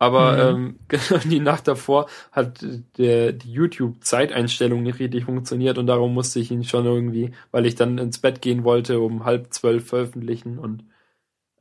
Aber 0.00 0.54
mhm. 0.54 0.78
ähm, 0.90 0.98
die 1.30 1.40
Nacht 1.40 1.68
davor 1.68 2.08
hat 2.32 2.64
der, 2.96 3.32
die 3.32 3.52
YouTube-Zeiteinstellung 3.52 4.82
nicht 4.82 4.98
richtig 4.98 5.26
funktioniert 5.26 5.76
und 5.76 5.86
darum 5.86 6.14
musste 6.14 6.40
ich 6.40 6.50
ihn 6.50 6.64
schon 6.64 6.86
irgendwie, 6.86 7.32
weil 7.52 7.66
ich 7.66 7.74
dann 7.74 7.98
ins 7.98 8.18
Bett 8.18 8.40
gehen 8.40 8.64
wollte, 8.64 8.98
um 8.98 9.26
halb 9.26 9.52
zwölf 9.52 9.86
veröffentlichen. 9.86 10.58
Und 10.58 10.84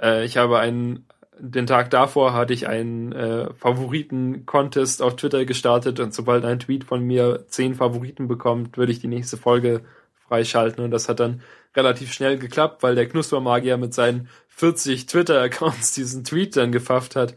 äh, 0.01 0.23
ich 0.23 0.37
habe 0.37 0.57
einen, 0.57 1.05
den 1.37 1.67
Tag 1.67 1.89
davor 1.89 2.33
hatte 2.33 2.53
ich 2.53 2.65
einen 2.69 3.11
äh, 3.11 3.53
Favoriten-Contest 3.55 5.01
auf 5.01 5.17
Twitter 5.17 5.43
gestartet 5.43 5.99
und 5.99 6.13
sobald 6.13 6.45
ein 6.45 6.59
Tweet 6.59 6.85
von 6.85 7.03
mir 7.03 7.43
zehn 7.49 7.75
Favoriten 7.75 8.29
bekommt, 8.29 8.77
würde 8.77 8.93
ich 8.93 8.99
die 8.99 9.09
nächste 9.09 9.35
Folge 9.35 9.81
freischalten. 10.29 10.81
Und 10.81 10.91
das 10.91 11.09
hat 11.09 11.19
dann 11.19 11.41
relativ 11.75 12.13
schnell 12.13 12.37
geklappt, 12.37 12.83
weil 12.83 12.95
der 12.95 13.09
Knuspermagier 13.09 13.75
mit 13.75 13.93
seinen 13.93 14.29
40 14.47 15.07
Twitter-Accounts 15.07 15.91
diesen 15.91 16.23
Tweet 16.23 16.55
dann 16.55 16.71
gefafft 16.71 17.17
hat. 17.17 17.35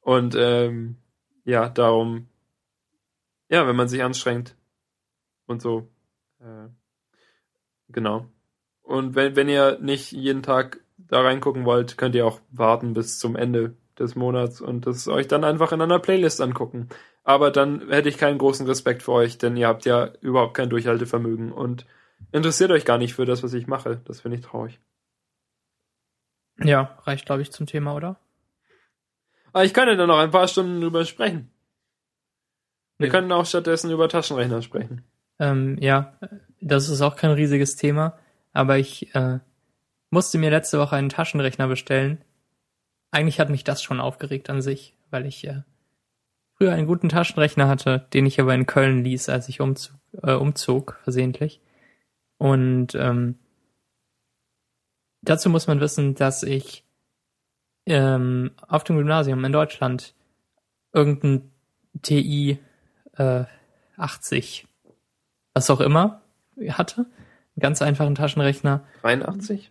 Und 0.00 0.34
ähm, 0.36 0.96
ja, 1.44 1.68
darum, 1.68 2.28
ja, 3.48 3.66
wenn 3.66 3.76
man 3.76 3.88
sich 3.88 4.02
anstrengt 4.02 4.56
und 5.46 5.60
so, 5.60 5.88
äh, 6.40 6.68
genau. 7.88 8.26
Und 8.82 9.14
wenn, 9.14 9.36
wenn 9.36 9.48
ihr 9.48 9.78
nicht 9.80 10.12
jeden 10.12 10.42
Tag 10.42 10.80
da 10.96 11.20
reingucken 11.20 11.64
wollt, 11.64 11.98
könnt 11.98 12.14
ihr 12.14 12.26
auch 12.26 12.40
warten 12.50 12.94
bis 12.94 13.18
zum 13.18 13.36
Ende 13.36 13.74
des 13.98 14.16
Monats 14.16 14.60
und 14.60 14.86
das 14.86 15.06
euch 15.08 15.28
dann 15.28 15.44
einfach 15.44 15.72
in 15.72 15.80
einer 15.80 15.98
Playlist 15.98 16.40
angucken. 16.40 16.88
Aber 17.22 17.50
dann 17.50 17.90
hätte 17.90 18.08
ich 18.08 18.18
keinen 18.18 18.38
großen 18.38 18.66
Respekt 18.66 19.02
für 19.02 19.12
euch, 19.12 19.38
denn 19.38 19.56
ihr 19.56 19.68
habt 19.68 19.84
ja 19.84 20.12
überhaupt 20.20 20.54
kein 20.54 20.70
Durchhaltevermögen 20.70 21.52
und 21.52 21.86
interessiert 22.32 22.70
euch 22.70 22.84
gar 22.84 22.98
nicht 22.98 23.14
für 23.14 23.26
das, 23.26 23.42
was 23.42 23.52
ich 23.52 23.66
mache. 23.66 24.00
Das 24.04 24.22
finde 24.22 24.38
ich 24.38 24.44
traurig. 24.44 24.80
Ja, 26.58 26.98
reicht, 27.04 27.26
glaube 27.26 27.42
ich, 27.42 27.52
zum 27.52 27.66
Thema, 27.66 27.94
oder? 27.94 28.18
Aber 29.52 29.64
ich 29.64 29.74
könnte 29.74 29.96
da 29.96 30.06
noch 30.06 30.18
ein 30.18 30.30
paar 30.30 30.48
Stunden 30.48 30.80
drüber 30.80 31.04
sprechen. 31.04 31.50
Wir 32.98 33.06
ja. 33.06 33.12
können 33.12 33.32
auch 33.32 33.46
stattdessen 33.46 33.90
über 33.90 34.08
Taschenrechner 34.08 34.62
sprechen. 34.62 35.04
Ähm, 35.38 35.78
ja, 35.80 36.18
das 36.60 36.88
ist 36.88 37.00
auch 37.00 37.16
kein 37.16 37.30
riesiges 37.30 37.76
Thema, 37.76 38.18
aber 38.52 38.78
ich 38.78 39.14
äh, 39.14 39.38
musste 40.10 40.36
mir 40.38 40.50
letzte 40.50 40.78
Woche 40.78 40.96
einen 40.96 41.08
Taschenrechner 41.08 41.66
bestellen. 41.66 42.22
Eigentlich 43.10 43.40
hat 43.40 43.48
mich 43.48 43.64
das 43.64 43.82
schon 43.82 44.00
aufgeregt 44.00 44.50
an 44.50 44.60
sich, 44.60 44.94
weil 45.10 45.24
ich 45.24 45.46
äh, 45.46 45.62
früher 46.54 46.72
einen 46.72 46.86
guten 46.86 47.08
Taschenrechner 47.08 47.68
hatte, 47.68 48.06
den 48.12 48.26
ich 48.26 48.38
aber 48.38 48.54
in 48.54 48.66
Köln 48.66 49.02
ließ, 49.02 49.30
als 49.30 49.48
ich 49.48 49.62
umzog, 49.62 49.96
äh, 50.22 50.32
umzog 50.32 51.00
versehentlich. 51.02 51.62
Und 52.36 52.94
ähm, 52.94 53.38
dazu 55.22 55.48
muss 55.48 55.66
man 55.66 55.80
wissen, 55.80 56.14
dass 56.14 56.42
ich 56.42 56.84
ähm, 57.90 58.52
auf 58.68 58.84
dem 58.84 58.96
Gymnasium 58.96 59.44
in 59.44 59.52
Deutschland 59.52 60.14
irgendein 60.92 61.50
TI 62.02 62.58
äh, 63.16 63.44
80, 63.96 64.66
was 65.54 65.70
auch 65.70 65.80
immer, 65.80 66.22
hatte. 66.70 67.00
Einen 67.00 67.60
ganz 67.60 67.82
einfachen 67.82 68.14
Taschenrechner. 68.14 68.84
83? 69.02 69.70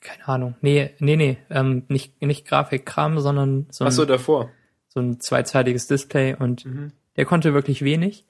Keine 0.00 0.28
Ahnung. 0.28 0.54
Nee, 0.60 0.90
nee, 0.98 1.16
nee. 1.16 1.38
Ähm, 1.50 1.84
nicht, 1.88 2.20
nicht 2.20 2.46
Grafikkram, 2.46 3.18
sondern 3.20 3.66
so 3.70 3.84
ein, 3.84 3.88
Ach 3.88 3.92
so, 3.92 4.04
davor. 4.04 4.50
so 4.88 5.00
ein 5.00 5.20
zweizeitiges 5.20 5.86
Display 5.86 6.34
und 6.34 6.64
mhm. 6.66 6.92
der 7.16 7.24
konnte 7.24 7.54
wirklich 7.54 7.82
wenig. 7.82 8.24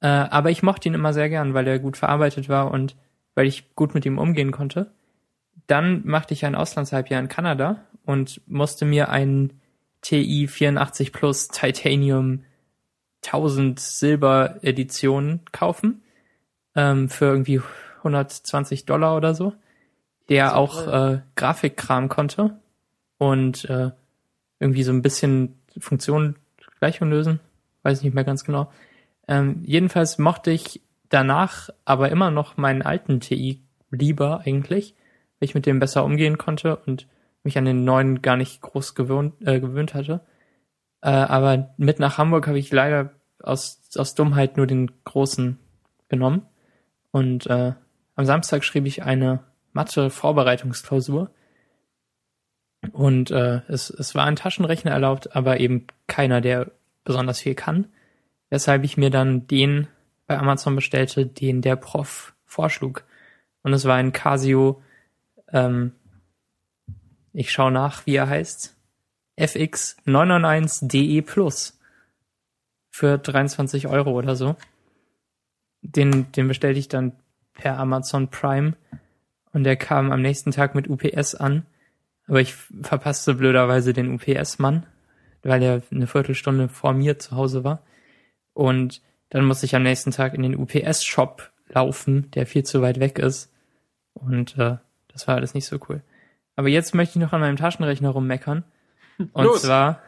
Äh, 0.00 0.08
aber 0.08 0.50
ich 0.50 0.62
mochte 0.62 0.88
ihn 0.88 0.94
immer 0.94 1.12
sehr 1.12 1.28
gern, 1.28 1.54
weil 1.54 1.66
er 1.66 1.78
gut 1.78 1.96
verarbeitet 1.96 2.48
war 2.48 2.70
und 2.70 2.96
weil 3.34 3.46
ich 3.46 3.74
gut 3.74 3.94
mit 3.94 4.04
ihm 4.06 4.18
umgehen 4.18 4.50
konnte. 4.50 4.92
Dann 5.66 6.02
machte 6.04 6.34
ich 6.34 6.44
ein 6.44 6.54
Auslandshalbjahr 6.54 7.20
in 7.20 7.28
Kanada 7.28 7.86
und 8.06 8.40
musste 8.46 8.86
mir 8.86 9.10
einen 9.10 9.60
TI 10.00 10.46
84 10.48 11.12
Plus 11.12 11.48
Titanium 11.48 12.44
1000 13.24 13.78
Silber 13.78 14.60
Edition 14.62 15.40
kaufen 15.52 16.02
ähm, 16.74 17.08
für 17.08 17.26
irgendwie 17.26 17.60
120 17.98 18.86
Dollar 18.86 19.16
oder 19.16 19.34
so. 19.34 19.52
der 20.28 20.56
auch 20.56 20.86
äh, 20.86 21.20
Grafikkram 21.36 22.08
konnte 22.08 22.58
und 23.18 23.64
äh, 23.66 23.90
irgendwie 24.58 24.82
so 24.82 24.92
ein 24.92 25.02
bisschen 25.02 25.58
Funktionen 25.78 26.36
Gleichung 26.80 27.10
lösen. 27.10 27.40
Weiß 27.82 27.98
ich 27.98 28.04
nicht 28.04 28.14
mehr 28.14 28.24
ganz 28.24 28.44
genau. 28.44 28.72
Ähm, 29.28 29.62
jedenfalls 29.64 30.18
mochte 30.18 30.50
ich 30.50 30.80
danach 31.08 31.70
aber 31.84 32.10
immer 32.10 32.30
noch 32.30 32.56
meinen 32.56 32.82
alten 32.82 33.20
TI 33.20 33.60
lieber 33.90 34.42
eigentlich, 34.44 34.94
weil 35.38 35.48
ich 35.48 35.54
mit 35.54 35.66
dem 35.66 35.78
besser 35.78 36.04
umgehen 36.04 36.38
konnte 36.38 36.76
und 36.76 37.06
mich 37.46 37.56
an 37.56 37.64
den 37.64 37.84
neuen 37.84 38.20
gar 38.20 38.36
nicht 38.36 38.60
groß 38.60 38.94
gewöhnt, 38.94 39.34
äh, 39.46 39.60
gewöhnt 39.60 39.94
hatte. 39.94 40.20
Äh, 41.00 41.10
aber 41.10 41.74
mit 41.78 41.98
nach 41.98 42.18
Hamburg 42.18 42.46
habe 42.46 42.58
ich 42.58 42.70
leider 42.70 43.14
aus, 43.42 43.80
aus 43.96 44.14
Dummheit 44.14 44.56
nur 44.56 44.66
den 44.66 44.90
großen 45.04 45.58
genommen. 46.08 46.42
Und 47.10 47.46
äh, 47.46 47.72
am 48.14 48.24
Samstag 48.24 48.64
schrieb 48.64 48.86
ich 48.86 49.02
eine 49.02 49.40
Mathe-Vorbereitungsklausur. 49.72 51.30
Und 52.92 53.30
äh, 53.30 53.62
es, 53.68 53.90
es 53.90 54.14
war 54.14 54.24
ein 54.26 54.36
Taschenrechner 54.36 54.90
erlaubt, 54.90 55.34
aber 55.34 55.60
eben 55.60 55.86
keiner, 56.06 56.40
der 56.40 56.70
besonders 57.04 57.40
viel 57.40 57.54
kann. 57.54 57.86
Weshalb 58.50 58.84
ich 58.84 58.96
mir 58.96 59.10
dann 59.10 59.46
den 59.46 59.88
bei 60.26 60.38
Amazon 60.38 60.76
bestellte, 60.76 61.26
den 61.26 61.62
der 61.62 61.76
Prof 61.76 62.34
vorschlug. 62.44 63.04
Und 63.62 63.72
es 63.72 63.84
war 63.84 63.96
ein 63.96 64.12
Casio, 64.12 64.82
ähm, 65.52 65.92
ich 67.36 67.52
schaue 67.52 67.70
nach, 67.70 68.06
wie 68.06 68.16
er 68.16 68.28
heißt, 68.28 68.74
FX 69.36 69.98
991 70.06 70.88
DE 70.88 71.20
Plus 71.20 71.78
für 72.90 73.18
23 73.18 73.88
Euro 73.88 74.12
oder 74.12 74.34
so. 74.34 74.56
Den, 75.82 76.32
den 76.32 76.48
bestellte 76.48 76.78
ich 76.78 76.88
dann 76.88 77.12
per 77.52 77.78
Amazon 77.78 78.28
Prime 78.28 78.72
und 79.52 79.64
der 79.64 79.76
kam 79.76 80.12
am 80.12 80.22
nächsten 80.22 80.50
Tag 80.50 80.74
mit 80.74 80.88
UPS 80.88 81.34
an. 81.34 81.66
Aber 82.26 82.40
ich 82.40 82.54
verpasste 82.54 83.34
blöderweise 83.34 83.92
den 83.92 84.14
UPS-Mann, 84.14 84.86
weil 85.42 85.62
er 85.62 85.82
eine 85.90 86.06
Viertelstunde 86.06 86.70
vor 86.70 86.94
mir 86.94 87.18
zu 87.18 87.36
Hause 87.36 87.64
war. 87.64 87.82
Und 88.54 89.02
dann 89.28 89.44
musste 89.44 89.66
ich 89.66 89.76
am 89.76 89.82
nächsten 89.82 90.10
Tag 90.10 90.32
in 90.32 90.42
den 90.42 90.56
UPS-Shop 90.56 91.50
laufen, 91.68 92.30
der 92.30 92.46
viel 92.46 92.64
zu 92.64 92.80
weit 92.80 92.98
weg 92.98 93.18
ist. 93.18 93.52
Und 94.14 94.56
äh, 94.56 94.78
das 95.08 95.28
war 95.28 95.36
alles 95.36 95.52
nicht 95.52 95.66
so 95.66 95.78
cool. 95.88 96.02
Aber 96.56 96.68
jetzt 96.68 96.94
möchte 96.94 97.18
ich 97.18 97.24
noch 97.24 97.32
an 97.32 97.40
meinem 97.40 97.56
Taschenrechner 97.56 98.10
rummeckern. 98.10 98.64
Und 99.32 99.44
Los. 99.44 99.62
zwar, 99.62 100.02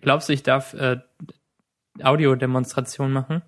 glaubst 0.00 0.28
du, 0.28 0.32
ich 0.32 0.42
darf 0.42 0.74
äh, 0.74 0.98
Audiodemonstration 2.02 3.12
machen? 3.12 3.42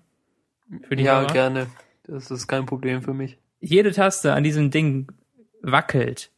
Für 0.87 0.95
die 0.95 1.03
ja, 1.03 1.21
Hörer? 1.21 1.33
gerne. 1.33 1.67
Das 2.03 2.31
ist 2.31 2.47
kein 2.47 2.65
Problem 2.65 3.01
für 3.01 3.13
mich. 3.13 3.37
Jede 3.59 3.91
Taste 3.91 4.33
an 4.33 4.43
diesem 4.43 4.71
Ding 4.71 5.11
wackelt 5.61 6.31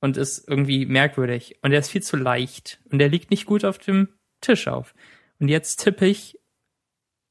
und 0.00 0.16
ist 0.16 0.48
irgendwie 0.48 0.86
merkwürdig. 0.86 1.58
Und 1.62 1.72
er 1.72 1.80
ist 1.80 1.90
viel 1.90 2.02
zu 2.02 2.16
leicht. 2.16 2.80
Und 2.90 3.00
er 3.00 3.08
liegt 3.08 3.30
nicht 3.30 3.46
gut 3.46 3.64
auf 3.64 3.78
dem 3.78 4.08
Tisch 4.40 4.68
auf. 4.68 4.94
Und 5.38 5.48
jetzt 5.48 5.82
tippe 5.82 6.06
ich, 6.06 6.38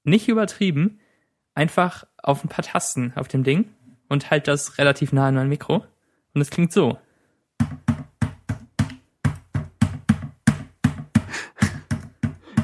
nicht 0.04 0.28
übertrieben, 0.28 1.00
einfach 1.54 2.06
auf 2.18 2.44
ein 2.44 2.50
paar 2.50 2.66
Tasten 2.66 3.14
auf 3.16 3.28
dem 3.28 3.44
Ding 3.44 3.70
und 4.10 4.32
halt 4.32 4.48
das 4.48 4.78
relativ 4.78 5.14
nah 5.14 5.28
an 5.28 5.36
mein 5.36 5.50
Mikro. 5.50 5.86
Und 6.34 6.42
es 6.42 6.50
klingt 6.50 6.72
so. 6.74 6.98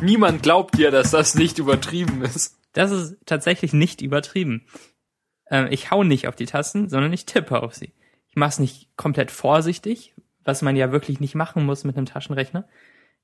Niemand 0.01 0.43
glaubt 0.43 0.77
dir, 0.77 0.91
dass 0.91 1.11
das 1.11 1.35
nicht 1.35 1.59
übertrieben 1.59 2.21
ist. 2.21 2.57
Das 2.73 2.91
ist 2.91 3.17
tatsächlich 3.25 3.73
nicht 3.73 4.01
übertrieben. 4.01 4.65
Ähm, 5.49 5.67
ich 5.71 5.91
hau 5.91 6.03
nicht 6.03 6.27
auf 6.27 6.35
die 6.35 6.45
Tasten, 6.45 6.89
sondern 6.89 7.11
ich 7.13 7.25
tippe 7.25 7.61
auf 7.61 7.73
sie. 7.73 7.93
Ich 8.29 8.35
mache 8.35 8.49
es 8.49 8.59
nicht 8.59 8.95
komplett 8.97 9.31
vorsichtig, 9.31 10.13
was 10.43 10.61
man 10.61 10.75
ja 10.75 10.91
wirklich 10.91 11.19
nicht 11.19 11.35
machen 11.35 11.65
muss 11.65 11.83
mit 11.83 11.97
einem 11.97 12.05
Taschenrechner. 12.05 12.67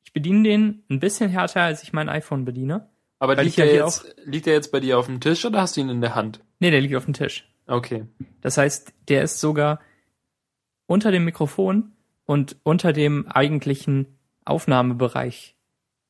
Ich 0.03 0.13
bediene 0.13 0.43
den 0.43 0.83
ein 0.89 0.99
bisschen 0.99 1.29
härter, 1.29 1.61
als 1.61 1.83
ich 1.83 1.93
mein 1.93 2.09
iPhone 2.09 2.45
bediene. 2.45 2.89
Aber 3.19 3.41
liegt 3.41 3.57
der, 3.57 3.73
jetzt, 3.73 4.15
liegt 4.25 4.47
der 4.47 4.53
jetzt 4.53 4.71
bei 4.71 4.79
dir 4.79 4.97
auf 4.97 5.05
dem 5.05 5.21
Tisch 5.21 5.45
oder 5.45 5.61
hast 5.61 5.77
du 5.77 5.81
ihn 5.81 5.89
in 5.89 6.01
der 6.01 6.15
Hand? 6.15 6.41
Nee, 6.59 6.71
der 6.71 6.81
liegt 6.81 6.95
auf 6.95 7.05
dem 7.05 7.13
Tisch. 7.13 7.47
Okay. 7.67 8.05
Das 8.41 8.57
heißt, 8.57 8.93
der 9.07 9.23
ist 9.23 9.39
sogar 9.39 9.79
unter 10.87 11.11
dem 11.11 11.23
Mikrofon 11.23 11.93
und 12.25 12.57
unter 12.63 12.91
dem 12.91 13.27
eigentlichen 13.27 14.17
Aufnahmebereich 14.43 15.55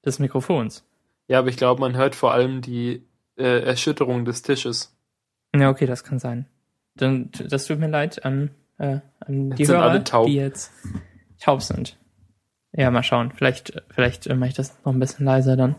des 0.05 0.19
Mikrofons. 0.19 0.85
Ja, 1.27 1.39
aber 1.39 1.49
ich 1.49 1.57
glaube, 1.57 1.81
man 1.81 1.95
hört 1.95 2.15
vor 2.15 2.33
allem 2.33 2.61
die 2.61 3.05
äh, 3.37 3.63
Erschütterung 3.63 4.25
des 4.25 4.41
Tisches. 4.41 4.95
Ja, 5.55 5.69
okay, 5.69 5.85
das 5.85 6.03
kann 6.03 6.19
sein. 6.19 6.45
Dann, 6.95 7.31
das 7.31 7.65
tut 7.65 7.79
mir 7.79 7.87
leid 7.87 8.25
an, 8.25 8.51
äh, 8.77 8.99
an 9.19 9.51
die 9.51 9.67
Hörer, 9.67 9.99
die 9.99 10.35
jetzt 10.35 10.71
taub 11.39 11.61
sind. 11.61 11.97
Ja, 12.71 12.89
mal 12.91 13.03
schauen. 13.03 13.31
Vielleicht, 13.31 13.81
vielleicht 13.89 14.27
äh, 14.27 14.35
mache 14.35 14.49
ich 14.49 14.55
das 14.55 14.77
noch 14.83 14.93
ein 14.93 14.99
bisschen 14.99 15.25
leiser 15.25 15.55
dann. 15.55 15.75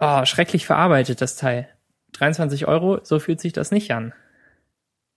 Oh, 0.00 0.24
schrecklich 0.24 0.66
verarbeitet, 0.66 1.20
das 1.20 1.36
Teil. 1.36 1.68
23 2.12 2.66
Euro, 2.66 3.00
so 3.02 3.18
fühlt 3.18 3.40
sich 3.40 3.52
das 3.52 3.70
nicht 3.70 3.90
an. 3.92 4.12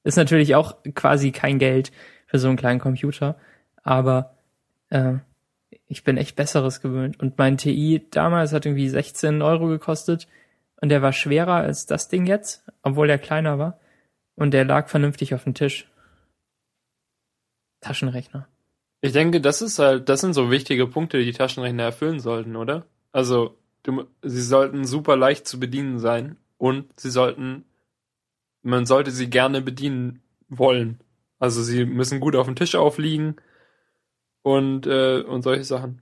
Ist 0.03 0.17
natürlich 0.17 0.55
auch 0.55 0.75
quasi 0.95 1.31
kein 1.31 1.59
Geld 1.59 1.91
für 2.25 2.39
so 2.39 2.47
einen 2.47 2.57
kleinen 2.57 2.79
Computer, 2.79 3.37
aber 3.83 4.37
äh, 4.89 5.15
ich 5.87 6.03
bin 6.03 6.17
echt 6.17 6.35
Besseres 6.35 6.81
gewöhnt. 6.81 7.19
Und 7.19 7.37
mein 7.37 7.57
TI 7.57 8.05
damals 8.11 8.53
hat 8.53 8.65
irgendwie 8.65 8.89
16 8.89 9.41
Euro 9.41 9.67
gekostet 9.67 10.27
und 10.81 10.89
der 10.89 11.01
war 11.01 11.13
schwerer 11.13 11.55
als 11.55 11.85
das 11.85 12.07
Ding 12.07 12.25
jetzt, 12.25 12.63
obwohl 12.83 13.07
der 13.07 13.19
kleiner 13.19 13.59
war. 13.59 13.79
Und 14.35 14.51
der 14.51 14.65
lag 14.65 14.87
vernünftig 14.89 15.33
auf 15.33 15.43
dem 15.43 15.53
Tisch. 15.53 15.89
Taschenrechner. 17.81 18.47
Ich 19.01 19.11
denke, 19.11 19.41
das 19.41 19.61
ist 19.61 19.79
halt, 19.79 20.09
das 20.09 20.21
sind 20.21 20.33
so 20.33 20.51
wichtige 20.51 20.87
Punkte, 20.87 21.23
die 21.23 21.31
Taschenrechner 21.31 21.83
erfüllen 21.83 22.19
sollten, 22.19 22.55
oder? 22.55 22.85
Also, 23.11 23.57
du, 23.83 24.05
sie 24.21 24.41
sollten 24.41 24.85
super 24.85 25.15
leicht 25.15 25.47
zu 25.47 25.59
bedienen 25.59 25.99
sein 25.99 26.37
und 26.57 26.99
sie 26.99 27.11
sollten, 27.11 27.65
man 28.63 28.85
sollte 28.85 29.11
sie 29.11 29.29
gerne 29.29 29.61
bedienen 29.61 30.21
wollen. 30.49 30.99
Also 31.39 31.61
sie 31.61 31.85
müssen 31.85 32.19
gut 32.19 32.35
auf 32.35 32.47
dem 32.47 32.55
Tisch 32.55 32.75
aufliegen 32.75 33.35
und, 34.41 34.87
äh, 34.87 35.21
und 35.21 35.41
solche 35.41 35.63
Sachen. 35.63 36.01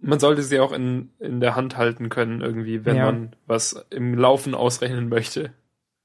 Man 0.00 0.20
sollte 0.20 0.42
sie 0.42 0.60
auch 0.60 0.72
in, 0.72 1.10
in 1.18 1.40
der 1.40 1.56
Hand 1.56 1.76
halten 1.76 2.08
können, 2.08 2.40
irgendwie, 2.40 2.84
wenn 2.84 2.96
ja. 2.96 3.06
man 3.06 3.36
was 3.46 3.86
im 3.90 4.14
Laufen 4.14 4.54
ausrechnen 4.54 5.08
möchte. 5.08 5.52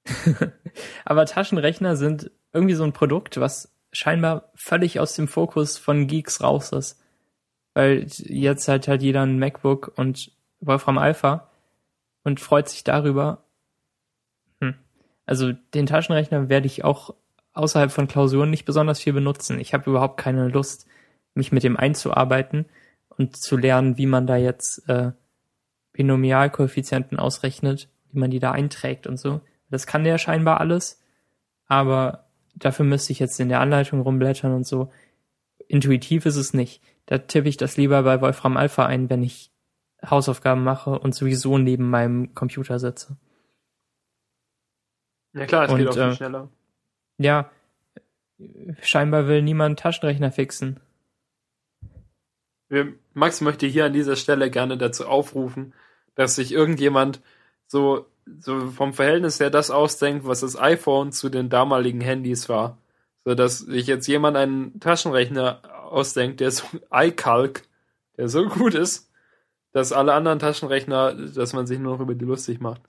Aber 1.05 1.25
Taschenrechner 1.25 1.95
sind 1.95 2.31
irgendwie 2.53 2.75
so 2.75 2.83
ein 2.83 2.93
Produkt, 2.93 3.39
was 3.39 3.73
scheinbar 3.91 4.51
völlig 4.55 4.99
aus 4.99 5.15
dem 5.15 5.27
Fokus 5.27 5.77
von 5.77 6.07
Geeks 6.07 6.41
raus 6.41 6.71
ist. 6.71 7.01
Weil 7.73 8.05
jetzt 8.07 8.67
hat 8.67 8.87
halt 8.87 9.01
jeder 9.01 9.23
ein 9.23 9.39
MacBook 9.39 9.93
und 9.95 10.31
Wolfram 10.59 10.97
Alpha 10.97 11.49
und 12.23 12.39
freut 12.39 12.69
sich 12.69 12.83
darüber. 12.83 13.43
Hm. 14.61 14.75
Also 15.25 15.53
den 15.73 15.85
Taschenrechner 15.85 16.49
werde 16.49 16.67
ich 16.67 16.83
auch 16.83 17.13
außerhalb 17.53 17.91
von 17.91 18.07
Klausuren 18.07 18.49
nicht 18.49 18.65
besonders 18.65 18.99
viel 18.99 19.13
benutzen. 19.13 19.59
Ich 19.59 19.73
habe 19.73 19.89
überhaupt 19.89 20.17
keine 20.17 20.47
Lust, 20.47 20.87
mich 21.33 21.51
mit 21.51 21.63
dem 21.63 21.77
einzuarbeiten 21.77 22.65
und 23.09 23.37
zu 23.37 23.57
lernen, 23.57 23.97
wie 23.97 24.05
man 24.05 24.27
da 24.27 24.37
jetzt 24.37 24.87
äh, 24.89 25.11
Binomialkoeffizienten 25.93 27.19
ausrechnet, 27.19 27.89
wie 28.11 28.19
man 28.19 28.31
die 28.31 28.39
da 28.39 28.51
einträgt 28.51 29.07
und 29.07 29.17
so. 29.17 29.41
Das 29.69 29.87
kann 29.87 30.03
der 30.03 30.17
scheinbar 30.17 30.59
alles, 30.59 31.01
aber 31.65 32.25
dafür 32.55 32.85
müsste 32.85 33.11
ich 33.11 33.19
jetzt 33.19 33.39
in 33.39 33.49
der 33.49 33.59
Anleitung 33.59 34.01
rumblättern 34.01 34.53
und 34.53 34.65
so. 34.65 34.91
Intuitiv 35.67 36.25
ist 36.25 36.35
es 36.35 36.53
nicht. 36.53 36.81
Da 37.05 37.17
tippe 37.17 37.49
ich 37.49 37.57
das 37.57 37.77
lieber 37.77 38.03
bei 38.03 38.21
Wolfram 38.21 38.57
Alpha 38.57 38.85
ein, 38.85 39.09
wenn 39.09 39.23
ich 39.23 39.51
Hausaufgaben 40.07 40.63
mache 40.63 40.97
und 40.97 41.13
sowieso 41.13 41.57
neben 41.57 41.89
meinem 41.89 42.33
Computer 42.33 42.79
sitze. 42.79 43.17
Ja 45.33 45.45
klar, 45.45 45.65
es 45.65 45.71
und, 45.71 45.79
geht 45.79 45.89
auch 45.89 45.93
viel 45.93 46.03
äh, 46.03 46.15
schneller. 46.15 46.49
Ja, 47.17 47.51
scheinbar 48.81 49.27
will 49.27 49.41
niemand 49.41 49.79
Taschenrechner 49.79 50.31
fixen. 50.31 50.79
Max 53.13 53.41
möchte 53.41 53.67
hier 53.67 53.85
an 53.85 53.93
dieser 53.93 54.15
Stelle 54.15 54.51
gerne 54.51 54.77
dazu 54.77 55.07
aufrufen, 55.07 55.73
dass 56.15 56.35
sich 56.35 56.51
irgendjemand 56.51 57.21
so, 57.67 58.05
so 58.39 58.71
vom 58.71 58.93
Verhältnis 58.93 59.39
her 59.39 59.49
das 59.49 59.71
ausdenkt, 59.71 60.25
was 60.25 60.41
das 60.41 60.59
iPhone 60.59 61.11
zu 61.11 61.29
den 61.29 61.49
damaligen 61.49 62.01
Handys 62.01 62.49
war. 62.49 62.77
So 63.25 63.35
dass 63.35 63.59
sich 63.59 63.87
jetzt 63.87 64.07
jemand 64.07 64.37
einen 64.37 64.79
Taschenrechner 64.79 65.61
ausdenkt, 65.91 66.39
der 66.39 66.51
so 66.51 66.65
iCalc, 66.93 67.63
der 68.17 68.29
so 68.29 68.45
gut 68.45 68.75
ist, 68.75 69.11
dass 69.71 69.91
alle 69.91 70.13
anderen 70.13 70.39
Taschenrechner, 70.39 71.13
dass 71.13 71.53
man 71.53 71.67
sich 71.67 71.79
nur 71.79 71.93
noch 71.93 72.01
über 72.01 72.15
die 72.15 72.25
lustig 72.25 72.59
macht. 72.59 72.81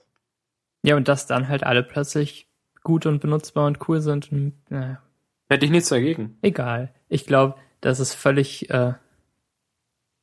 Ja, 0.83 0.95
und 0.95 1.07
dass 1.07 1.27
dann 1.27 1.47
halt 1.47 1.63
alle 1.63 1.83
plötzlich 1.83 2.47
gut 2.83 3.05
und 3.05 3.19
benutzbar 3.19 3.67
und 3.67 3.87
cool 3.87 4.01
sind. 4.01 4.31
Und, 4.31 4.53
naja. 4.69 5.01
Hätte 5.49 5.65
ich 5.65 5.71
nichts 5.71 5.89
dagegen. 5.89 6.37
Egal. 6.41 6.93
Ich 7.07 7.25
glaube, 7.25 7.55
das 7.81 7.99
ist 7.99 8.13
völlig, 8.13 8.69
äh, 8.69 8.93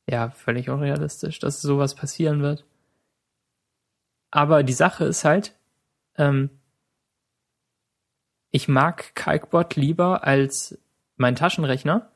ja, 0.09 0.31
völlig 0.31 0.69
unrealistisch, 0.69 1.39
dass 1.39 1.61
sowas 1.61 1.95
passieren 1.95 2.41
wird. 2.41 2.65
Aber 4.31 4.63
die 4.63 4.73
Sache 4.73 5.05
ist 5.05 5.25
halt, 5.25 5.55
ähm, 6.17 6.49
ich 8.51 8.67
mag 8.67 9.13
Calcbot 9.15 9.75
lieber 9.75 10.25
als 10.25 10.79
mein 11.15 11.35
Taschenrechner, 11.35 12.11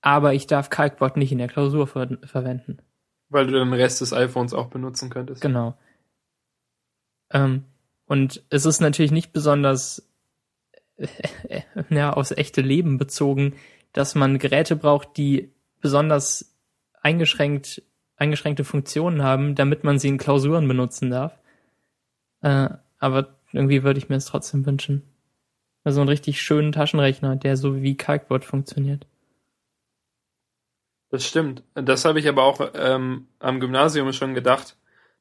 aber 0.00 0.32
ich 0.32 0.46
darf 0.46 0.70
Calcbot 0.70 1.16
nicht 1.16 1.32
in 1.32 1.38
der 1.38 1.48
Klausur 1.48 1.86
ver 1.86 2.18
verwenden. 2.24 2.78
Weil 3.28 3.46
du 3.46 3.52
den 3.52 3.72
Rest 3.72 4.00
des 4.00 4.12
iPhones 4.12 4.54
auch 4.54 4.68
benutzen 4.68 5.10
könntest. 5.10 5.42
Genau. 5.42 5.76
Ähm, 7.30 7.64
und 8.06 8.42
es 8.50 8.66
ist 8.66 8.80
natürlich 8.80 9.12
nicht 9.12 9.32
besonders 9.32 10.08
ja, 11.90 12.12
aufs 12.12 12.32
echte 12.32 12.60
Leben 12.60 12.98
bezogen, 12.98 13.54
dass 13.92 14.14
man 14.14 14.38
Geräte 14.38 14.76
braucht, 14.76 15.16
die 15.16 15.52
besonders 15.80 16.51
eingeschränkt, 17.02 17.82
eingeschränkte 18.16 18.64
Funktionen 18.64 19.22
haben, 19.22 19.54
damit 19.54 19.84
man 19.84 19.98
sie 19.98 20.08
in 20.08 20.18
Klausuren 20.18 20.66
benutzen 20.66 21.10
darf. 21.10 21.38
Äh, 22.40 22.70
aber 22.98 23.34
irgendwie 23.52 23.82
würde 23.82 23.98
ich 23.98 24.08
mir 24.08 24.16
es 24.16 24.26
trotzdem 24.26 24.64
wünschen. 24.64 25.02
Also 25.84 26.00
einen 26.00 26.08
richtig 26.08 26.40
schönen 26.40 26.72
Taschenrechner, 26.72 27.36
der 27.36 27.56
so 27.56 27.82
wie 27.82 27.96
Calcboard 27.96 28.44
funktioniert. 28.44 29.06
Das 31.10 31.26
stimmt. 31.26 31.62
Das 31.74 32.04
habe 32.04 32.20
ich 32.20 32.28
aber 32.28 32.44
auch 32.44 32.70
ähm, 32.74 33.26
am 33.38 33.60
Gymnasium 33.60 34.12
schon 34.12 34.34
gedacht, 34.34 34.76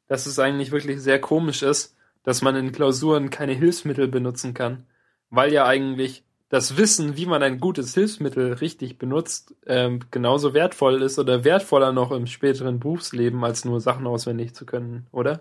dass 0.07 0.25
es 0.25 0.39
eigentlich 0.39 0.71
wirklich 0.71 1.01
sehr 1.01 1.19
komisch 1.19 1.63
ist, 1.63 1.97
dass 2.23 2.41
man 2.41 2.55
in 2.55 2.71
Klausuren 2.71 3.29
keine 3.29 3.53
Hilfsmittel 3.53 4.07
benutzen 4.07 4.53
kann, 4.53 4.85
weil 5.29 5.51
ja 5.51 5.65
eigentlich 5.65 6.23
das 6.51 6.75
Wissen, 6.75 7.15
wie 7.15 7.25
man 7.25 7.41
ein 7.43 7.61
gutes 7.61 7.93
Hilfsmittel 7.93 8.51
richtig 8.53 8.97
benutzt, 8.97 9.55
ähm, 9.65 10.01
genauso 10.11 10.53
wertvoll 10.53 11.01
ist 11.01 11.17
oder 11.17 11.45
wertvoller 11.45 11.93
noch 11.93 12.11
im 12.11 12.27
späteren 12.27 12.77
Berufsleben, 12.77 13.41
als 13.45 13.63
nur 13.63 13.79
Sachen 13.79 14.05
auswendig 14.05 14.53
zu 14.53 14.65
können, 14.65 15.07
oder? 15.13 15.39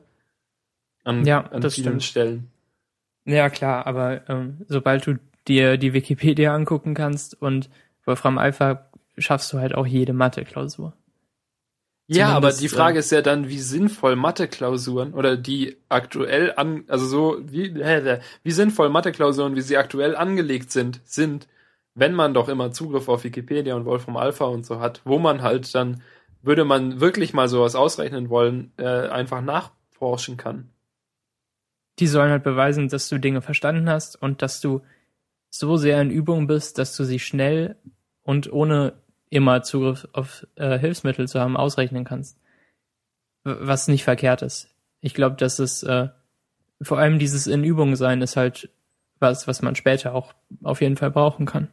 An, 1.02 1.24
ja, 1.24 1.40
an 1.40 1.62
das 1.62 1.74
vielen 1.74 2.00
stimmt. 2.00 2.04
Stellen. 2.04 2.50
Ja, 3.24 3.50
klar, 3.50 3.88
aber 3.88 4.28
ähm, 4.28 4.58
sobald 4.68 5.04
du 5.04 5.18
dir 5.48 5.78
die 5.78 5.92
Wikipedia 5.94 6.54
angucken 6.54 6.94
kannst 6.94 7.40
und 7.42 7.70
Wolfram 8.04 8.38
Alpha 8.38 8.86
schaffst 9.18 9.52
du 9.52 9.58
halt 9.58 9.74
auch 9.74 9.86
jede 9.86 10.12
Mathe-Klausur. 10.12 10.92
Ja, 12.12 12.30
aber 12.30 12.52
die 12.52 12.68
Frage 12.68 12.96
äh, 12.96 13.00
ist 13.00 13.12
ja 13.12 13.22
dann, 13.22 13.48
wie 13.48 13.60
sinnvoll 13.60 14.16
Mathe-Klausuren 14.16 15.14
oder 15.14 15.36
die 15.36 15.76
aktuell 15.88 16.52
an, 16.56 16.82
also 16.88 17.06
so, 17.06 17.38
wie, 17.44 17.72
wie 17.76 18.50
sinnvoll 18.50 18.88
Mathe-Klausuren, 18.88 19.54
wie 19.54 19.60
sie 19.60 19.76
aktuell 19.76 20.16
angelegt 20.16 20.72
sind, 20.72 21.00
sind, 21.04 21.46
wenn 21.94 22.12
man 22.12 22.34
doch 22.34 22.48
immer 22.48 22.72
Zugriff 22.72 23.08
auf 23.08 23.22
Wikipedia 23.22 23.76
und 23.76 23.84
Wolfram 23.84 24.16
Alpha 24.16 24.46
und 24.46 24.66
so 24.66 24.80
hat, 24.80 25.02
wo 25.04 25.20
man 25.20 25.42
halt 25.42 25.72
dann, 25.72 26.02
würde 26.42 26.64
man 26.64 27.00
wirklich 27.00 27.32
mal 27.32 27.48
sowas 27.48 27.76
ausrechnen 27.76 28.28
wollen, 28.28 28.72
äh, 28.76 28.84
einfach 28.86 29.40
nachforschen 29.40 30.36
kann. 30.36 30.68
Die 32.00 32.08
sollen 32.08 32.32
halt 32.32 32.42
beweisen, 32.42 32.88
dass 32.88 33.08
du 33.08 33.18
Dinge 33.18 33.40
verstanden 33.40 33.88
hast 33.88 34.20
und 34.20 34.42
dass 34.42 34.60
du 34.60 34.80
so 35.48 35.76
sehr 35.76 36.00
in 36.00 36.10
Übung 36.10 36.48
bist, 36.48 36.78
dass 36.78 36.96
du 36.96 37.04
sie 37.04 37.20
schnell 37.20 37.76
und 38.22 38.52
ohne 38.52 38.94
immer 39.30 39.62
Zugriff 39.62 40.06
auf 40.12 40.46
äh, 40.56 40.78
Hilfsmittel 40.78 41.28
zu 41.28 41.40
haben, 41.40 41.56
ausrechnen 41.56 42.04
kannst. 42.04 42.38
Was 43.44 43.88
nicht 43.88 44.04
verkehrt 44.04 44.42
ist. 44.42 44.68
Ich 45.00 45.14
glaube, 45.14 45.36
dass 45.36 45.58
es 45.58 45.82
äh, 45.82 46.08
vor 46.82 46.98
allem 46.98 47.18
dieses 47.18 47.46
in 47.46 47.64
Übung 47.64 47.96
sein 47.96 48.20
ist 48.20 48.36
halt 48.36 48.70
was, 49.18 49.46
was 49.46 49.62
man 49.62 49.76
später 49.76 50.14
auch 50.14 50.34
auf 50.62 50.80
jeden 50.80 50.96
Fall 50.96 51.10
brauchen 51.10 51.46
kann. 51.46 51.68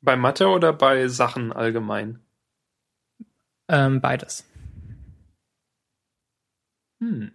Bei 0.00 0.16
Mathe 0.16 0.48
oder 0.48 0.72
bei 0.72 1.08
Sachen 1.08 1.52
allgemein? 1.52 2.20
Ähm, 3.68 4.00
beides. 4.00 4.44
Hm. 7.00 7.32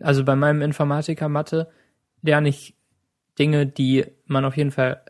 Also 0.00 0.24
bei 0.24 0.36
meinem 0.36 0.62
Informatiker 0.62 1.28
Mathe 1.28 1.70
lerne 2.22 2.48
ich 2.48 2.74
Dinge, 3.38 3.66
die 3.66 4.06
man 4.26 4.44
auf 4.44 4.56
jeden 4.56 4.72
Fall 4.72 5.04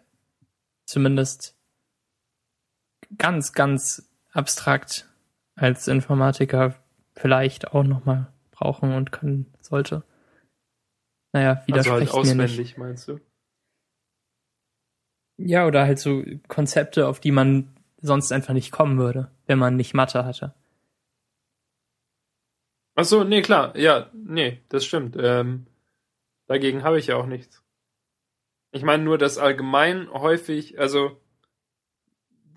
zumindest 0.91 1.57
ganz, 3.16 3.53
ganz 3.53 4.11
abstrakt 4.32 5.09
als 5.55 5.88
Informatiker 5.88 6.74
vielleicht 7.14 7.72
auch 7.72 7.84
nochmal 7.84 8.32
brauchen 8.51 8.93
und 8.93 9.12
können 9.12 9.53
sollte. 9.61 10.03
Naja, 11.32 11.62
widersprecht 11.66 12.01
also 12.01 12.14
halt 12.16 12.24
auswendig, 12.24 12.57
mir 12.57 12.62
nicht. 12.62 12.78
meinst 12.78 13.09
du? 13.09 13.20
Ja, 15.36 15.66
oder 15.66 15.84
halt 15.84 15.99
so 15.99 16.24
Konzepte, 16.49 17.07
auf 17.07 17.20
die 17.20 17.30
man 17.30 17.76
sonst 18.03 18.32
einfach 18.32 18.53
nicht 18.53 18.72
kommen 18.72 18.99
würde, 18.99 19.30
wenn 19.47 19.59
man 19.59 19.76
nicht 19.76 19.95
Mathe 19.95 20.24
hatte. 20.24 20.55
Ach 22.97 23.05
so, 23.05 23.22
nee, 23.22 23.43
klar, 23.43 23.76
ja, 23.76 24.11
nee, 24.12 24.61
das 24.68 24.84
stimmt. 24.84 25.16
Ähm, 25.18 25.66
dagegen 26.47 26.82
habe 26.82 26.99
ich 26.99 27.07
ja 27.07 27.16
auch 27.16 27.26
nichts. 27.26 27.60
Ich 28.73 28.83
meine 28.83 29.03
nur, 29.03 29.18
dass 29.18 29.39
allgemein 29.39 30.09
häufig, 30.12 30.79
also 30.79 31.21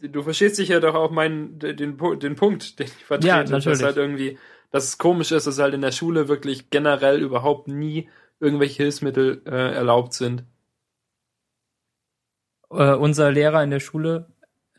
du 0.01 0.21
verstehst 0.21 0.59
dich 0.59 0.69
ja 0.69 0.79
doch 0.79 0.95
auch 0.95 1.11
meinen 1.11 1.59
den, 1.59 1.75
den 1.75 2.35
Punkt, 2.35 2.79
den 2.79 2.85
ich 2.85 3.05
vertrete, 3.05 3.27
ja, 3.27 3.43
dass 3.43 3.65
halt 3.83 3.97
irgendwie, 3.97 4.37
dass 4.71 4.85
es 4.85 4.97
komisch 4.97 5.31
ist, 5.31 5.47
dass 5.47 5.59
halt 5.59 5.73
in 5.73 5.81
der 5.81 5.91
Schule 5.91 6.27
wirklich 6.27 6.69
generell 6.69 7.21
überhaupt 7.21 7.67
nie 7.67 8.09
irgendwelche 8.39 8.83
Hilfsmittel 8.83 9.41
äh, 9.45 9.73
erlaubt 9.73 10.13
sind. 10.13 10.43
Äh, 12.69 12.93
unser 12.93 13.31
Lehrer 13.31 13.63
in 13.63 13.71
der 13.71 13.79
Schule 13.79 14.27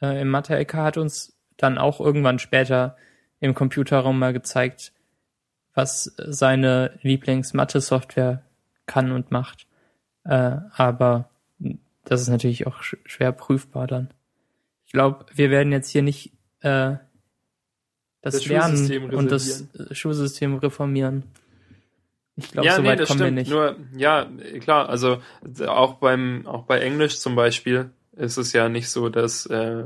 äh, 0.01 0.21
im 0.21 0.29
Mathe-LK 0.29 0.75
hat 0.75 0.97
uns 0.99 1.37
dann 1.57 1.79
auch 1.79 2.01
irgendwann 2.01 2.39
später 2.39 2.97
im 3.41 3.55
Computerraum 3.55 4.19
mal 4.19 4.33
gezeigt, 4.33 4.93
was 5.75 6.15
seine 6.17 6.99
Lieblings-Mathe-Software 7.03 8.45
kann 8.87 9.13
und 9.13 9.31
macht. 9.31 9.67
Äh, 10.25 10.59
aber 10.73 11.29
das 12.05 12.21
ist 12.21 12.29
natürlich 12.29 12.67
auch 12.67 12.83
sch 12.83 12.97
schwer 13.05 13.33
prüfbar 13.33 13.87
dann. 13.87 14.11
Ich 14.87 14.93
glaube, 14.93 15.27
wir 15.35 15.51
werden 15.51 15.73
jetzt 15.73 15.91
hier 15.91 16.03
nicht 16.03 16.33
äh, 16.61 16.97
das, 18.23 18.35
das 18.35 18.47
Lernen 18.47 19.13
und 19.13 19.31
das 19.31 19.67
Schulsystem 19.93 20.57
reformieren. 20.57 21.25
Ich 22.37 22.51
glaube, 22.51 22.67
ja, 22.67 22.77
so 22.77 22.83
nee, 22.83 22.89
weit 22.89 22.99
kommen 22.99 23.19
stimmt. 23.19 23.21
wir 23.21 23.31
nicht. 23.31 23.51
Nur, 23.51 23.77
ja, 23.97 24.27
klar, 24.61 24.89
also 24.89 25.19
auch 25.67 25.95
beim, 25.95 26.47
auch 26.47 26.65
bei 26.65 26.81
Englisch 26.81 27.19
zum 27.19 27.37
Beispiel 27.37 27.91
ist 28.13 28.39
es 28.39 28.53
ja 28.53 28.69
nicht 28.69 28.89
so, 28.89 29.09
dass, 29.09 29.47
äh, 29.47 29.85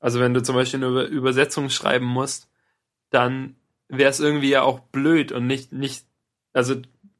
also 0.00 0.20
wenn 0.20 0.34
du 0.34 0.42
zum 0.42 0.54
Beispiel 0.54 0.84
eine 0.84 1.02
Übersetzung 1.02 1.70
schreiben 1.70 2.06
musst, 2.06 2.48
dann 3.10 3.56
wäre 3.88 4.10
es 4.10 4.20
irgendwie 4.20 4.50
ja 4.50 4.62
auch 4.62 4.80
blöd 4.80 5.32
und 5.32 5.46
nicht, 5.46 5.72
nicht, 5.72 6.04
also 6.52 6.74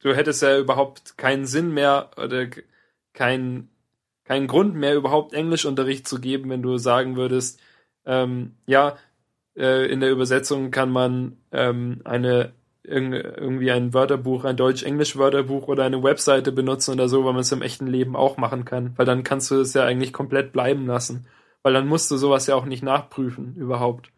du 0.06 0.14
hättest 0.14 0.40
ja 0.42 0.56
überhaupt 0.56 1.18
keinen 1.18 1.46
Sinn 1.46 1.74
mehr 1.74 2.10
oder 2.16 2.46
keinen 3.12 3.68
keinen 4.24 4.46
Grund 4.46 4.74
mehr 4.74 4.94
überhaupt 4.94 5.32
Englischunterricht 5.34 6.06
zu 6.06 6.20
geben, 6.20 6.50
wenn 6.50 6.62
du 6.62 6.78
sagen 6.78 7.16
würdest, 7.16 7.60
ähm, 8.04 8.56
ja, 8.66 8.96
äh, 9.56 9.90
in 9.90 10.00
der 10.00 10.10
Übersetzung 10.10 10.70
kann 10.70 10.90
man 10.90 11.36
ähm, 11.52 12.00
eine 12.04 12.52
irgendwie 12.88 13.72
ein 13.72 13.94
Wörterbuch, 13.94 14.44
ein 14.44 14.56
Deutsch-Englisch-Wörterbuch 14.56 15.66
oder 15.66 15.82
eine 15.82 16.04
Webseite 16.04 16.52
benutzen 16.52 16.92
oder 16.92 17.08
so, 17.08 17.24
weil 17.24 17.32
man 17.32 17.40
es 17.40 17.50
im 17.50 17.62
echten 17.62 17.88
Leben 17.88 18.14
auch 18.14 18.36
machen 18.36 18.64
kann, 18.64 18.92
weil 18.96 19.06
dann 19.06 19.24
kannst 19.24 19.50
du 19.50 19.60
es 19.60 19.74
ja 19.74 19.84
eigentlich 19.84 20.12
komplett 20.12 20.52
bleiben 20.52 20.86
lassen, 20.86 21.26
weil 21.64 21.72
dann 21.72 21.88
musst 21.88 22.12
du 22.12 22.16
sowas 22.16 22.46
ja 22.46 22.54
auch 22.54 22.64
nicht 22.64 22.84
nachprüfen 22.84 23.56
überhaupt. 23.56 24.10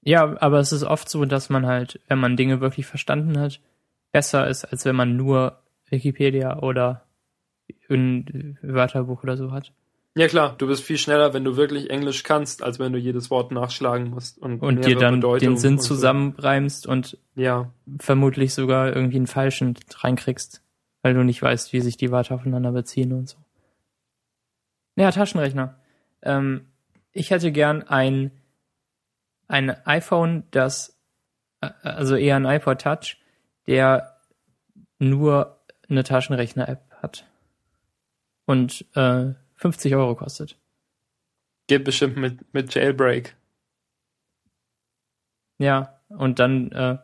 Ja, 0.00 0.40
aber 0.40 0.58
es 0.58 0.72
ist 0.72 0.84
oft 0.84 1.10
so, 1.10 1.26
dass 1.26 1.50
man 1.50 1.66
halt, 1.66 2.00
wenn 2.08 2.18
man 2.18 2.38
Dinge 2.38 2.62
wirklich 2.62 2.86
verstanden 2.86 3.38
hat, 3.38 3.60
besser 4.12 4.48
ist, 4.48 4.64
als 4.64 4.84
wenn 4.84 4.96
man 4.96 5.16
nur 5.16 5.62
Wikipedia 5.88 6.58
oder 6.60 7.06
ein 7.90 8.58
Wörterbuch 8.62 9.22
oder 9.22 9.36
so 9.36 9.52
hat. 9.52 9.72
Ja 10.14 10.26
klar, 10.26 10.56
du 10.58 10.66
bist 10.66 10.82
viel 10.82 10.98
schneller, 10.98 11.32
wenn 11.32 11.44
du 11.44 11.56
wirklich 11.56 11.90
Englisch 11.90 12.24
kannst, 12.24 12.62
als 12.62 12.78
wenn 12.78 12.92
du 12.92 12.98
jedes 12.98 13.30
Wort 13.30 13.52
nachschlagen 13.52 14.10
musst 14.10 14.38
und, 14.38 14.60
und 14.60 14.84
dir 14.84 14.96
dann 14.96 15.20
den 15.20 15.56
Sinn 15.56 15.78
zusammenreimst 15.78 16.86
und 16.86 17.18
ja. 17.36 17.70
vermutlich 18.00 18.52
sogar 18.52 18.94
irgendwie 18.94 19.18
einen 19.18 19.28
falschen 19.28 19.78
reinkriegst, 19.94 20.62
weil 21.02 21.14
du 21.14 21.22
nicht 21.22 21.40
weißt, 21.40 21.72
wie 21.72 21.80
sich 21.80 21.96
die 21.96 22.10
Wörter 22.10 22.34
aufeinander 22.34 22.72
beziehen 22.72 23.12
und 23.12 23.28
so. 23.28 23.36
Ja, 24.96 25.12
Taschenrechner. 25.12 25.78
Ähm, 26.22 26.66
ich 27.12 27.30
hätte 27.30 27.52
gern 27.52 27.82
ein, 27.84 28.32
ein 29.46 29.70
iPhone, 29.86 30.42
das, 30.50 30.98
äh, 31.60 31.70
also 31.82 32.16
eher 32.16 32.34
ein 32.34 32.44
iPod 32.44 32.80
Touch, 32.80 33.18
der 33.68 34.16
nur 34.98 35.60
eine 35.88 36.02
Taschenrechner-App 36.02 36.90
hat. 37.02 37.26
Und 38.46 38.86
äh, 38.96 39.34
50 39.56 39.94
Euro 39.94 40.16
kostet. 40.16 40.58
Geht 41.66 41.84
bestimmt 41.84 42.16
mit, 42.16 42.54
mit 42.54 42.74
Jailbreak. 42.74 43.36
Ja, 45.58 46.00
und 46.08 46.38
dann, 46.38 46.72
äh, 46.72 46.96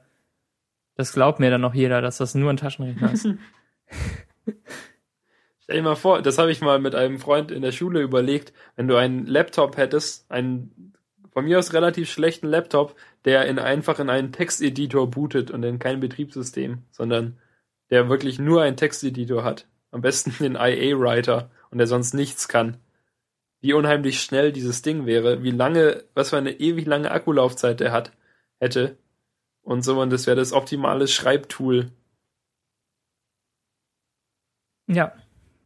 das 0.95 1.13
glaubt 1.13 1.39
mir 1.39 1.51
dann 1.51 1.61
noch 1.61 1.75
jeder, 1.75 2.01
dass 2.01 2.17
das 2.17 2.35
nur 2.35 2.51
ein 2.51 2.57
Taschenrechner 2.57 3.13
ist. 3.13 3.29
Stell 5.61 5.77
dir 5.77 5.83
mal 5.83 5.97
vor, 5.97 6.23
das 6.23 6.39
habe 6.39 6.51
ich 6.51 6.63
mal 6.63 6.79
mit 6.79 6.95
einem 6.95 7.19
Freund 7.19 7.51
in 7.51 7.63
der 7.63 7.73
Schule 7.73 8.01
überlegt, 8.01 8.55
wenn 8.77 8.89
du 8.89 8.97
einen 8.97 9.27
Laptop 9.27 9.77
hättest, 9.77 10.31
einen 10.31 10.95
von 11.35 11.45
mir 11.45 11.59
aus 11.59 11.75
relativ 11.75 12.11
schlechten 12.11 12.47
Laptop, 12.47 12.97
der 13.25 13.47
in 13.47 13.59
einfach 13.59 13.99
in 13.99 14.09
einen 14.09 14.33
Texteditor 14.33 15.11
bootet 15.11 15.51
und 15.51 15.63
in 15.65 15.81
kein 15.81 16.01
Betriebssystem, 16.01 16.85
sondern 16.93 17.39
der 17.91 18.09
wirklich 18.09 18.39
nur 18.39 18.63
einen 18.63 18.77
Texteditor 18.77 19.45
hat, 19.45 19.67
am 19.91 20.01
besten 20.01 20.33
den 20.41 20.55
IA-Writer 20.55 21.51
und 21.71 21.79
der 21.79 21.89
sonst 21.89 22.15
nichts 22.15 22.49
kann, 22.49 22.79
wie 23.61 23.73
unheimlich 23.73 24.21
schnell 24.21 24.53
dieses 24.53 24.83
Ding 24.83 25.07
wäre, 25.07 25.43
wie 25.43 25.51
lange, 25.51 26.05
was 26.15 26.31
für 26.31 26.37
eine 26.37 26.53
ewig 26.53 26.87
lange 26.87 27.11
Akkulaufzeit 27.11 27.81
der 27.81 27.93
hat, 27.93 28.13
hätte 28.61 28.97
und 29.63 29.83
so, 29.83 30.01
und 30.01 30.11
das 30.11 30.27
wäre 30.27 30.37
das 30.37 30.53
optimale 30.53 31.09
Schreibtool. 31.09 31.91
Ja. 34.87 35.15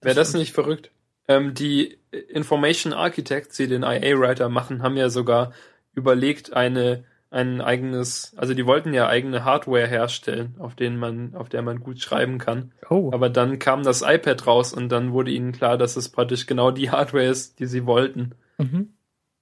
Wäre 0.00 0.14
das 0.14 0.32
nicht 0.32 0.52
verrückt? 0.52 0.90
Ähm, 1.28 1.54
die 1.54 1.98
Information 2.10 2.92
Architects, 2.92 3.56
die 3.56 3.68
den 3.68 3.82
IA-Writer 3.82 4.48
machen, 4.48 4.82
haben 4.82 4.96
ja 4.96 5.10
sogar 5.10 5.52
überlegt, 5.94 6.54
eine 6.54 7.04
ein 7.30 7.60
eigenes, 7.60 8.32
also 8.38 8.54
die 8.54 8.64
wollten 8.64 8.94
ja 8.94 9.06
eigene 9.06 9.44
Hardware 9.44 9.86
herstellen, 9.86 10.54
auf 10.58 10.74
denen 10.74 10.98
man, 10.98 11.34
auf 11.34 11.48
der 11.48 11.60
man 11.62 11.80
gut 11.80 12.00
schreiben 12.00 12.38
kann. 12.38 12.72
Oh. 12.88 13.10
Aber 13.12 13.28
dann 13.28 13.58
kam 13.58 13.82
das 13.82 14.02
iPad 14.02 14.46
raus 14.46 14.72
und 14.72 14.88
dann 14.88 15.12
wurde 15.12 15.30
ihnen 15.30 15.52
klar, 15.52 15.76
dass 15.76 15.96
es 15.96 16.08
praktisch 16.08 16.46
genau 16.46 16.70
die 16.70 16.90
Hardware 16.90 17.26
ist, 17.26 17.58
die 17.58 17.66
sie 17.66 17.84
wollten. 17.84 18.34
Mhm. 18.56 18.94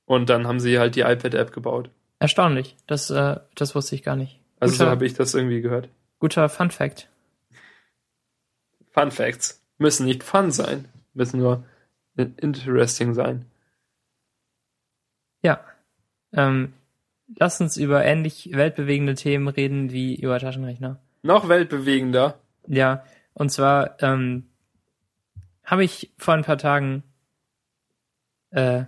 Und 0.04 0.30
dann 0.30 0.46
haben 0.48 0.58
sie 0.60 0.78
halt 0.78 0.96
die 0.96 1.02
iPad-App 1.02 1.52
gebaut. 1.52 1.90
Erstaunlich. 2.18 2.76
Das, 2.86 3.10
äh, 3.10 3.36
das 3.54 3.74
wusste 3.74 3.94
ich 3.94 4.02
gar 4.02 4.16
nicht. 4.16 4.40
Also 4.58 4.72
Guter- 4.72 4.84
so 4.84 4.90
habe 4.90 5.06
ich 5.06 5.14
das 5.14 5.34
irgendwie 5.34 5.60
gehört. 5.60 5.88
Guter 6.18 6.48
Fun 6.48 6.70
Fact. 6.70 7.08
Fun 8.90 9.10
Facts 9.10 9.62
müssen 9.78 10.06
nicht 10.06 10.24
fun 10.24 10.50
sein, 10.50 10.86
müssen 11.12 11.38
nur 11.38 11.64
interesting 12.16 13.14
sein. 13.14 13.46
Ja. 15.42 15.60
Ähm, 16.32 16.72
lass 17.36 17.60
uns 17.60 17.76
über 17.76 18.04
ähnlich 18.04 18.50
weltbewegende 18.52 19.14
Themen 19.14 19.48
reden 19.48 19.90
wie 19.90 20.16
über 20.16 20.38
Taschenrechner. 20.38 21.00
Noch 21.22 21.48
weltbewegender. 21.48 22.38
Ja, 22.66 23.04
und 23.34 23.50
zwar 23.50 24.02
ähm, 24.02 24.46
habe 25.64 25.84
ich 25.84 26.12
vor 26.18 26.34
ein 26.34 26.44
paar 26.44 26.58
Tagen 26.58 27.02
äh, 28.50 28.84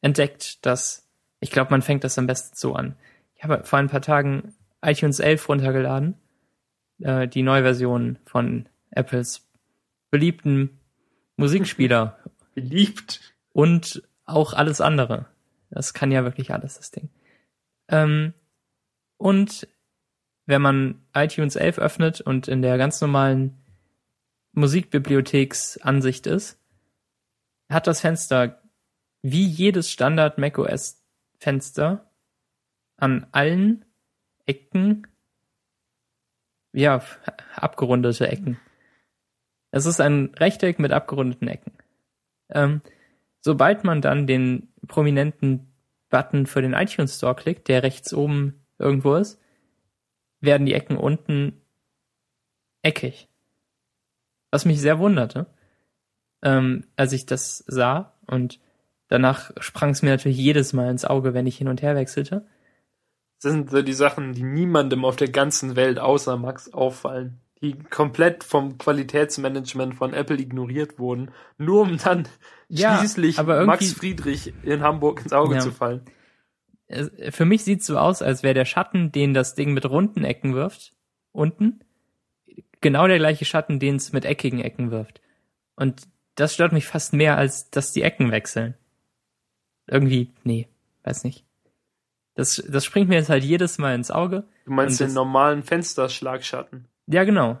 entdeckt, 0.00 0.64
dass 0.64 1.06
ich 1.40 1.50
glaube, 1.50 1.70
man 1.70 1.82
fängt 1.82 2.04
das 2.04 2.18
am 2.18 2.26
besten 2.26 2.56
so 2.56 2.74
an. 2.74 2.96
Ich 3.36 3.44
habe 3.44 3.64
vor 3.64 3.78
ein 3.78 3.88
paar 3.88 4.02
Tagen 4.02 4.54
iTunes 4.82 5.20
11 5.20 5.48
runtergeladen, 5.48 6.14
äh, 7.00 7.28
die 7.28 7.42
neue 7.42 7.62
Version 7.62 8.18
von 8.24 8.68
Apples 8.90 9.46
beliebten 10.10 10.78
Musikspieler 11.36 12.18
Beliebt. 12.60 13.20
und 13.52 14.02
auch 14.24 14.52
alles 14.52 14.80
andere. 14.80 15.26
Das 15.70 15.94
kann 15.94 16.12
ja 16.12 16.24
wirklich 16.24 16.52
alles, 16.52 16.76
das 16.76 16.90
Ding. 16.90 17.08
Ähm, 17.88 18.34
und 19.16 19.66
wenn 20.46 20.62
man 20.62 21.02
iTunes 21.14 21.56
11 21.56 21.78
öffnet 21.78 22.20
und 22.20 22.48
in 22.48 22.62
der 22.62 22.78
ganz 22.78 23.00
normalen 23.00 23.58
Musikbibliotheksansicht 24.52 26.26
ist, 26.26 26.58
hat 27.70 27.86
das 27.86 28.00
Fenster 28.00 28.62
wie 29.22 29.44
jedes 29.44 29.90
Standard 29.90 30.38
macOS 30.38 31.02
Fenster 31.38 32.10
an 32.96 33.26
allen 33.32 33.84
Ecken, 34.46 35.06
ja, 36.72 37.02
abgerundete 37.54 38.28
Ecken. 38.28 38.58
Es 39.70 39.86
ist 39.86 40.00
ein 40.00 40.34
Rechteck 40.36 40.78
mit 40.78 40.92
abgerundeten 40.92 41.48
Ecken. 41.48 41.72
Ähm, 42.50 42.82
sobald 43.40 43.84
man 43.84 44.00
dann 44.00 44.26
den 44.26 44.68
prominenten 44.86 45.72
Button 46.10 46.46
für 46.46 46.62
den 46.62 46.72
iTunes 46.72 47.16
Store 47.16 47.34
klickt, 47.34 47.68
der 47.68 47.82
rechts 47.82 48.14
oben 48.14 48.64
irgendwo 48.78 49.14
ist, 49.14 49.40
werden 50.40 50.66
die 50.66 50.74
Ecken 50.74 50.96
unten 50.96 51.60
eckig. 52.82 53.28
Was 54.50 54.64
mich 54.64 54.80
sehr 54.80 54.98
wunderte, 54.98 55.46
ähm, 56.42 56.84
als 56.96 57.12
ich 57.12 57.26
das 57.26 57.64
sah 57.66 58.14
und 58.26 58.60
danach 59.08 59.50
sprang 59.60 59.90
es 59.90 60.02
mir 60.02 60.10
natürlich 60.10 60.38
jedes 60.38 60.72
Mal 60.72 60.90
ins 60.90 61.04
Auge, 61.04 61.34
wenn 61.34 61.46
ich 61.46 61.58
hin 61.58 61.68
und 61.68 61.82
her 61.82 61.96
wechselte. 61.96 62.46
Das 63.40 63.52
sind 63.52 63.70
so 63.70 63.82
die 63.82 63.92
Sachen, 63.92 64.32
die 64.32 64.42
niemandem 64.42 65.04
auf 65.04 65.16
der 65.16 65.28
ganzen 65.28 65.76
Welt 65.76 65.98
außer 65.98 66.36
Max 66.36 66.72
auffallen. 66.72 67.40
Die 67.60 67.76
komplett 67.78 68.44
vom 68.44 68.78
Qualitätsmanagement 68.78 69.96
von 69.96 70.14
Apple 70.14 70.38
ignoriert 70.38 70.98
wurden, 70.98 71.32
nur 71.56 71.82
um 71.82 71.98
dann 71.98 72.28
Ja, 72.68 72.98
schließlich 72.98 73.42
Max 73.42 73.92
Friedrich 73.92 74.52
in 74.62 74.82
Hamburg 74.82 75.22
ins 75.22 75.32
Auge 75.32 75.56
Ja. 75.56 75.60
zu 75.60 75.72
fallen. 75.72 76.02
Für 77.30 77.44
mich 77.44 77.64
sieht's 77.64 77.86
so 77.86 77.98
aus, 77.98 78.22
als 78.22 78.42
wäre 78.42 78.54
der 78.54 78.64
Schatten, 78.64 79.12
den 79.12 79.34
das 79.34 79.54
Ding 79.54 79.72
mit 79.74 79.84
runden 79.90 80.24
Ecken 80.24 80.54
wirft, 80.54 80.94
unten, 81.32 81.80
genau 82.80 83.06
der 83.08 83.18
gleiche 83.18 83.44
Schatten, 83.44 83.78
den 83.78 83.96
es 83.96 84.12
mit 84.12 84.24
eckigen 84.24 84.60
Ecken 84.60 84.90
wirft. 84.90 85.20
Und 85.74 86.08
das 86.36 86.54
stört 86.54 86.72
mich 86.72 86.86
fast 86.86 87.12
mehr, 87.12 87.36
als 87.36 87.70
dass 87.70 87.92
die 87.92 88.02
Ecken 88.02 88.30
wechseln. 88.30 88.74
Irgendwie, 89.86 90.30
nee, 90.44 90.68
weiß 91.02 91.24
nicht. 91.24 91.44
Das, 92.34 92.62
das 92.68 92.84
springt 92.84 93.08
mir 93.08 93.16
jetzt 93.16 93.30
halt 93.30 93.42
jedes 93.42 93.78
Mal 93.78 93.94
ins 93.94 94.10
Auge. 94.12 94.44
Du 94.64 94.72
meinst 94.72 95.00
den 95.00 95.12
normalen 95.12 95.64
Fensterschlagschatten. 95.64 96.86
Ja, 97.08 97.24
genau. 97.24 97.60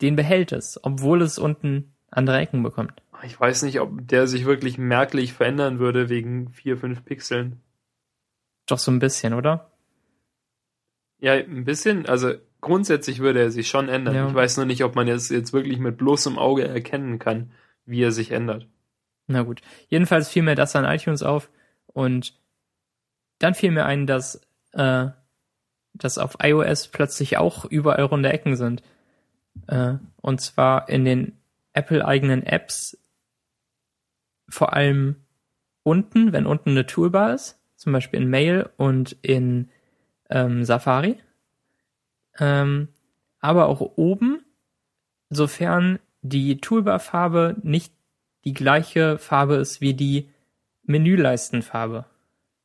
Den 0.00 0.16
behält 0.16 0.52
es, 0.52 0.78
obwohl 0.82 1.22
es 1.22 1.38
unten 1.38 1.94
andere 2.10 2.38
Ecken 2.38 2.62
bekommt. 2.62 3.02
Ich 3.24 3.38
weiß 3.38 3.62
nicht, 3.62 3.80
ob 3.80 4.06
der 4.06 4.26
sich 4.26 4.44
wirklich 4.44 4.78
merklich 4.78 5.32
verändern 5.32 5.78
würde 5.78 6.08
wegen 6.08 6.50
vier, 6.50 6.76
fünf 6.76 7.04
Pixeln. 7.04 7.60
Doch 8.66 8.78
so 8.78 8.90
ein 8.90 8.98
bisschen, 8.98 9.34
oder? 9.34 9.72
Ja, 11.18 11.32
ein 11.32 11.64
bisschen. 11.64 12.06
Also 12.06 12.34
grundsätzlich 12.60 13.20
würde 13.20 13.40
er 13.40 13.50
sich 13.50 13.68
schon 13.68 13.88
ändern. 13.88 14.14
Ja. 14.14 14.28
Ich 14.28 14.34
weiß 14.34 14.56
nur 14.56 14.66
nicht, 14.66 14.84
ob 14.84 14.94
man 14.94 15.08
jetzt, 15.08 15.30
jetzt 15.30 15.52
wirklich 15.52 15.78
mit 15.78 15.96
bloßem 15.96 16.38
Auge 16.38 16.66
erkennen 16.66 17.18
kann, 17.18 17.50
wie 17.84 18.02
er 18.02 18.12
sich 18.12 18.30
ändert. 18.30 18.68
Na 19.26 19.42
gut. 19.42 19.60
Jedenfalls 19.88 20.28
fiel 20.28 20.42
mir 20.42 20.54
das 20.54 20.76
an 20.76 20.84
iTunes 20.84 21.22
auf 21.22 21.50
und 21.86 22.38
dann 23.38 23.54
fiel 23.54 23.70
mir 23.70 23.84
ein, 23.84 24.06
dass, 24.06 24.40
äh, 24.72 25.08
dass 25.98 26.18
auf 26.18 26.38
iOS 26.42 26.88
plötzlich 26.88 27.36
auch 27.36 27.64
überall 27.64 28.04
runde 28.04 28.32
Ecken 28.32 28.56
sind. 28.56 28.82
Äh, 29.66 29.94
und 30.20 30.40
zwar 30.40 30.88
in 30.88 31.04
den 31.04 31.36
Apple-eigenen 31.72 32.44
Apps 32.44 32.98
vor 34.48 34.72
allem 34.72 35.16
unten, 35.82 36.32
wenn 36.32 36.46
unten 36.46 36.70
eine 36.70 36.86
Toolbar 36.86 37.34
ist, 37.34 37.58
zum 37.76 37.92
Beispiel 37.92 38.20
in 38.20 38.30
Mail 38.30 38.68
und 38.76 39.16
in 39.22 39.68
ähm, 40.30 40.64
Safari. 40.64 41.18
Ähm, 42.38 42.88
aber 43.40 43.66
auch 43.66 43.80
oben, 43.80 44.44
sofern 45.30 45.98
die 46.22 46.60
Toolbar-Farbe 46.60 47.56
nicht 47.62 47.92
die 48.44 48.54
gleiche 48.54 49.18
Farbe 49.18 49.56
ist 49.56 49.80
wie 49.80 49.94
die 49.94 50.28
Menüleistenfarbe 50.82 52.06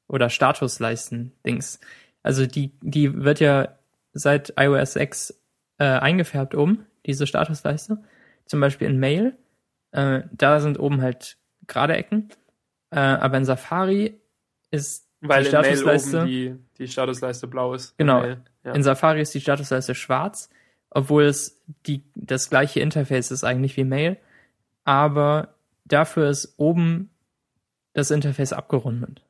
oder 0.07 0.29
Statusleisten-Dings. 0.29 1.79
Also 2.24 2.45
die, 2.45 2.71
die 2.82 3.24
wird 3.24 3.39
ja 3.39 3.78
seit 4.13 4.53
iOS 4.57 4.93
6 4.93 5.39
äh, 5.78 5.84
eingefärbt 5.84 6.55
oben, 6.55 6.86
diese 7.05 7.28
Statusleiste. 7.28 8.01
Zum 8.45 8.59
Beispiel 8.59 8.88
in 8.88 8.99
Mail. 8.99 9.38
Äh, 9.91 10.21
da 10.32 10.59
sind 10.59 10.80
oben 10.80 11.01
halt 11.01 11.38
gerade 11.67 11.95
Ecken. 11.95 12.30
Äh, 12.89 12.99
aber 12.99 13.38
in 13.38 13.45
Safari 13.45 14.19
ist 14.71 15.07
Weil 15.21 15.43
die 15.43 15.49
in 15.49 15.53
Mail 15.53 15.63
Statusleiste. 15.63 16.17
oben 16.17 16.28
die, 16.28 16.55
die 16.78 16.88
Statusleiste 16.88 17.47
blau 17.47 17.74
ist. 17.74 17.97
Genau. 17.97 18.21
Mail. 18.21 18.41
Ja. 18.63 18.74
In 18.74 18.84
Safari 18.84 19.21
ist 19.21 19.34
die 19.34 19.41
Statusleiste 19.41 19.93
schwarz, 19.93 20.49
obwohl 20.89 21.24
es 21.24 21.61
die, 21.86 22.03
das 22.15 22.49
gleiche 22.49 22.80
Interface 22.80 23.32
ist 23.32 23.43
eigentlich 23.43 23.76
wie 23.78 23.84
Mail, 23.84 24.17
aber 24.86 25.55
dafür 25.86 26.30
ist 26.30 26.53
oben 26.57 27.09
das 27.93 28.11
Interface 28.11 28.53
abgerundet. 28.53 29.21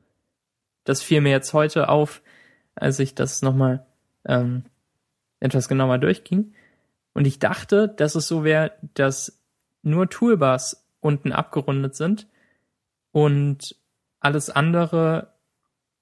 Das 0.84 1.02
fiel 1.02 1.20
mir 1.20 1.30
jetzt 1.30 1.52
heute 1.52 1.88
auf, 1.88 2.22
als 2.74 2.98
ich 2.98 3.14
das 3.14 3.42
nochmal 3.42 3.86
ähm, 4.26 4.64
etwas 5.40 5.68
genauer 5.68 5.98
durchging. 5.98 6.54
Und 7.12 7.26
ich 7.26 7.38
dachte, 7.38 7.88
dass 7.88 8.14
es 8.14 8.26
so 8.26 8.44
wäre, 8.44 8.72
dass 8.94 9.40
nur 9.82 10.08
Toolbars 10.08 10.84
unten 11.00 11.32
abgerundet 11.32 11.94
sind 11.94 12.26
und 13.12 13.76
alles 14.20 14.50
andere 14.50 15.34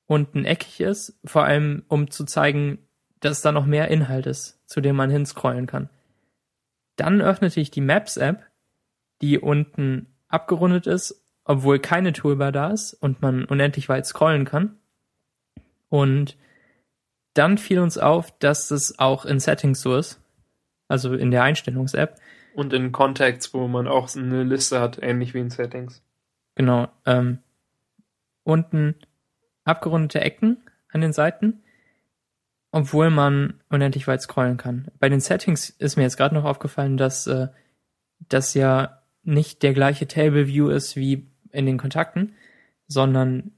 unten 0.06 0.44
eckig 0.44 0.80
ist, 0.80 1.18
vor 1.24 1.44
allem 1.44 1.82
um 1.88 2.10
zu 2.10 2.24
zeigen, 2.24 2.78
dass 3.20 3.42
da 3.42 3.52
noch 3.52 3.66
mehr 3.66 3.88
Inhalt 3.88 4.26
ist, 4.26 4.60
zu 4.66 4.80
dem 4.80 4.96
man 4.96 5.10
hinscrollen 5.10 5.66
kann. 5.66 5.88
Dann 6.96 7.20
öffnete 7.20 7.60
ich 7.60 7.70
die 7.70 7.80
Maps-App, 7.80 8.44
die 9.22 9.38
unten 9.38 10.06
abgerundet 10.28 10.86
ist, 10.86 11.24
obwohl 11.44 11.78
keine 11.78 12.12
Toolbar 12.12 12.52
da 12.52 12.70
ist 12.70 12.94
und 12.94 13.22
man 13.22 13.44
unendlich 13.44 13.88
weit 13.88 14.06
scrollen 14.06 14.44
kann. 14.44 14.76
Und 15.88 16.36
dann 17.34 17.58
fiel 17.58 17.78
uns 17.80 17.98
auf, 17.98 18.36
dass 18.38 18.70
es 18.70 18.98
auch 18.98 19.24
in 19.24 19.40
Settings 19.40 19.80
so 19.80 19.96
ist, 19.96 20.20
also 20.88 21.14
in 21.14 21.30
der 21.30 21.42
Einstellungs-App. 21.42 22.18
Und 22.54 22.72
in 22.72 22.92
Contacts, 22.92 23.54
wo 23.54 23.68
man 23.68 23.88
auch 23.88 24.14
eine 24.14 24.42
Liste 24.42 24.80
hat, 24.80 24.98
ähnlich 25.02 25.32
wie 25.34 25.40
in 25.40 25.50
Settings. 25.50 26.02
Genau. 26.54 26.88
Ähm, 27.06 27.38
unten 28.44 28.96
abgerundete 29.64 30.20
Ecken 30.20 30.58
an 30.90 31.00
den 31.00 31.12
Seiten. 31.12 31.62
obwohl 32.72 33.10
man 33.10 33.60
unendlich 33.68 34.08
weit 34.08 34.22
scrollen 34.22 34.56
kann. 34.56 34.88
Bei 34.98 35.08
den 35.10 35.20
Settings 35.20 35.68
ist 35.68 35.96
mir 35.96 36.04
jetzt 36.04 36.16
gerade 36.16 36.34
noch 36.34 36.44
aufgefallen, 36.44 36.96
dass 36.96 37.26
äh, 37.26 37.48
das 38.18 38.54
ja 38.54 39.02
nicht 39.22 39.62
der 39.62 39.74
gleiche 39.74 40.08
Table 40.08 40.46
View 40.48 40.70
ist 40.70 40.96
wie 40.96 41.28
in 41.50 41.66
den 41.66 41.76
Kontakten, 41.76 42.34
sondern 42.88 43.52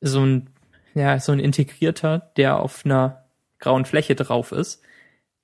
so 0.00 0.24
ein 0.24 0.48
ja 0.94 1.18
so 1.20 1.32
ein 1.32 1.40
integrierter, 1.40 2.32
der 2.36 2.58
auf 2.60 2.84
einer 2.84 3.24
grauen 3.58 3.84
Fläche 3.84 4.14
drauf 4.14 4.52
ist 4.52 4.82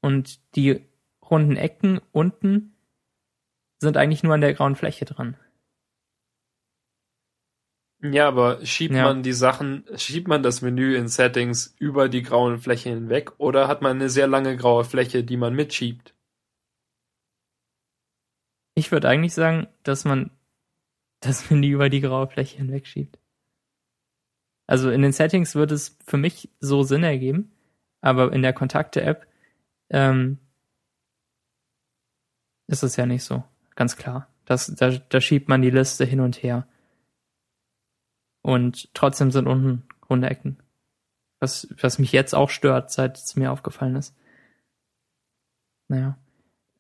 und 0.01 0.41
die 0.57 0.85
runden 1.29 1.57
Ecken 1.57 2.01
unten 2.13 2.77
sind 3.79 3.97
eigentlich 3.97 4.23
nur 4.23 4.35
an 4.35 4.41
der 4.41 4.55
grauen 4.55 4.77
Fläche 4.77 5.05
dran. 5.05 5.37
Ja, 8.03 8.29
aber 8.29 8.65
schiebt 8.65 8.95
Ja. 8.95 9.05
man 9.05 9.23
die 9.23 9.33
Sachen, 9.33 9.85
schiebt 9.97 10.29
man 10.29 10.43
das 10.43 10.61
Menü 10.63 10.95
in 10.97 11.09
Settings 11.09 11.75
über 11.79 12.09
die 12.09 12.23
grauen 12.23 12.59
Fläche 12.59 12.91
hinweg 12.91 13.33
oder 13.39 13.69
hat 13.69 13.83
man 13.83 13.97
eine 13.97 14.11
sehr 14.11 14.27
lange 14.27 14.57
graue 14.57 14.85
Fläche, 14.85 15.25
die 15.25 15.37
man 15.37 15.55
mitschiebt? 15.55 16.15
Ich 18.75 18.93
würde 18.93 19.09
eigentlich 19.09 19.33
sagen, 19.35 19.67
dass 19.83 20.05
man 20.05 20.31
das 21.21 21.51
Menü 21.51 21.69
über 21.69 21.89
die 21.89 22.01
graue 22.01 22.29
Fläche 22.29 22.59
hinwegschiebt. 22.59 23.19
Also 24.67 24.91
in 24.91 25.03
den 25.03 25.13
Settings 25.13 25.55
würde 25.55 25.75
es 25.75 25.97
für 26.05 26.17
mich 26.17 26.51
so 26.61 26.83
Sinn 26.83 27.05
ergeben, 27.05 27.53
aber 28.01 28.33
in 28.33 28.43
der 28.43 28.53
Kontakte-App 28.53 29.27
ähm, 29.91 30.39
ist 32.67 32.83
es 32.83 32.97
ja 32.97 33.07
nicht 33.07 33.25
so, 33.25 33.45
ganz 33.77 33.97
klar. 33.97 34.29
Das, 34.45 34.67
da, 34.75 34.91
da 34.91 35.21
schiebt 35.21 35.49
man 35.49 35.63
die 35.63 35.71
Liste 35.71 36.05
hin 36.05 36.21
und 36.21 36.43
her. 36.43 36.67
Und 38.43 38.95
trotzdem 38.95 39.31
sind 39.31 39.47
unten 39.47 39.83
runde 40.09 40.31
Ecken. 40.31 40.59
Was, 41.41 41.69
was 41.81 41.99
mich 41.99 42.13
jetzt 42.13 42.35
auch 42.35 42.51
stört, 42.51 42.91
seit 42.91 43.19
es 43.19 43.37
mir 43.37 43.53
aufgefallen 43.53 43.97
ist. 43.97 44.15
Naja. 45.89 46.17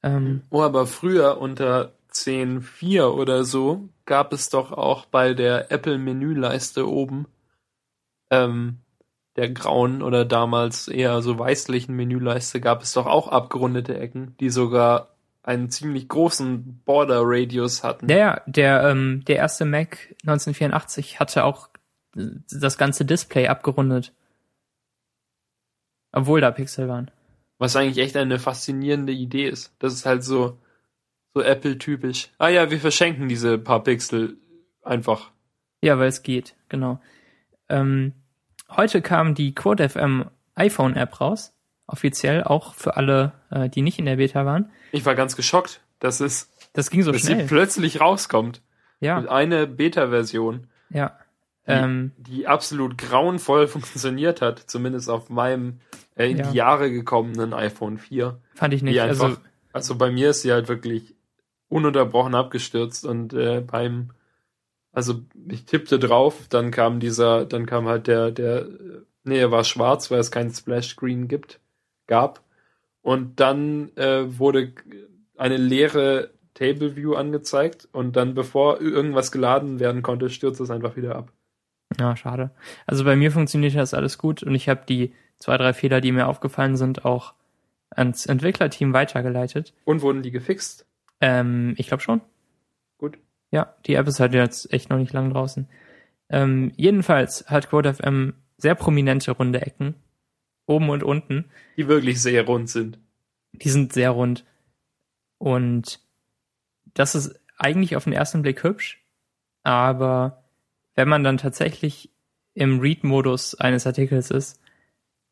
Ähm, 0.02 0.42
Oh, 0.50 0.62
aber 0.62 0.86
früher 0.86 1.38
unter 1.38 1.92
10.4 2.12 3.08
oder 3.08 3.44
so 3.44 3.88
gab 4.06 4.32
es 4.32 4.48
doch 4.48 4.72
auch 4.72 5.06
bei 5.06 5.34
der 5.34 5.70
Apple 5.70 5.98
Menüleiste 5.98 6.88
oben 6.88 7.26
ähm, 8.30 8.78
der 9.36 9.50
grauen 9.50 10.02
oder 10.02 10.24
damals 10.24 10.88
eher 10.88 11.20
so 11.22 11.38
weißlichen 11.38 11.94
Menüleiste 11.94 12.60
gab 12.60 12.82
es 12.82 12.92
doch 12.92 13.06
auch 13.06 13.28
abgerundete 13.28 13.98
Ecken, 13.98 14.34
die 14.40 14.50
sogar 14.50 15.16
einen 15.42 15.70
ziemlich 15.70 16.08
großen 16.08 16.82
Border 16.84 17.20
Radius 17.22 17.84
hatten. 17.84 18.10
Ja, 18.10 18.42
der, 18.46 18.82
ähm, 18.88 19.22
der 19.26 19.36
erste 19.36 19.64
Mac 19.64 20.14
1984 20.22 21.20
hatte 21.20 21.44
auch 21.44 21.68
äh, 22.16 22.26
das 22.50 22.78
ganze 22.78 23.04
Display 23.04 23.46
abgerundet. 23.46 24.12
Obwohl 26.12 26.40
da 26.40 26.50
Pixel 26.50 26.88
waren. 26.88 27.10
Was 27.58 27.76
eigentlich 27.76 27.98
echt 27.98 28.16
eine 28.16 28.38
faszinierende 28.38 29.12
Idee 29.12 29.48
ist. 29.48 29.74
Das 29.78 29.92
ist 29.92 30.04
halt 30.04 30.24
so, 30.24 30.58
so 31.34 31.42
Apple-typisch. 31.42 32.30
Ah 32.38 32.48
ja, 32.48 32.70
wir 32.70 32.80
verschenken 32.80 33.28
diese 33.28 33.58
paar 33.58 33.82
Pixel 33.82 34.36
einfach. 34.82 35.30
Ja, 35.82 35.98
weil 35.98 36.08
es 36.08 36.22
geht, 36.22 36.56
genau. 36.68 37.00
Ähm, 37.68 38.12
heute 38.70 39.02
kam 39.02 39.34
die 39.34 39.54
QuoteFM 39.54 40.26
iPhone-App 40.54 41.20
raus. 41.20 41.52
Offiziell 41.86 42.42
auch 42.44 42.74
für 42.74 42.96
alle, 42.96 43.32
äh, 43.50 43.68
die 43.68 43.82
nicht 43.82 43.98
in 43.98 44.06
der 44.06 44.16
Beta 44.16 44.44
waren. 44.44 44.70
Ich 44.92 45.04
war 45.06 45.14
ganz 45.14 45.36
geschockt, 45.36 45.80
dass 46.00 46.20
es, 46.20 46.50
Das 46.72 46.90
ging 46.90 47.02
so 47.02 47.12
dass 47.12 47.22
sie 47.22 47.32
schnell. 47.34 47.46
plötzlich 47.46 48.00
rauskommt. 48.00 48.60
Ja, 49.00 49.18
Eine 49.28 49.66
Beta-Version. 49.66 50.66
ja. 50.90 51.16
die, 51.66 51.72
Ähm, 51.72 52.12
die 52.16 52.46
absolut 52.46 52.96
grauenvoll 52.98 53.66
funktioniert 53.68 54.40
hat, 54.40 54.58
zumindest 54.58 55.08
auf 55.10 55.28
meinem 55.30 55.80
äh, 56.16 56.30
in 56.30 56.38
Ja. 56.38 56.50
die 56.50 56.56
Jahre 56.56 56.90
gekommenen 56.90 57.52
iPhone 57.52 57.98
4. 57.98 58.40
fand 58.54 58.72
ich 58.74 58.82
nicht. 58.82 58.94
Die 58.94 59.00
einfach, 59.00 59.24
Also, 59.24 59.36
also, 59.72 59.94
bei 59.96 60.10
mir 60.10 60.30
ist 60.30 60.42
sie 60.42 60.52
halt 60.52 60.68
wirklich 60.68 61.14
ununterbrochen 61.68 62.34
abgestürzt 62.34 63.04
und 63.04 63.32
äh, 63.34 63.60
beim, 63.60 64.10
also 64.96 65.20
ich 65.50 65.66
tippte 65.66 65.98
drauf, 65.98 66.46
dann 66.48 66.70
kam 66.70 67.00
dieser, 67.00 67.44
dann 67.44 67.66
kam 67.66 67.86
halt 67.86 68.06
der, 68.06 68.30
der, 68.30 68.66
nee, 69.24 69.38
er 69.38 69.50
war 69.50 69.62
schwarz, 69.62 70.10
weil 70.10 70.20
es 70.20 70.30
keinen 70.30 70.50
Splash-Screen 70.50 71.28
gibt, 71.28 71.60
gab. 72.06 72.42
Und 73.02 73.38
dann 73.38 73.94
äh, 73.96 74.38
wurde 74.38 74.72
eine 75.36 75.58
leere 75.58 76.30
Table 76.54 76.96
View 76.96 77.12
angezeigt 77.12 77.86
und 77.92 78.16
dann, 78.16 78.32
bevor 78.32 78.80
irgendwas 78.80 79.30
geladen 79.30 79.80
werden 79.80 80.00
konnte, 80.00 80.30
stürzte 80.30 80.62
es 80.62 80.70
einfach 80.70 80.96
wieder 80.96 81.14
ab. 81.14 81.30
ja, 82.00 82.16
schade. 82.16 82.50
Also 82.86 83.04
bei 83.04 83.16
mir 83.16 83.30
funktioniert 83.30 83.74
das 83.74 83.92
alles 83.92 84.16
gut 84.16 84.42
und 84.42 84.54
ich 84.54 84.70
habe 84.70 84.84
die 84.88 85.12
zwei, 85.38 85.58
drei 85.58 85.74
Fehler, 85.74 86.00
die 86.00 86.12
mir 86.12 86.26
aufgefallen 86.26 86.78
sind, 86.78 87.04
auch 87.04 87.34
ans 87.90 88.24
Entwicklerteam 88.24 88.94
weitergeleitet. 88.94 89.74
Und 89.84 90.00
wurden 90.00 90.22
die 90.22 90.30
gefixt? 90.30 90.86
Ähm, 91.20 91.74
ich 91.76 91.88
glaube 91.88 92.02
schon. 92.02 92.22
Gut. 92.96 93.18
Ja, 93.50 93.74
die 93.86 93.94
App 93.94 94.06
ist 94.06 94.20
halt 94.20 94.34
jetzt 94.34 94.72
echt 94.72 94.90
noch 94.90 94.98
nicht 94.98 95.12
lang 95.12 95.30
draußen. 95.30 95.68
Ähm, 96.28 96.72
jedenfalls 96.76 97.48
hat 97.48 97.70
QuoteFM 97.70 98.34
sehr 98.58 98.74
prominente 98.74 99.30
runde 99.32 99.62
Ecken. 99.62 99.94
Oben 100.66 100.90
und 100.90 101.04
unten. 101.04 101.44
Die 101.76 101.86
wirklich 101.86 102.20
sehr 102.20 102.44
rund 102.44 102.68
sind. 102.68 102.98
Die 103.52 103.68
sind 103.68 103.92
sehr 103.92 104.10
rund. 104.10 104.44
Und 105.38 106.00
das 106.94 107.14
ist 107.14 107.38
eigentlich 107.56 107.96
auf 107.96 108.04
den 108.04 108.12
ersten 108.12 108.42
Blick 108.42 108.64
hübsch. 108.64 109.02
Aber 109.62 110.44
wenn 110.94 111.08
man 111.08 111.22
dann 111.22 111.38
tatsächlich 111.38 112.10
im 112.54 112.80
Read-Modus 112.80 113.54
eines 113.54 113.86
Artikels 113.86 114.30
ist, 114.30 114.60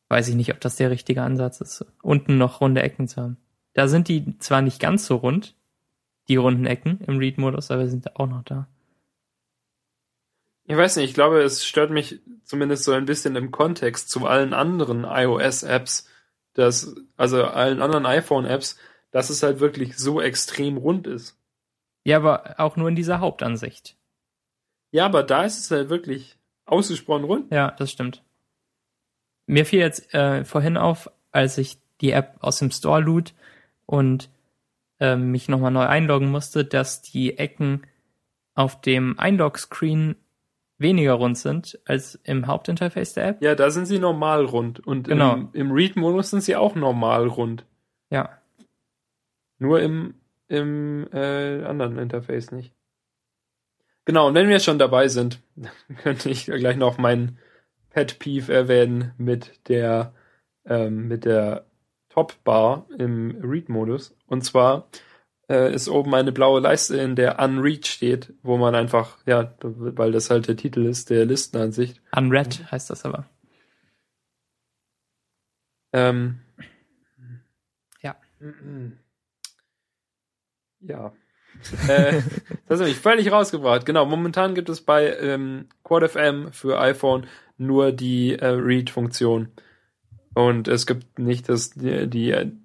weiß 0.09 0.29
ich 0.29 0.35
nicht, 0.35 0.53
ob 0.53 0.61
das 0.61 0.77
der 0.77 0.91
richtige 0.91 1.23
Ansatz 1.23 1.61
ist, 1.61 1.85
unten 2.03 2.39
noch 2.39 2.61
runde 2.61 2.83
Ecken 2.83 3.09
zu 3.09 3.23
haben. 3.23 3.37
Da 3.73 3.89
sind 3.89 4.09
die 4.09 4.39
zwar 4.39 4.63
nicht 4.63 4.79
ganz 4.79 5.07
so 5.07 5.17
rund, 5.17 5.57
die 6.29 6.37
runden 6.37 6.67
Ecken 6.67 7.01
im 7.07 7.19
Read-Modus, 7.19 7.71
aber 7.71 7.87
sind 7.89 8.17
auch 8.17 8.27
noch 8.27 8.43
da. 8.45 8.69
Ich 10.67 10.77
weiß 10.77 10.97
nicht, 10.97 11.11
ich 11.11 11.15
glaube, 11.15 11.43
es 11.43 11.65
stört 11.65 11.91
mich 11.91 12.21
zumindest 12.43 12.85
so 12.85 12.93
ein 12.93 13.05
bisschen 13.05 13.37
im 13.37 13.51
Kontext 13.51 14.09
zu 14.09 14.27
allen 14.27 14.55
anderen 14.55 15.05
iOS-Apps, 15.05 16.09
dass, 16.55 16.95
also 17.17 17.45
allen 17.45 17.83
anderen 17.83 18.07
iPhone-Apps, 18.07 18.79
dass 19.11 19.29
es 19.29 19.43
halt 19.43 19.61
wirklich 19.61 19.99
so 19.99 20.21
extrem 20.21 20.79
rund 20.79 21.07
ist. 21.07 21.39
Ja, 22.05 22.17
aber 22.17 22.55
auch 22.59 22.77
nur 22.77 22.89
in 22.89 22.97
dieser 22.97 23.21
Hauptansicht. 23.21 23.97
Ja, 24.91 25.07
aber 25.07 25.23
da 25.23 25.45
ist 25.45 25.59
es 25.59 25.71
halt 25.71 25.91
wirklich 25.91 26.39
ausgesprochen 26.67 27.25
rund. 27.25 27.53
Ja, 27.53 27.71
das 27.73 27.91
stimmt. 27.91 28.23
Mir 29.47 29.67
fiel 29.67 29.81
jetzt 29.81 30.15
äh, 30.15 30.45
vorhin 30.45 30.77
auf, 30.77 31.11
als 31.33 31.59
ich 31.59 31.79
die 32.01 32.13
App 32.13 32.37
aus 32.41 32.59
dem 32.59 32.71
Store 32.71 33.01
lud 33.01 33.35
und 33.87 34.31
ähm, 35.01 35.31
mich 35.31 35.49
nochmal 35.49 35.71
neu 35.71 35.87
einloggen 35.87 36.31
musste, 36.31 36.65
dass 36.65 37.03
die 37.03 37.39
Ecken 37.39 37.83
auf 38.55 38.81
dem 38.81 39.19
Einlog-Screen 39.19 40.17
weniger 40.79 41.15
rund 41.15 41.39
sind 41.39 41.79
als 41.87 42.17
im 42.25 42.47
Hauptinterface 42.47 43.15
der 43.15 43.29
App. 43.29 43.43
Ja, 43.43 43.55
da 43.55 43.71
sind 43.71 43.87
sie 43.87 43.99
normal 43.99 44.45
rund. 44.45 44.81
Und 44.81 45.09
Genau. 45.09 45.35
im, 45.35 45.49
im 45.53 45.71
Read-Modus 45.73 46.31
sind 46.31 46.43
sie 46.43 46.57
auch 46.57 46.75
normal 46.75 47.27
rund. 47.29 47.65
Ja, 48.11 48.39
Nur 49.59 49.81
im, 49.81 50.15
im 50.49 51.09
äh, 51.13 51.65
anderen 51.65 51.99
Interface 51.99 52.53
nicht. 52.53 52.73
Genau, 54.05 54.29
und 54.29 54.35
wenn 54.35 54.49
wir 54.49 54.61
schon 54.61 54.79
dabei 54.79 55.09
sind, 55.09 55.41
könnte 56.03 56.29
ich 56.29 56.47
gleich 56.47 56.77
noch 56.77 56.99
meinen 56.99 57.39
Pet 57.91 58.19
Peeve 58.19 58.53
erwähnen 58.53 59.13
mit 59.17 59.69
der, 59.69 60.13
ähm, 60.67 61.09
mit 61.09 61.25
der 61.25 61.65
Top-Bar 62.15 62.87
im 62.97 63.41
Read-Modus. 63.43 64.17
Und 64.27 64.45
zwar 64.45 64.89
äh, 65.49 65.75
ist 65.75 65.89
oben 65.89 66.15
eine 66.15 66.31
blaue 66.31 66.61
Leiste, 66.61 66.97
in 66.97 67.17
der 67.17 67.41
Unread 67.41 67.87
steht, 67.89 68.33
wo 68.43 68.57
man 68.57 68.77
einfach, 68.77 69.19
ja, 69.27 69.53
weil 69.61 70.13
das 70.13 70.31
halt 70.31 70.47
der 70.47 70.57
Titel 70.57 70.87
ist, 70.87 71.11
der 71.11 71.27
Listenansicht, 71.27 72.01
unread 72.17 72.71
heißt 72.71 72.89
das 72.89 73.05
aber. 73.05 73.27
Ähm, 75.93 76.41
Ja. 78.01 78.17
Ja. 80.81 81.13
äh, 81.89 82.21
das 82.69 82.81
hat 82.81 82.87
mich 82.87 82.99
völlig 82.99 83.33
rausgebracht. 83.33 83.87
Genau, 83.87 84.07
momentan 84.07 84.55
gibt 84.55 84.69
es 84.69 84.83
bei 84.83 85.17
ähm, 85.17 85.69
QuadFM 85.83 86.53
für 86.53 86.81
iPhone 86.81 87.27
nur 87.57 87.91
die 87.91 88.35
äh, 88.39 88.47
Read-Funktion. 88.47 89.53
Und 90.35 90.69
es 90.69 90.87
gibt 90.87 91.19
nicht 91.19 91.49
das, 91.49 91.71
die, 91.71 92.09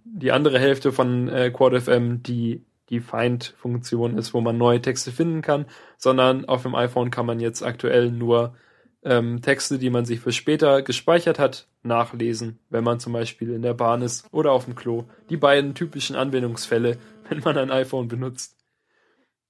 die, 0.03 0.31
andere 0.31 0.59
Hälfte 0.59 0.91
von 0.91 1.29
äh, 1.29 1.51
QuadFM, 1.51 2.23
die 2.23 2.65
die 2.89 2.99
Find-Funktion 2.99 4.17
ist, 4.17 4.33
wo 4.33 4.41
man 4.41 4.57
neue 4.57 4.81
Texte 4.81 5.11
finden 5.11 5.41
kann, 5.41 5.65
sondern 5.97 6.45
auf 6.45 6.63
dem 6.63 6.75
iPhone 6.75 7.11
kann 7.11 7.27
man 7.27 7.39
jetzt 7.39 7.61
aktuell 7.61 8.11
nur 8.11 8.55
ähm, 9.03 9.41
Texte, 9.41 9.77
die 9.77 9.89
man 9.89 10.05
sich 10.05 10.19
für 10.19 10.31
später 10.31 10.81
gespeichert 10.81 11.39
hat, 11.39 11.67
nachlesen, 11.83 12.59
wenn 12.69 12.83
man 12.83 12.99
zum 12.99 13.13
Beispiel 13.13 13.51
in 13.51 13.61
der 13.61 13.73
Bahn 13.73 14.01
ist 14.01 14.27
oder 14.31 14.51
auf 14.51 14.65
dem 14.65 14.75
Klo. 14.75 15.05
Die 15.29 15.37
beiden 15.37 15.75
typischen 15.75 16.15
Anwendungsfälle, 16.15 16.97
wenn 17.29 17.39
man 17.39 17.57
ein 17.57 17.71
iPhone 17.71 18.07
benutzt. 18.07 18.57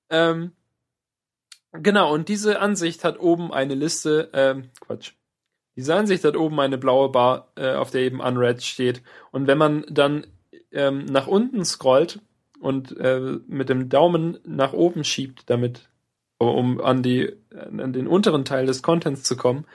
Ähm, 0.10 0.52
genau, 1.72 2.14
und 2.14 2.28
diese 2.30 2.60
Ansicht 2.60 3.04
hat 3.04 3.20
oben 3.20 3.54
eine 3.54 3.76
Liste, 3.76 4.30
ähm, 4.34 4.70
Quatsch. 4.82 5.14
Diese 5.76 5.96
Ansicht 5.96 6.24
hat 6.24 6.36
oben 6.36 6.60
eine 6.60 6.78
blaue 6.78 7.10
Bar, 7.10 7.52
äh, 7.56 7.74
auf 7.74 7.92
der 7.92 8.02
eben 8.02 8.20
Unread 8.20 8.64
steht. 8.64 9.02
Und 9.32 9.48
wenn 9.48 9.58
man 9.58 9.86
dann 9.90 10.28
ähm, 10.72 11.06
nach 11.06 11.28
unten 11.28 11.64
scrollt 11.64 12.20
und 12.60 12.98
äh, 12.98 13.38
mit 13.48 13.70
dem 13.70 13.90
Daumen 13.90 14.40
nach 14.46 14.74
oben 14.74 15.04
schiebt, 15.04 15.50
damit, 15.50 15.90
um 16.38 16.82
an 16.82 17.02
die, 17.04 17.34
an 17.52 17.94
den 17.94 18.08
unteren 18.08 18.46
Teil 18.46 18.66
des 18.66 18.84
Contents 18.84 19.24
zu 19.24 19.38
kommen, 19.38 19.66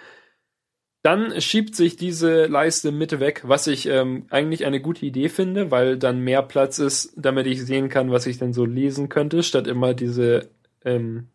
dann 1.04 1.38
schiebt 1.38 1.76
sich 1.76 1.96
diese 1.96 2.46
Leiste 2.46 2.90
Mitte 2.90 3.20
weg, 3.20 3.42
was 3.44 3.66
ich 3.66 3.86
ähm, 3.86 4.24
eigentlich 4.30 4.64
eine 4.64 4.80
gute 4.80 5.04
Idee 5.04 5.28
finde, 5.28 5.70
weil 5.70 5.98
dann 5.98 6.20
mehr 6.20 6.40
Platz 6.40 6.78
ist, 6.78 7.12
damit 7.14 7.46
ich 7.46 7.62
sehen 7.62 7.90
kann, 7.90 8.10
was 8.10 8.26
ich 8.26 8.38
denn 8.38 8.54
so 8.54 8.64
lesen 8.64 9.10
könnte, 9.10 9.42
statt 9.42 9.66
immer 9.66 9.92
diese, 9.92 10.48
ähm, 10.82 11.28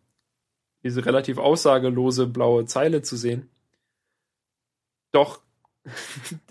diese 0.82 1.06
relativ 1.06 1.38
aussagelose 1.38 2.26
blaue 2.26 2.64
Zeile 2.64 3.02
zu 3.02 3.16
sehen. 3.16 3.48
Doch 5.12 5.40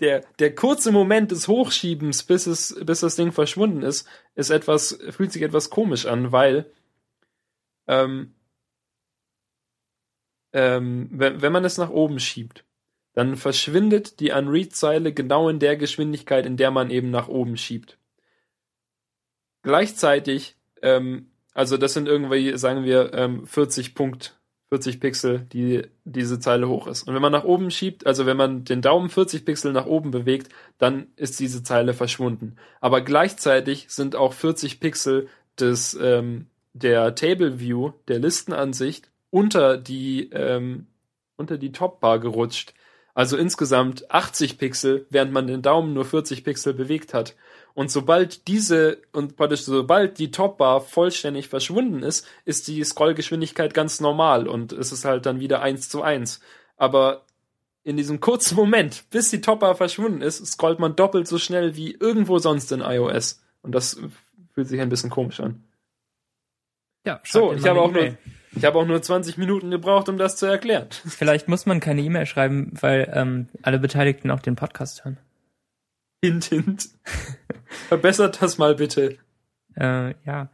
der, 0.00 0.24
der 0.38 0.54
kurze 0.54 0.92
Moment 0.92 1.30
des 1.30 1.48
Hochschiebens, 1.48 2.24
bis 2.24 2.46
es, 2.46 2.76
bis 2.84 3.00
das 3.00 3.16
Ding 3.16 3.32
verschwunden 3.32 3.82
ist, 3.82 4.08
ist 4.34 4.50
etwas, 4.50 4.98
fühlt 5.10 5.32
sich 5.32 5.42
etwas 5.42 5.70
komisch 5.70 6.06
an, 6.06 6.32
weil 6.32 6.70
ähm, 7.86 8.34
ähm, 10.52 11.08
wenn, 11.12 11.42
wenn 11.42 11.52
man 11.52 11.64
es 11.64 11.78
nach 11.78 11.90
oben 11.90 12.18
schiebt, 12.18 12.64
dann 13.12 13.36
verschwindet 13.36 14.20
die 14.20 14.32
Unread-Zeile 14.32 15.12
genau 15.12 15.48
in 15.48 15.58
der 15.58 15.76
Geschwindigkeit, 15.76 16.46
in 16.46 16.56
der 16.56 16.70
man 16.70 16.90
eben 16.90 17.10
nach 17.10 17.28
oben 17.28 17.56
schiebt. 17.56 17.98
Gleichzeitig, 19.62 20.56
ähm, 20.82 21.30
also 21.52 21.76
das 21.76 21.92
sind 21.92 22.08
irgendwie, 22.08 22.56
sagen 22.56 22.84
wir, 22.84 23.12
ähm, 23.14 23.46
40 23.46 23.94
Punkt, 23.94 24.39
40 24.70 25.00
Pixel, 25.00 25.40
die 25.52 25.82
diese 26.04 26.38
Zeile 26.38 26.68
hoch 26.68 26.86
ist. 26.86 27.02
Und 27.02 27.14
wenn 27.14 27.22
man 27.22 27.32
nach 27.32 27.44
oben 27.44 27.72
schiebt, 27.72 28.06
also 28.06 28.24
wenn 28.24 28.36
man 28.36 28.64
den 28.64 28.82
Daumen 28.82 29.10
40 29.10 29.44
Pixel 29.44 29.72
nach 29.72 29.86
oben 29.86 30.12
bewegt, 30.12 30.48
dann 30.78 31.08
ist 31.16 31.40
diese 31.40 31.64
Zeile 31.64 31.92
verschwunden. 31.92 32.56
Aber 32.80 33.00
gleichzeitig 33.00 33.86
sind 33.88 34.14
auch 34.14 34.32
40 34.32 34.78
Pixel 34.78 35.28
des 35.58 35.98
ähm, 36.00 36.46
der 36.72 37.16
Table 37.16 37.58
View, 37.58 37.92
der 38.06 38.20
Listenansicht, 38.20 39.10
unter 39.30 39.76
die 39.76 40.30
ähm, 40.32 40.86
unter 41.36 41.58
die 41.58 41.72
Topbar 41.72 42.20
gerutscht. 42.20 42.74
Also 43.12 43.36
insgesamt 43.36 44.08
80 44.10 44.56
Pixel, 44.56 45.06
während 45.10 45.32
man 45.32 45.48
den 45.48 45.62
Daumen 45.62 45.94
nur 45.94 46.04
40 46.04 46.44
Pixel 46.44 46.74
bewegt 46.74 47.12
hat. 47.12 47.34
Und 47.74 47.90
sobald 47.90 48.48
diese, 48.48 48.98
und 49.12 49.36
praktisch 49.36 49.62
sobald 49.62 50.18
die 50.18 50.30
Topbar 50.30 50.80
vollständig 50.80 51.48
verschwunden 51.48 52.02
ist, 52.02 52.26
ist 52.44 52.68
die 52.68 52.82
Scrollgeschwindigkeit 52.82 53.74
ganz 53.74 54.00
normal 54.00 54.48
und 54.48 54.72
es 54.72 54.92
ist 54.92 55.04
halt 55.04 55.26
dann 55.26 55.40
wieder 55.40 55.62
eins 55.62 55.88
zu 55.88 56.02
eins. 56.02 56.40
Aber 56.76 57.24
in 57.82 57.96
diesem 57.96 58.20
kurzen 58.20 58.56
Moment, 58.56 59.04
bis 59.10 59.30
die 59.30 59.40
Topbar 59.40 59.74
verschwunden 59.74 60.22
ist, 60.22 60.44
scrollt 60.46 60.78
man 60.78 60.96
doppelt 60.96 61.26
so 61.26 61.38
schnell 61.38 61.76
wie 61.76 61.92
irgendwo 61.92 62.38
sonst 62.38 62.72
in 62.72 62.80
iOS. 62.80 63.42
Und 63.62 63.74
das 63.74 64.00
fühlt 64.54 64.68
sich 64.68 64.80
ein 64.80 64.88
bisschen 64.88 65.10
komisch 65.10 65.40
an. 65.40 65.64
Ja, 67.06 67.20
so, 67.24 67.52
ich 67.54 67.66
habe 67.66 67.80
auch 67.80 67.90
nur, 67.90 68.18
ich 68.54 68.64
habe 68.64 68.78
auch 68.78 68.86
nur 68.86 69.00
20 69.00 69.38
Minuten 69.38 69.70
gebraucht, 69.70 70.08
um 70.08 70.18
das 70.18 70.36
zu 70.36 70.46
erklären. 70.46 70.88
Vielleicht 70.90 71.48
muss 71.48 71.64
man 71.64 71.80
keine 71.80 72.02
E-Mail 72.02 72.26
schreiben, 72.26 72.72
weil 72.80 73.10
ähm, 73.14 73.48
alle 73.62 73.78
Beteiligten 73.78 74.30
auch 74.30 74.40
den 74.40 74.56
Podcast 74.56 75.04
hören. 75.04 75.18
Hint, 76.22 76.44
hint. 76.44 76.88
Verbessert 77.88 78.42
das 78.42 78.58
mal 78.58 78.74
bitte. 78.74 79.18
Äh, 79.76 80.14
ja. 80.26 80.50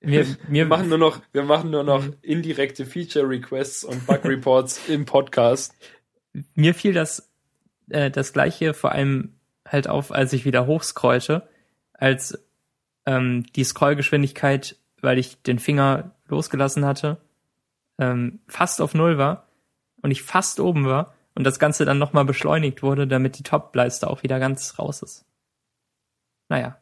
Wir, 0.00 0.26
wir 0.48 0.66
machen 0.66 0.88
nur 0.88 0.98
noch, 0.98 1.22
wir 1.32 1.44
machen 1.44 1.70
nur 1.70 1.84
noch 1.84 2.04
indirekte 2.22 2.84
Feature 2.84 3.28
Requests 3.28 3.84
und 3.84 4.06
Bug 4.06 4.24
Reports 4.24 4.80
im 4.88 5.04
Podcast. 5.04 5.74
Mir 6.54 6.74
fiel 6.74 6.92
das, 6.92 7.32
äh, 7.88 8.10
das 8.10 8.32
gleiche 8.32 8.74
vor 8.74 8.92
allem 8.92 9.36
halt 9.66 9.88
auf, 9.88 10.10
als 10.12 10.32
ich 10.32 10.44
wieder 10.44 10.66
hochscrollte, 10.66 11.48
als 11.92 12.44
ähm, 13.06 13.44
die 13.54 13.64
Scrollgeschwindigkeit 13.64 14.76
weil 15.02 15.18
ich 15.18 15.42
den 15.42 15.58
Finger 15.58 16.12
losgelassen 16.28 16.86
hatte, 16.86 17.18
ähm, 17.98 18.40
fast 18.46 18.80
auf 18.80 18.94
Null 18.94 19.18
war 19.18 19.48
und 20.00 20.10
ich 20.10 20.22
fast 20.22 20.60
oben 20.60 20.86
war 20.86 21.14
und 21.34 21.44
das 21.44 21.58
Ganze 21.58 21.84
dann 21.84 21.98
nochmal 21.98 22.24
beschleunigt 22.24 22.82
wurde, 22.82 23.06
damit 23.06 23.38
die 23.38 23.42
Top-Leiste 23.42 24.08
auch 24.08 24.22
wieder 24.22 24.38
ganz 24.38 24.78
raus 24.78 25.02
ist. 25.02 25.24
Naja. 26.48 26.78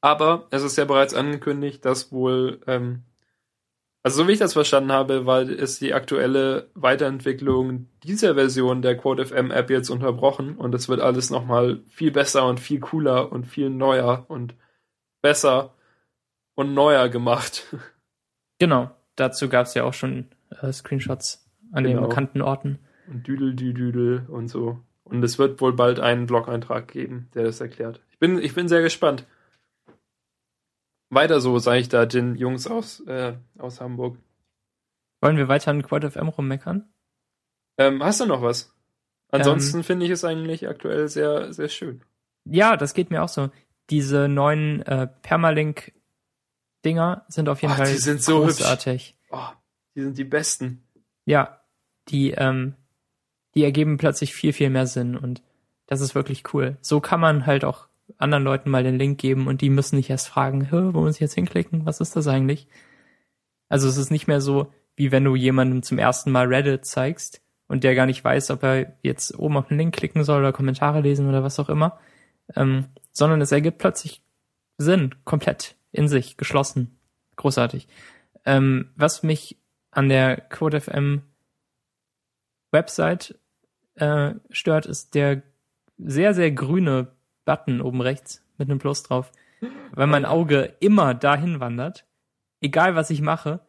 Aber 0.00 0.46
es 0.50 0.62
ist 0.62 0.76
ja 0.76 0.84
bereits 0.84 1.14
angekündigt, 1.14 1.84
dass 1.84 2.12
wohl, 2.12 2.60
ähm, 2.66 3.02
also 4.02 4.22
so 4.22 4.28
wie 4.28 4.32
ich 4.32 4.38
das 4.38 4.52
verstanden 4.52 4.92
habe, 4.92 5.26
weil 5.26 5.50
ist 5.50 5.80
die 5.80 5.92
aktuelle 5.92 6.70
Weiterentwicklung 6.74 7.88
dieser 8.04 8.34
Version 8.34 8.80
der 8.80 8.96
QuoteFM 8.96 9.50
App 9.50 9.70
jetzt 9.70 9.90
unterbrochen 9.90 10.56
und 10.56 10.74
es 10.74 10.88
wird 10.88 11.00
alles 11.00 11.30
nochmal 11.30 11.80
viel 11.88 12.12
besser 12.12 12.46
und 12.46 12.60
viel 12.60 12.80
cooler 12.80 13.32
und 13.32 13.44
viel 13.46 13.70
neuer 13.70 14.24
und 14.28 14.54
besser 15.20 15.74
und 16.54 16.74
neuer 16.74 17.08
gemacht. 17.08 17.66
Genau, 18.60 18.90
dazu 19.14 19.48
gab 19.48 19.66
es 19.66 19.74
ja 19.74 19.84
auch 19.84 19.94
schon 19.94 20.26
äh, 20.50 20.72
Screenshots 20.72 21.48
an 21.70 21.84
genau. 21.84 22.00
den 22.00 22.08
bekannten 22.08 22.42
Orten. 22.42 22.80
Und 23.10 23.26
Düdel, 23.26 23.54
Düdel 23.54 24.26
und 24.28 24.48
so. 24.48 24.80
Und 25.04 25.22
es 25.22 25.38
wird 25.38 25.60
wohl 25.60 25.72
bald 25.72 26.00
einen 26.00 26.26
Blog-Eintrag 26.26 26.88
geben, 26.88 27.28
der 27.34 27.44
das 27.44 27.60
erklärt. 27.60 28.00
Ich 28.10 28.18
bin, 28.18 28.38
ich 28.38 28.54
bin 28.54 28.68
sehr 28.68 28.82
gespannt. 28.82 29.26
Weiter 31.10 31.40
so, 31.40 31.58
sage 31.58 31.80
ich 31.80 31.88
da 31.88 32.04
den 32.04 32.34
Jungs 32.36 32.66
aus, 32.66 33.00
äh, 33.06 33.34
aus 33.56 33.80
Hamburg. 33.80 34.18
Wollen 35.20 35.38
wir 35.38 35.48
weiter 35.48 35.70
an 35.70 35.82
Quad 35.82 36.04
FM 36.04 36.28
rummeckern? 36.28 36.86
Ähm, 37.78 38.02
hast 38.02 38.20
du 38.20 38.26
noch 38.26 38.42
was? 38.42 38.74
Ansonsten 39.30 39.78
ähm, 39.78 39.84
finde 39.84 40.06
ich 40.06 40.12
es 40.12 40.24
eigentlich 40.24 40.68
aktuell 40.68 41.08
sehr, 41.08 41.52
sehr 41.52 41.68
schön. 41.68 42.02
Ja, 42.44 42.76
das 42.76 42.94
geht 42.94 43.10
mir 43.10 43.22
auch 43.22 43.28
so. 43.28 43.50
Diese 43.90 44.28
neuen 44.28 44.82
äh, 44.82 45.06
Permalink 45.22 45.92
Dinger 46.84 47.24
sind 47.28 47.48
auf 47.48 47.62
jeden 47.62 47.74
oh, 47.74 47.76
Fall 47.76 47.86
die 47.86 47.98
sind 47.98 48.22
so 48.22 48.40
großartig. 48.40 49.16
Oh, 49.30 49.48
die 49.94 50.02
sind 50.02 50.18
die 50.18 50.24
besten. 50.24 50.82
Ja, 51.24 51.60
die, 52.08 52.30
ähm, 52.30 52.74
die 53.58 53.64
ergeben 53.64 53.96
plötzlich 53.96 54.34
viel, 54.34 54.52
viel 54.52 54.70
mehr 54.70 54.86
Sinn 54.86 55.16
und 55.16 55.42
das 55.86 56.00
ist 56.00 56.14
wirklich 56.14 56.54
cool. 56.54 56.76
So 56.80 57.00
kann 57.00 57.18
man 57.18 57.44
halt 57.44 57.64
auch 57.64 57.88
anderen 58.16 58.44
Leuten 58.44 58.70
mal 58.70 58.84
den 58.84 58.98
Link 58.98 59.18
geben 59.18 59.48
und 59.48 59.62
die 59.62 59.68
müssen 59.68 59.96
nicht 59.96 60.10
erst 60.10 60.28
fragen, 60.28 60.68
wo 60.70 61.00
muss 61.00 61.16
ich 61.16 61.20
jetzt 61.20 61.34
hinklicken? 61.34 61.84
Was 61.84 62.00
ist 62.00 62.14
das 62.14 62.28
eigentlich? 62.28 62.68
Also 63.68 63.88
es 63.88 63.96
ist 63.96 64.10
nicht 64.10 64.28
mehr 64.28 64.40
so, 64.40 64.72
wie 64.94 65.10
wenn 65.10 65.24
du 65.24 65.34
jemandem 65.34 65.82
zum 65.82 65.98
ersten 65.98 66.30
Mal 66.30 66.46
Reddit 66.46 66.86
zeigst 66.86 67.42
und 67.66 67.82
der 67.82 67.96
gar 67.96 68.06
nicht 68.06 68.22
weiß, 68.22 68.52
ob 68.52 68.62
er 68.62 68.96
jetzt 69.02 69.36
oben 69.36 69.56
auf 69.56 69.66
den 69.66 69.78
Link 69.78 69.94
klicken 69.94 70.22
soll 70.22 70.38
oder 70.40 70.52
Kommentare 70.52 71.00
lesen 71.00 71.28
oder 71.28 71.42
was 71.42 71.58
auch 71.58 71.68
immer, 71.68 71.98
ähm, 72.54 72.86
sondern 73.12 73.40
es 73.40 73.50
ergibt 73.50 73.78
plötzlich 73.78 74.22
Sinn, 74.78 75.16
komplett 75.24 75.74
in 75.90 76.06
sich, 76.06 76.36
geschlossen. 76.36 76.96
Großartig. 77.34 77.88
Ähm, 78.44 78.92
was 78.94 79.24
mich 79.24 79.58
an 79.90 80.08
der 80.08 80.36
CodeFM 80.36 81.22
Website 82.70 83.38
äh, 84.00 84.34
stört, 84.50 84.86
ist 84.86 85.14
der 85.14 85.42
sehr, 85.98 86.34
sehr 86.34 86.50
grüne 86.50 87.08
Button 87.44 87.80
oben 87.80 88.00
rechts 88.00 88.42
mit 88.56 88.70
einem 88.70 88.78
Plus 88.78 89.02
drauf. 89.02 89.32
Weil 89.92 90.06
mein 90.06 90.24
Auge 90.24 90.74
immer 90.80 91.14
dahin 91.14 91.58
wandert, 91.58 92.04
egal 92.60 92.94
was 92.94 93.10
ich 93.10 93.20
mache. 93.20 93.60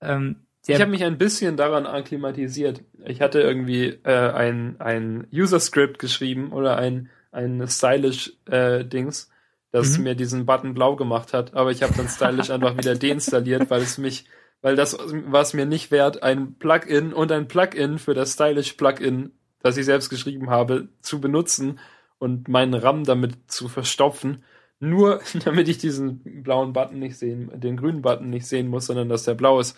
Ähm, 0.00 0.46
ich 0.66 0.80
habe 0.80 0.90
mich 0.90 1.04
ein 1.04 1.18
bisschen 1.18 1.56
daran 1.56 1.86
akklimatisiert. 1.86 2.82
Ich 3.04 3.20
hatte 3.20 3.40
irgendwie 3.40 3.98
äh, 4.04 4.30
ein, 4.30 4.80
ein 4.80 5.26
User-Script 5.32 5.98
geschrieben 5.98 6.52
oder 6.52 6.76
ein, 6.76 7.10
ein 7.30 7.66
stylish 7.68 8.32
äh, 8.46 8.84
Dings 8.84 9.32
das 9.72 9.96
mhm. 9.96 10.04
mir 10.04 10.14
diesen 10.14 10.46
Button 10.46 10.74
blau 10.74 10.96
gemacht 10.96 11.32
hat, 11.32 11.54
aber 11.54 11.70
ich 11.70 11.82
habe 11.82 11.94
dann 11.96 12.06
stylisch 12.06 12.50
einfach 12.50 12.76
wieder 12.76 12.94
deinstalliert, 12.94 13.70
weil 13.70 13.80
es 13.80 13.98
mich, 13.98 14.26
weil 14.62 14.76
das 14.76 14.96
war 14.98 15.42
es 15.42 15.54
mir 15.54 15.66
nicht 15.66 15.90
wert, 15.90 16.22
ein 16.22 16.54
Plugin 16.54 17.12
und 17.12 17.30
ein 17.32 17.48
Plugin 17.48 17.98
für 17.98 18.14
das 18.14 18.32
stylish 18.32 18.72
Plugin, 18.74 19.32
das 19.60 19.76
ich 19.76 19.84
selbst 19.84 20.08
geschrieben 20.08 20.50
habe, 20.50 20.88
zu 21.00 21.20
benutzen 21.20 21.78
und 22.18 22.48
meinen 22.48 22.74
RAM 22.74 23.04
damit 23.04 23.50
zu 23.50 23.68
verstopfen, 23.68 24.44
nur 24.78 25.20
damit 25.44 25.68
ich 25.68 25.78
diesen 25.78 26.42
blauen 26.42 26.72
Button 26.72 27.00
nicht 27.00 27.18
sehen, 27.18 27.50
den 27.60 27.76
grünen 27.76 28.02
Button 28.02 28.30
nicht 28.30 28.46
sehen 28.46 28.68
muss, 28.68 28.86
sondern 28.86 29.08
dass 29.08 29.24
der 29.24 29.34
blau 29.34 29.60
ist. 29.60 29.76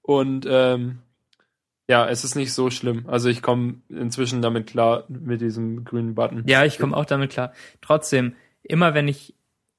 Und 0.00 0.46
ähm, 0.48 0.98
ja, 1.88 2.08
es 2.08 2.24
ist 2.24 2.34
nicht 2.34 2.54
so 2.54 2.70
schlimm. 2.70 3.04
Also 3.08 3.28
ich 3.28 3.42
komme 3.42 3.82
inzwischen 3.88 4.40
damit 4.40 4.66
klar 4.66 5.04
mit 5.08 5.42
diesem 5.42 5.84
grünen 5.84 6.14
Button. 6.14 6.44
Ja, 6.46 6.64
ich 6.64 6.78
komme 6.78 6.96
auch 6.96 7.04
damit 7.04 7.30
klar. 7.30 7.52
Trotzdem, 7.82 8.34
immer 8.62 8.94
wenn 8.94 9.08
ich, 9.08 9.34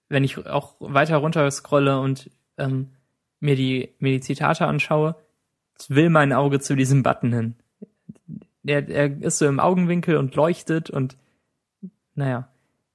wenn 0.10 0.24
ich 0.24 0.46
auch 0.46 0.76
weiter 0.80 1.18
runter 1.18 1.50
scrolle 1.50 2.00
und 2.00 2.30
ähm, 2.58 2.90
mir 3.44 3.56
die, 3.58 3.94
mir 4.00 4.14
die 4.14 4.22
Zitate 4.22 4.66
anschaue, 4.66 5.16
will 5.90 6.10
mein 6.10 6.32
Auge 6.32 6.60
zu 6.60 6.76
diesem 6.76 7.04
Button 7.04 7.34
hin. 7.34 7.56
Er, 8.66 8.88
er 8.88 9.22
ist 9.22 9.38
so 9.38 9.46
im 9.46 9.60
Augenwinkel 9.60 10.16
und 10.18 10.34
leuchtet 10.36 10.90
und 10.90 11.18
naja. 12.16 12.48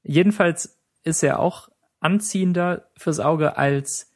Jedenfalls 0.03 0.78
ist 1.05 1.22
er 1.22 1.38
auch 1.38 1.68
anziehender 2.01 2.88
fürs 2.96 3.20
Auge 3.20 3.59
als 3.59 4.11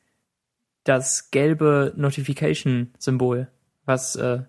das 0.84 1.30
gelbe 1.30 1.92
Notification-Symbol, 1.96 3.48
was 3.84 4.16
äh, 4.16 4.40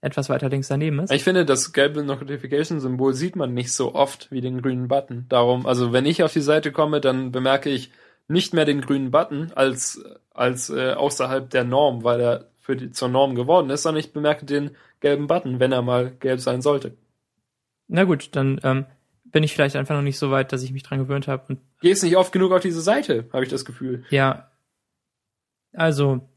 etwas 0.00 0.28
weiter 0.28 0.48
links 0.48 0.68
daneben 0.68 0.98
ist. 0.98 1.12
Ich 1.12 1.22
finde, 1.22 1.44
das 1.44 1.72
gelbe 1.72 2.02
Notification-Symbol 2.02 3.14
sieht 3.14 3.36
man 3.36 3.54
nicht 3.54 3.72
so 3.72 3.94
oft 3.94 4.30
wie 4.32 4.40
den 4.40 4.60
grünen 4.60 4.88
Button. 4.88 5.26
Darum, 5.28 5.66
also 5.66 5.92
wenn 5.92 6.04
ich 6.04 6.24
auf 6.24 6.32
die 6.32 6.40
Seite 6.40 6.72
komme, 6.72 7.00
dann 7.00 7.30
bemerke 7.30 7.70
ich 7.70 7.92
nicht 8.28 8.54
mehr 8.54 8.64
den 8.64 8.80
grünen 8.82 9.10
Button 9.10 9.52
als, 9.54 10.02
als 10.30 10.70
äh, 10.70 10.92
außerhalb 10.92 11.48
der 11.50 11.64
Norm, 11.64 12.04
weil 12.04 12.20
er 12.20 12.48
für 12.60 12.76
die, 12.76 12.90
zur 12.92 13.08
Norm 13.08 13.34
geworden 13.34 13.70
ist, 13.70 13.82
sondern 13.82 14.00
ich 14.00 14.12
bemerke 14.12 14.44
den 14.46 14.72
gelben 15.00 15.26
Button, 15.26 15.58
wenn 15.60 15.72
er 15.72 15.82
mal 15.82 16.10
gelb 16.10 16.40
sein 16.40 16.60
sollte. 16.60 16.96
Na 17.88 18.04
gut, 18.04 18.36
dann 18.36 18.60
ähm, 18.62 18.84
bin 19.24 19.42
ich 19.42 19.54
vielleicht 19.54 19.76
einfach 19.76 19.94
noch 19.94 20.02
nicht 20.02 20.18
so 20.18 20.30
weit, 20.30 20.52
dass 20.52 20.62
ich 20.62 20.72
mich 20.72 20.82
dran 20.82 20.98
gewöhnt 20.98 21.26
habe. 21.28 21.44
Und 21.48 21.60
Gehst 21.80 22.02
nicht 22.04 22.16
oft 22.16 22.32
genug 22.32 22.52
auf 22.52 22.60
diese 22.60 22.82
Seite, 22.82 23.26
habe 23.32 23.44
ich 23.44 23.50
das 23.50 23.64
Gefühl. 23.64 24.04
ja, 24.10 24.50
also 25.72 26.28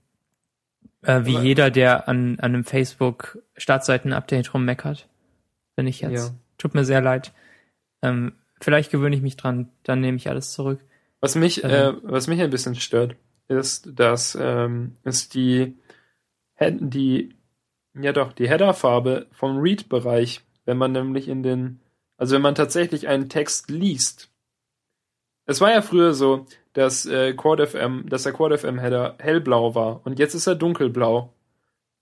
äh, 1.04 1.26
wie 1.26 1.36
Aber- 1.36 1.44
jeder, 1.44 1.72
der 1.72 2.08
an, 2.08 2.40
an 2.40 2.54
einem 2.54 2.64
Facebook-Startseiten-Update 2.64 4.54
rummeckert, 4.54 5.08
bin 5.76 5.88
ich 5.88 6.02
jetzt. 6.02 6.30
Ja. 6.30 6.36
Tut 6.58 6.76
mir 6.76 6.86
sehr 6.86 7.02
leid. 7.02 7.34
Ähm, 8.02 8.34
vielleicht 8.60 8.92
gewöhne 8.92 9.16
ich 9.16 9.22
mich 9.22 9.36
dran, 9.38 9.70
dann 9.84 10.02
nehme 10.02 10.18
ich 10.18 10.30
alles 10.30 10.52
zurück. 10.52 10.80
Was 11.22 11.36
mich, 11.36 11.64
Also- 11.64 11.76
äh, 11.76 11.94
was 12.04 12.28
mich 12.28 12.42
ein 12.42 12.50
bisschen 12.50 12.76
stört, 12.76 13.16
ist, 13.48 13.90
dass 13.94 14.38
ähm, 14.40 14.98
ist 15.04 15.34
die 15.36 15.78
die 16.60 17.36
ja 18.00 18.14
doch 18.14 18.34
die 18.34 18.48
Headerfarbe 18.48 19.28
vom 19.32 19.58
Read-Bereich, 19.58 20.42
wenn 20.66 20.78
man 20.78 20.92
nämlich 20.92 21.28
in 21.28 21.42
den, 21.44 21.80
also 22.18 22.36
wenn 22.36 22.42
man 22.44 22.56
tatsächlich 22.56 23.08
einen 23.08 23.30
Text 23.30 23.70
liest. 23.72 24.30
Es 25.48 25.60
war 25.60 25.72
ja 25.72 25.82
früher 25.82 26.14
so, 26.14 26.46
dass 26.74 27.06
äh, 27.08 27.34
Quad 27.34 27.68
FM, 27.68 28.08
dass 28.08 28.24
der 28.24 28.34
Quad 28.34 28.58
FM 28.60 28.80
Header 28.80 29.16
hellblau 29.20 29.74
war 29.76 30.02
und 30.06 30.20
jetzt 30.20 30.36
ist 30.36 30.48
er 30.48 30.56
dunkelblau. 30.56 31.34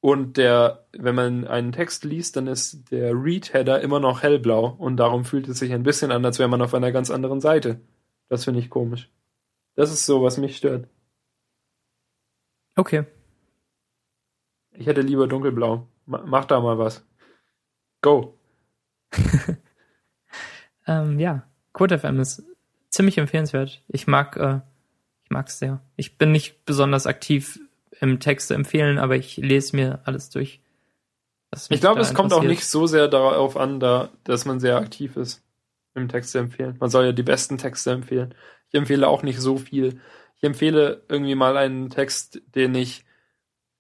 Und 0.02 0.38
der, 0.38 0.86
wenn 0.94 1.16
man 1.16 1.46
einen 1.48 1.72
Text 1.74 2.06
liest, 2.06 2.38
dann 2.38 2.48
ist 2.48 2.90
der 2.92 3.12
Read-Header 3.14 3.82
immer 3.82 4.00
noch 4.00 4.24
hellblau 4.24 4.76
und 4.78 4.96
darum 4.98 5.26
fühlt 5.26 5.48
es 5.50 5.60
sich 5.60 5.74
ein 5.74 5.84
bisschen 5.84 6.12
an, 6.12 6.24
als 6.24 6.40
wäre 6.40 6.48
man 6.50 6.62
auf 6.62 6.74
einer 6.74 6.92
ganz 6.94 7.10
anderen 7.12 7.42
Seite. 7.42 7.82
Das 8.30 8.46
finde 8.46 8.60
ich 8.60 8.70
komisch. 8.70 9.10
Das 9.76 9.92
ist 9.92 10.06
so, 10.06 10.24
was 10.24 10.38
mich 10.38 10.58
stört. 10.58 10.88
Okay. 12.76 13.06
Ich 14.72 14.88
hätte 14.88 15.02
lieber 15.02 15.28
dunkelblau. 15.28 15.88
Ma 16.06 16.24
mach 16.26 16.46
da 16.46 16.60
mal 16.62 16.78
was. 16.78 17.06
Go. 18.02 18.38
Ähm, 20.88 21.20
ja, 21.20 21.44
Code 21.72 22.00
FM 22.00 22.20
ist 22.20 22.44
ziemlich 22.90 23.20
empfehlenswert. 23.20 23.84
Ich 23.90 24.08
mag, 24.08 24.36
äh, 24.38 24.62
ich 25.24 25.30
mag's 25.30 25.60
sehr. 25.60 25.82
Ich 25.98 26.18
bin 26.18 26.32
nicht 26.32 26.66
besonders 26.66 27.06
aktiv 27.06 27.60
im 28.02 28.20
Texte 28.20 28.56
empfehlen, 28.56 28.98
aber 28.98 29.16
ich 29.16 29.38
lese 29.38 29.76
mir 29.76 30.00
alles 30.06 30.32
durch. 30.32 30.62
Ich 31.70 31.80
glaube, 31.80 32.02
es 32.02 32.16
kommt 32.16 32.34
auch 32.34 32.42
nicht 32.42 32.66
so 32.66 32.88
sehr 32.88 33.08
darauf 33.08 33.56
an, 33.56 33.80
da, 33.80 34.10
dass 34.24 34.46
man 34.46 34.60
sehr 34.60 34.78
aktiv 34.78 35.16
ist 35.16 35.44
im 36.00 36.10
Texte 36.10 36.40
empfehlen. 36.40 36.76
Man 36.80 36.90
soll 36.90 37.06
ja 37.06 37.12
die 37.12 37.24
besten 37.24 37.58
Texte 37.58 37.92
empfehlen. 37.92 38.34
Ich 38.70 38.78
empfehle 38.78 39.08
auch 39.08 39.24
nicht 39.24 39.40
so 39.40 39.58
viel. 39.58 40.00
Ich 40.38 40.44
empfehle 40.44 41.04
irgendwie 41.10 41.36
mal 41.36 41.58
einen 41.58 41.90
Text, 41.90 42.42
den 42.56 42.76
ich 42.76 43.06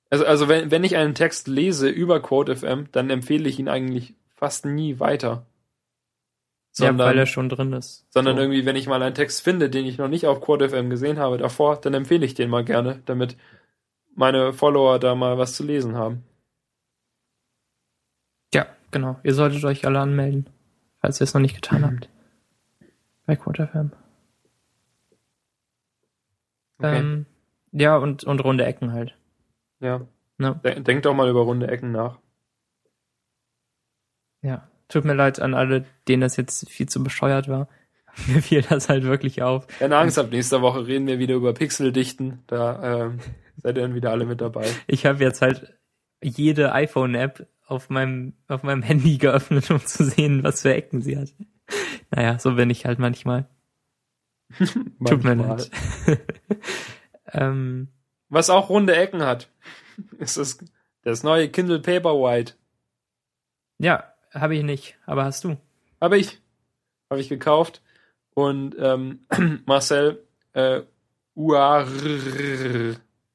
also, 0.09 0.25
also 0.25 0.47
wenn, 0.47 0.71
wenn 0.71 0.83
ich 0.83 0.95
einen 0.95 1.13
Text 1.13 1.47
lese 1.47 1.87
über 1.87 2.19
Quote 2.21 2.55
FM, 2.55 2.87
dann 2.91 3.09
empfehle 3.09 3.47
ich 3.47 3.59
ihn 3.59 3.69
eigentlich 3.69 4.15
fast 4.35 4.65
nie 4.65 4.99
weiter. 4.99 5.45
Ja, 6.77 6.97
weil 6.97 7.17
er 7.17 7.25
schon 7.25 7.49
drin 7.49 7.73
ist. 7.73 8.05
Sondern 8.09 8.37
So. 8.37 8.41
irgendwie, 8.41 8.65
wenn 8.65 8.77
ich 8.77 8.87
mal 8.87 9.01
einen 9.01 9.15
Text 9.15 9.41
finde, 9.41 9.69
den 9.69 9.85
ich 9.85 9.97
noch 9.97 10.07
nicht 10.07 10.25
auf 10.27 10.39
QuadFM 10.39 10.89
gesehen 10.89 11.19
habe 11.19 11.37
davor, 11.37 11.81
dann 11.81 11.93
empfehle 11.93 12.25
ich 12.25 12.35
den 12.35 12.49
mal 12.49 12.63
gerne, 12.63 13.01
damit 13.05 13.35
meine 14.15 14.53
Follower 14.53 14.97
da 14.97 15.13
mal 15.13 15.37
was 15.37 15.55
zu 15.55 15.63
lesen 15.63 15.95
haben. 15.95 16.23
Ja, 18.53 18.67
genau. 18.91 19.19
Ihr 19.23 19.33
solltet 19.33 19.63
euch 19.65 19.85
alle 19.85 19.99
anmelden, 19.99 20.49
falls 21.01 21.19
ihr 21.19 21.25
es 21.25 21.33
noch 21.33 21.41
nicht 21.41 21.55
getan 21.55 21.85
habt. 21.85 22.09
Bei 23.25 23.35
QuadFM. 23.35 23.91
Okay. 26.79 26.97
Ähm, 26.97 27.25
ja, 27.71 27.97
und, 27.97 28.23
und 28.23 28.43
runde 28.43 28.65
Ecken 28.65 28.93
halt. 28.93 29.15
ja. 29.79 30.07
Ne? 30.37 30.57
De 30.63 30.79
denk 30.79 31.03
doch 31.03 31.13
mal 31.13 31.29
über 31.29 31.41
runde 31.41 31.67
Ecken 31.67 31.91
nach. 31.91 32.17
Ja. 34.41 34.69
Tut 34.87 35.03
mir 35.03 35.13
leid 35.13 35.39
an 35.39 35.53
alle, 35.53 35.85
denen 36.07 36.21
das 36.21 36.37
jetzt 36.37 36.69
viel 36.69 36.87
zu 36.87 37.03
bescheuert 37.03 37.49
war. 37.49 37.67
Mir 38.27 38.41
fiel 38.41 38.61
das 38.61 38.89
halt 38.89 39.03
wirklich 39.03 39.43
auf. 39.43 39.67
Keine 39.67 39.97
Angst, 39.97 40.17
ab 40.17 40.31
nächster 40.31 40.61
Woche 40.61 40.87
reden 40.87 41.07
wir 41.07 41.19
wieder 41.19 41.35
über 41.35 41.53
Pixeldichten. 41.53 42.39
Da 42.47 43.05
ähm, 43.05 43.19
seid 43.57 43.75
ihr 43.75 43.83
dann 43.83 43.95
wieder 43.95 44.11
alle 44.11 44.25
mit 44.25 44.41
dabei. 44.41 44.65
Ich 44.87 45.05
habe 45.05 45.23
jetzt 45.23 45.41
halt 45.41 45.77
jede 46.23 46.71
iPhone-App 46.73 47.47
auf 47.69 47.89
meinem, 47.89 48.33
auf 48.47 48.63
meinem 48.63 48.81
Handy 48.81 49.17
geöffnet, 49.17 49.69
um 49.71 49.85
zu 49.85 50.03
sehen, 50.03 50.43
was 50.43 50.61
für 50.61 50.73
Ecken 50.73 51.01
sie 51.01 51.17
hat. 51.17 51.29
Naja, 52.11 52.39
so 52.39 52.55
bin 52.55 52.69
ich 52.69 52.85
halt 52.85 52.99
manchmal. 52.99 53.47
Tut 54.57 55.23
mir 55.23 55.35
Manchmal. 55.35 55.57
leid. 55.57 55.71
ähm, 57.33 57.89
Was 58.29 58.49
auch 58.49 58.69
runde 58.69 58.95
Ecken 58.95 59.21
hat, 59.21 59.49
ist 60.17 60.37
das, 60.37 60.57
das 61.03 61.23
neue 61.23 61.49
Kindle 61.49 61.79
Paperwhite. 61.79 62.53
ja, 63.77 64.03
habe 64.33 64.55
ich 64.55 64.63
nicht, 64.63 64.97
aber 65.05 65.25
hast 65.25 65.43
du. 65.43 65.57
Habe 65.99 66.17
ich. 66.17 66.39
Habe 67.09 67.19
ich 67.21 67.29
gekauft. 67.29 67.81
Und 68.33 68.75
ähm, 68.79 69.19
Marcel 69.65 70.23
äh, 70.53 70.81
Uar, 71.35 71.87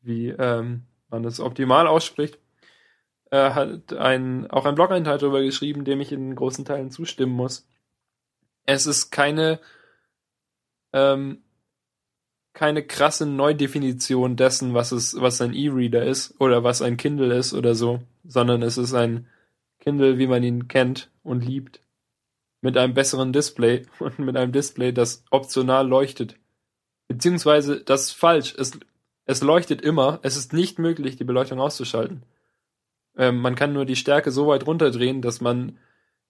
wie 0.03 0.28
ähm, 0.28 0.82
man 1.09 1.22
das 1.22 1.41
optimal 1.41 1.87
ausspricht, 1.87 2.39
äh, 3.35 3.51
hat 3.51 3.93
ein, 3.93 4.49
auch 4.51 4.64
einen 4.64 4.76
Blog-Eintrag 4.76 5.18
darüber 5.18 5.43
geschrieben, 5.43 5.85
dem 5.85 6.01
ich 6.01 6.12
in 6.12 6.37
großen 6.37 6.64
Teilen 6.64 6.93
zustimmen 6.93 7.32
muss. 7.32 7.66
Es 8.64 8.87
ist 8.87 9.11
keine 9.11 9.59
ähm, 10.93 11.43
keine 12.53 12.87
krasse 12.87 13.26
Neudefinition 13.26 14.37
dessen, 14.37 14.74
was 14.74 14.93
es, 14.93 15.20
was 15.20 15.41
ein 15.41 15.53
E-Reader 15.53 16.05
ist 16.05 16.41
oder 16.41 16.62
was 16.62 16.80
ein 16.80 16.97
Kindle 16.97 17.35
ist 17.35 17.53
oder 17.53 17.74
so, 17.74 18.01
sondern 18.22 18.62
es 18.62 18.78
ist 18.78 18.95
ein 18.95 19.26
Kindle, 19.80 20.18
wie 20.18 20.28
man 20.28 20.45
ihn 20.45 20.68
kennt 20.68 21.11
und 21.24 21.45
liebt 21.45 21.80
mit 22.61 22.78
einem 22.78 22.95
besseren 22.95 23.32
Display 23.32 23.82
und 23.99 24.20
mit 24.20 24.37
einem 24.37 24.53
Display, 24.53 24.93
das 24.93 25.24
optional 25.32 25.89
leuchtet. 25.89 26.37
Beziehungsweise, 27.09 27.82
das 27.82 28.05
ist 28.05 28.12
falsch. 28.12 28.55
Es, 28.57 28.78
es 29.26 29.43
leuchtet 29.43 29.82
immer. 29.82 30.20
Es 30.22 30.37
ist 30.37 30.53
nicht 30.53 30.78
möglich, 30.78 31.16
die 31.16 31.24
Beleuchtung 31.24 31.61
auszuschalten. 31.61 32.22
Ähm, 33.17 33.41
man 33.41 33.55
kann 33.55 33.73
nur 33.73 33.85
die 33.85 33.97
Stärke 33.97 34.31
so 34.31 34.47
weit 34.47 34.67
runterdrehen, 34.67 35.23
dass 35.23 35.41
man 35.41 35.79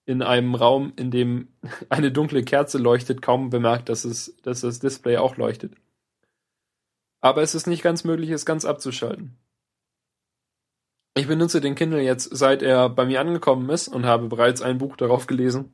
in 0.06 0.22
einem 0.22 0.54
Raum, 0.54 0.92
in 0.96 1.10
dem 1.10 1.48
eine 1.88 2.12
dunkle 2.12 2.42
Kerze 2.42 2.78
leuchtet, 2.78 3.22
kaum 3.22 3.50
bemerkt, 3.50 3.88
dass, 3.88 4.04
es, 4.04 4.36
dass 4.42 4.60
das 4.60 4.80
Display 4.80 5.16
auch 5.16 5.36
leuchtet. 5.36 5.74
Aber 7.20 7.42
es 7.42 7.54
ist 7.54 7.66
nicht 7.66 7.82
ganz 7.82 8.04
möglich, 8.04 8.30
es 8.30 8.44
ganz 8.44 8.64
abzuschalten. 8.64 9.38
Ich 11.16 11.28
benutze 11.28 11.60
den 11.60 11.74
Kindle 11.76 12.02
jetzt, 12.02 12.36
seit 12.36 12.60
er 12.60 12.90
bei 12.90 13.06
mir 13.06 13.20
angekommen 13.20 13.70
ist 13.70 13.88
und 13.88 14.04
habe 14.04 14.26
bereits 14.26 14.60
ein 14.62 14.78
Buch 14.78 14.96
darauf 14.96 15.26
gelesen. 15.26 15.72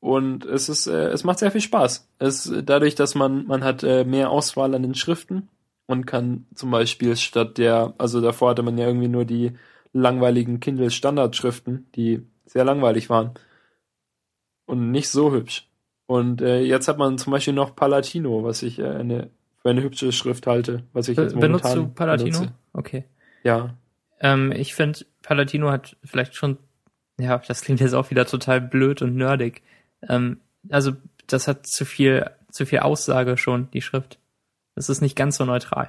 Und 0.00 0.44
es 0.44 0.68
ist, 0.68 0.86
äh, 0.86 1.08
es 1.08 1.24
macht 1.24 1.40
sehr 1.40 1.50
viel 1.50 1.60
Spaß. 1.60 2.08
Es, 2.18 2.50
dadurch, 2.64 2.94
dass 2.94 3.14
man, 3.14 3.46
man 3.46 3.62
hat 3.62 3.82
äh, 3.82 4.04
mehr 4.04 4.30
Auswahl 4.30 4.74
an 4.74 4.82
den 4.82 4.94
Schriften 4.94 5.48
und 5.86 6.06
kann 6.06 6.46
zum 6.54 6.70
Beispiel 6.70 7.16
statt 7.16 7.58
der, 7.58 7.94
also 7.98 8.20
davor 8.20 8.50
hatte 8.50 8.62
man 8.62 8.78
ja 8.78 8.86
irgendwie 8.86 9.08
nur 9.08 9.24
die 9.24 9.52
langweiligen 9.92 10.60
Kindle 10.60 10.90
Standardschriften, 10.90 11.86
die 11.94 12.26
sehr 12.46 12.64
langweilig 12.64 13.10
waren 13.10 13.32
und 14.66 14.90
nicht 14.90 15.08
so 15.08 15.32
hübsch. 15.32 15.68
Und 16.06 16.40
äh, 16.42 16.60
jetzt 16.60 16.88
hat 16.88 16.98
man 16.98 17.18
zum 17.18 17.30
Beispiel 17.30 17.54
noch 17.54 17.74
Palatino, 17.76 18.44
was 18.44 18.62
ich 18.62 18.78
äh, 18.78 18.86
eine, 18.86 19.30
für 19.60 19.70
eine 19.70 19.82
hübsche 19.82 20.12
Schrift 20.12 20.46
halte, 20.46 20.84
was 20.92 21.08
ich 21.08 21.16
Be 21.16 21.22
jetzt 21.22 21.34
momentan 21.34 21.58
benutzt 21.60 21.76
du 21.76 21.88
Palatino? 21.88 22.38
benutze. 22.38 22.54
Okay. 22.72 23.04
Ja, 23.42 23.76
Ähm, 24.20 24.52
ich 24.52 24.74
finde, 24.74 25.00
Palatino 25.22 25.70
hat 25.70 25.96
vielleicht 26.04 26.34
schon, 26.36 26.58
ja, 27.18 27.38
das 27.46 27.60
klingt 27.62 27.80
jetzt 27.80 27.94
auch 27.94 28.10
wieder 28.10 28.24
total 28.24 28.60
blöd 28.60 29.02
und 29.02 29.16
nerdig. 29.16 29.62
Ähm, 30.08 30.40
also, 30.70 30.92
das 31.26 31.48
hat 31.48 31.66
zu 31.66 31.84
viel, 31.84 32.30
zu 32.50 32.66
viel 32.66 32.80
Aussage 32.80 33.36
schon, 33.36 33.70
die 33.72 33.82
Schrift. 33.82 34.18
Das 34.74 34.88
ist 34.88 35.00
nicht 35.00 35.16
ganz 35.16 35.36
so 35.36 35.44
neutral. 35.44 35.88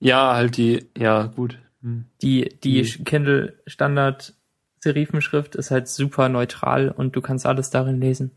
ja, 0.00 0.34
halt 0.34 0.56
die, 0.56 0.88
ja 0.96 1.26
gut. 1.26 1.58
Hm. 1.82 2.04
Die, 2.22 2.48
die 2.62 2.82
Mhm. 2.82 3.04
Kindle 3.04 3.54
Standard 3.66 4.34
Serifenschrift 4.80 5.56
ist 5.56 5.70
halt 5.70 5.88
super 5.88 6.28
neutral 6.28 6.90
und 6.90 7.16
du 7.16 7.20
kannst 7.20 7.46
alles 7.46 7.70
darin 7.70 8.00
lesen. 8.00 8.30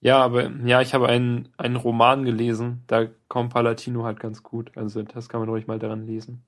Ja, 0.00 0.18
aber 0.18 0.50
ja, 0.64 0.80
ich 0.80 0.94
habe 0.94 1.08
einen, 1.08 1.48
einen 1.56 1.76
Roman 1.76 2.24
gelesen, 2.24 2.84
da 2.86 3.06
kommt 3.28 3.52
Palatino 3.52 4.04
halt 4.04 4.20
ganz 4.20 4.42
gut. 4.42 4.70
Also 4.76 5.02
das 5.02 5.28
kann 5.28 5.40
man 5.40 5.48
ruhig 5.48 5.66
mal 5.66 5.78
daran 5.78 6.06
lesen. 6.06 6.44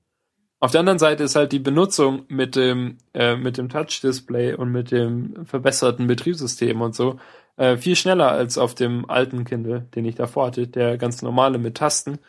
Auf 0.59 0.71
der 0.71 0.79
anderen 0.81 0.99
Seite 0.99 1.23
ist 1.23 1.35
halt 1.35 1.51
die 1.51 1.59
Benutzung 1.59 2.23
mit 2.27 2.55
dem, 2.55 2.99
äh, 3.15 3.35
mit 3.35 3.57
dem 3.57 3.67
Touch-Display 3.67 4.53
und 4.53 4.71
mit 4.71 4.91
dem 4.91 5.45
verbesserten 5.45 6.05
Betriebssystem 6.07 6.79
und 6.81 6.93
so 6.95 7.19
äh, 7.57 7.77
viel 7.77 7.95
schneller 7.95 8.31
als 8.31 8.57
auf 8.57 8.75
dem 8.75 9.09
alten 9.09 9.45
Kindle, 9.45 9.87
den 9.95 10.05
ich 10.05 10.15
davor 10.15 10.47
hatte, 10.47 10.67
der 10.67 10.97
ganz 10.97 11.21
normale 11.21 11.57
mit 11.57 11.75
Tasten, 11.75 12.19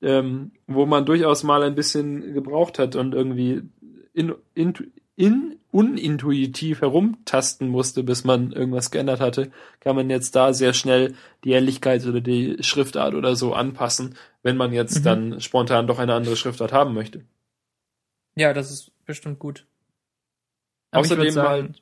ähm, 0.00 0.52
wo 0.66 0.86
man 0.86 1.06
durchaus 1.06 1.42
mal 1.42 1.62
ein 1.62 1.74
bisschen 1.74 2.34
gebraucht 2.34 2.78
hat 2.78 2.96
und 2.96 3.14
irgendwie 3.14 3.62
in, 4.12 4.34
in, 4.54 4.74
in, 5.16 5.58
unintuitiv 5.70 6.80
herumtasten 6.80 7.68
musste, 7.68 8.02
bis 8.02 8.24
man 8.24 8.52
irgendwas 8.52 8.90
geändert 8.90 9.20
hatte, 9.20 9.50
kann 9.80 9.96
man 9.96 10.08
jetzt 10.08 10.34
da 10.34 10.52
sehr 10.52 10.72
schnell 10.72 11.14
die 11.44 11.54
Helligkeit 11.54 12.06
oder 12.06 12.20
die 12.20 12.56
Schriftart 12.60 13.14
oder 13.14 13.36
so 13.36 13.52
anpassen, 13.52 14.14
wenn 14.42 14.56
man 14.56 14.72
jetzt 14.72 15.00
mhm. 15.00 15.04
dann 15.04 15.40
spontan 15.40 15.86
doch 15.86 15.98
eine 15.98 16.14
andere 16.14 16.36
Schriftart 16.36 16.72
haben 16.72 16.94
möchte. 16.94 17.24
Ja, 18.34 18.54
das 18.54 18.70
ist 18.70 18.92
bestimmt 19.04 19.38
gut. 19.38 19.66
Aber 20.90 21.00
Außerdem 21.00 21.30
sagen, 21.30 21.74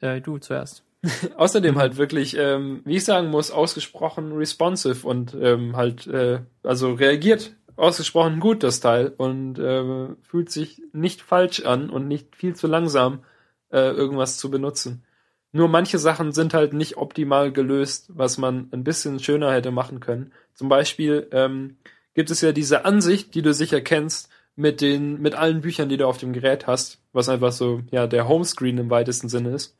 halt, 0.00 0.18
äh, 0.18 0.20
du 0.20 0.38
zuerst. 0.38 0.82
Außerdem 1.36 1.76
halt 1.76 1.96
wirklich, 1.96 2.36
ähm, 2.38 2.82
wie 2.84 2.96
ich 2.96 3.04
sagen 3.04 3.28
muss, 3.30 3.50
ausgesprochen 3.50 4.32
responsive 4.32 5.06
und 5.06 5.36
ähm, 5.40 5.76
halt, 5.76 6.06
äh, 6.06 6.40
also 6.62 6.94
reagiert 6.94 7.54
ausgesprochen 7.76 8.40
gut, 8.40 8.62
das 8.62 8.80
Teil, 8.80 9.12
und 9.16 9.58
äh, 9.58 10.14
fühlt 10.22 10.50
sich 10.50 10.82
nicht 10.92 11.22
falsch 11.22 11.64
an 11.64 11.90
und 11.90 12.08
nicht 12.08 12.36
viel 12.36 12.54
zu 12.54 12.66
langsam, 12.66 13.24
äh, 13.70 13.90
irgendwas 13.90 14.38
zu 14.38 14.50
benutzen. 14.50 15.04
Nur 15.52 15.68
manche 15.68 15.98
Sachen 15.98 16.32
sind 16.32 16.54
halt 16.54 16.72
nicht 16.72 16.96
optimal 16.96 17.52
gelöst, 17.52 18.10
was 18.14 18.38
man 18.38 18.68
ein 18.72 18.84
bisschen 18.84 19.20
schöner 19.20 19.52
hätte 19.52 19.70
machen 19.70 20.00
können. 20.00 20.32
Zum 20.54 20.68
Beispiel 20.68 21.28
ähm, 21.32 21.76
gibt 22.14 22.30
es 22.30 22.40
ja 22.40 22.52
diese 22.52 22.84
Ansicht, 22.84 23.34
die 23.34 23.42
du 23.42 23.52
sicher 23.52 23.80
kennst, 23.80 24.30
mit 24.56 24.80
den, 24.80 25.20
mit 25.20 25.34
allen 25.34 25.62
Büchern, 25.62 25.88
die 25.88 25.96
du 25.96 26.06
auf 26.06 26.18
dem 26.18 26.32
Gerät 26.32 26.68
hast, 26.68 27.00
was 27.12 27.28
einfach 27.28 27.50
so, 27.50 27.82
ja, 27.90 28.06
der 28.06 28.28
Homescreen 28.28 28.78
im 28.78 28.90
weitesten 28.90 29.28
Sinne 29.28 29.50
ist. 29.50 29.76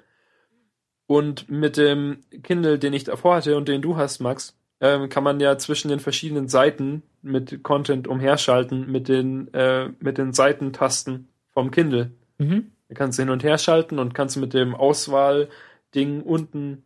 Und 1.07 1.51
mit 1.51 1.77
dem 1.77 2.21
Kindle, 2.43 2.79
den 2.79 2.93
ich 2.93 3.05
davor 3.05 3.37
hatte 3.37 3.57
und 3.57 3.69
den 3.69 3.83
du 3.83 3.97
hast, 3.97 4.21
Max, 4.21 4.57
ähm, 4.81 5.09
kann 5.09 5.25
man 5.25 5.41
ja 5.41 5.59
zwischen 5.59 5.89
den 5.89 6.01
verschiedenen 6.01 6.49
Seiten 6.49 7.03
mit 7.23 7.63
Content 7.63 8.09
umherschalten, 8.09 8.91
mit 8.91 9.09
den, 9.09 9.53
äh, 9.55 9.91
mit 10.01 10.19
den 10.19 10.33
Seitentasten 10.33 11.29
vom 11.53 11.71
Kindle. 11.71 12.13
Mhm. 12.39 12.73
Da 12.89 12.95
kannst 12.95 13.19
du 13.19 13.23
hin 13.23 13.31
und 13.31 13.43
her 13.43 13.59
schalten 13.59 13.99
und 13.99 14.15
kannst 14.15 14.37
mit 14.37 14.55
dem 14.55 14.75
Auswahlding 14.75 16.23
unten 16.23 16.85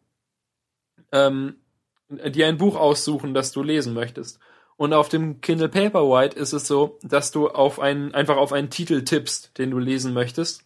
ähm, 1.13 1.57
dir 2.09 2.47
ein 2.47 2.59
Buch 2.59 2.77
aussuchen, 2.77 3.35
das 3.35 3.53
du 3.53 3.63
lesen 3.63 3.95
möchtest. 3.95 4.39
Und 4.77 4.93
auf 4.93 5.09
dem 5.09 5.41
Kindle 5.41 5.69
Paperwhite 5.69 6.39
ist 6.39 6.53
es 6.53 6.69
so, 6.69 6.99
dass 7.03 7.33
du 7.33 7.49
auf 7.49 7.81
einen, 7.81 8.15
einfach 8.15 8.37
auf 8.37 8.53
einen 8.53 8.71
Titel 8.71 9.03
tippst, 9.03 9.59
den 9.59 9.73
du 9.73 9.79
lesen 9.79 10.15
möchtest. 10.15 10.65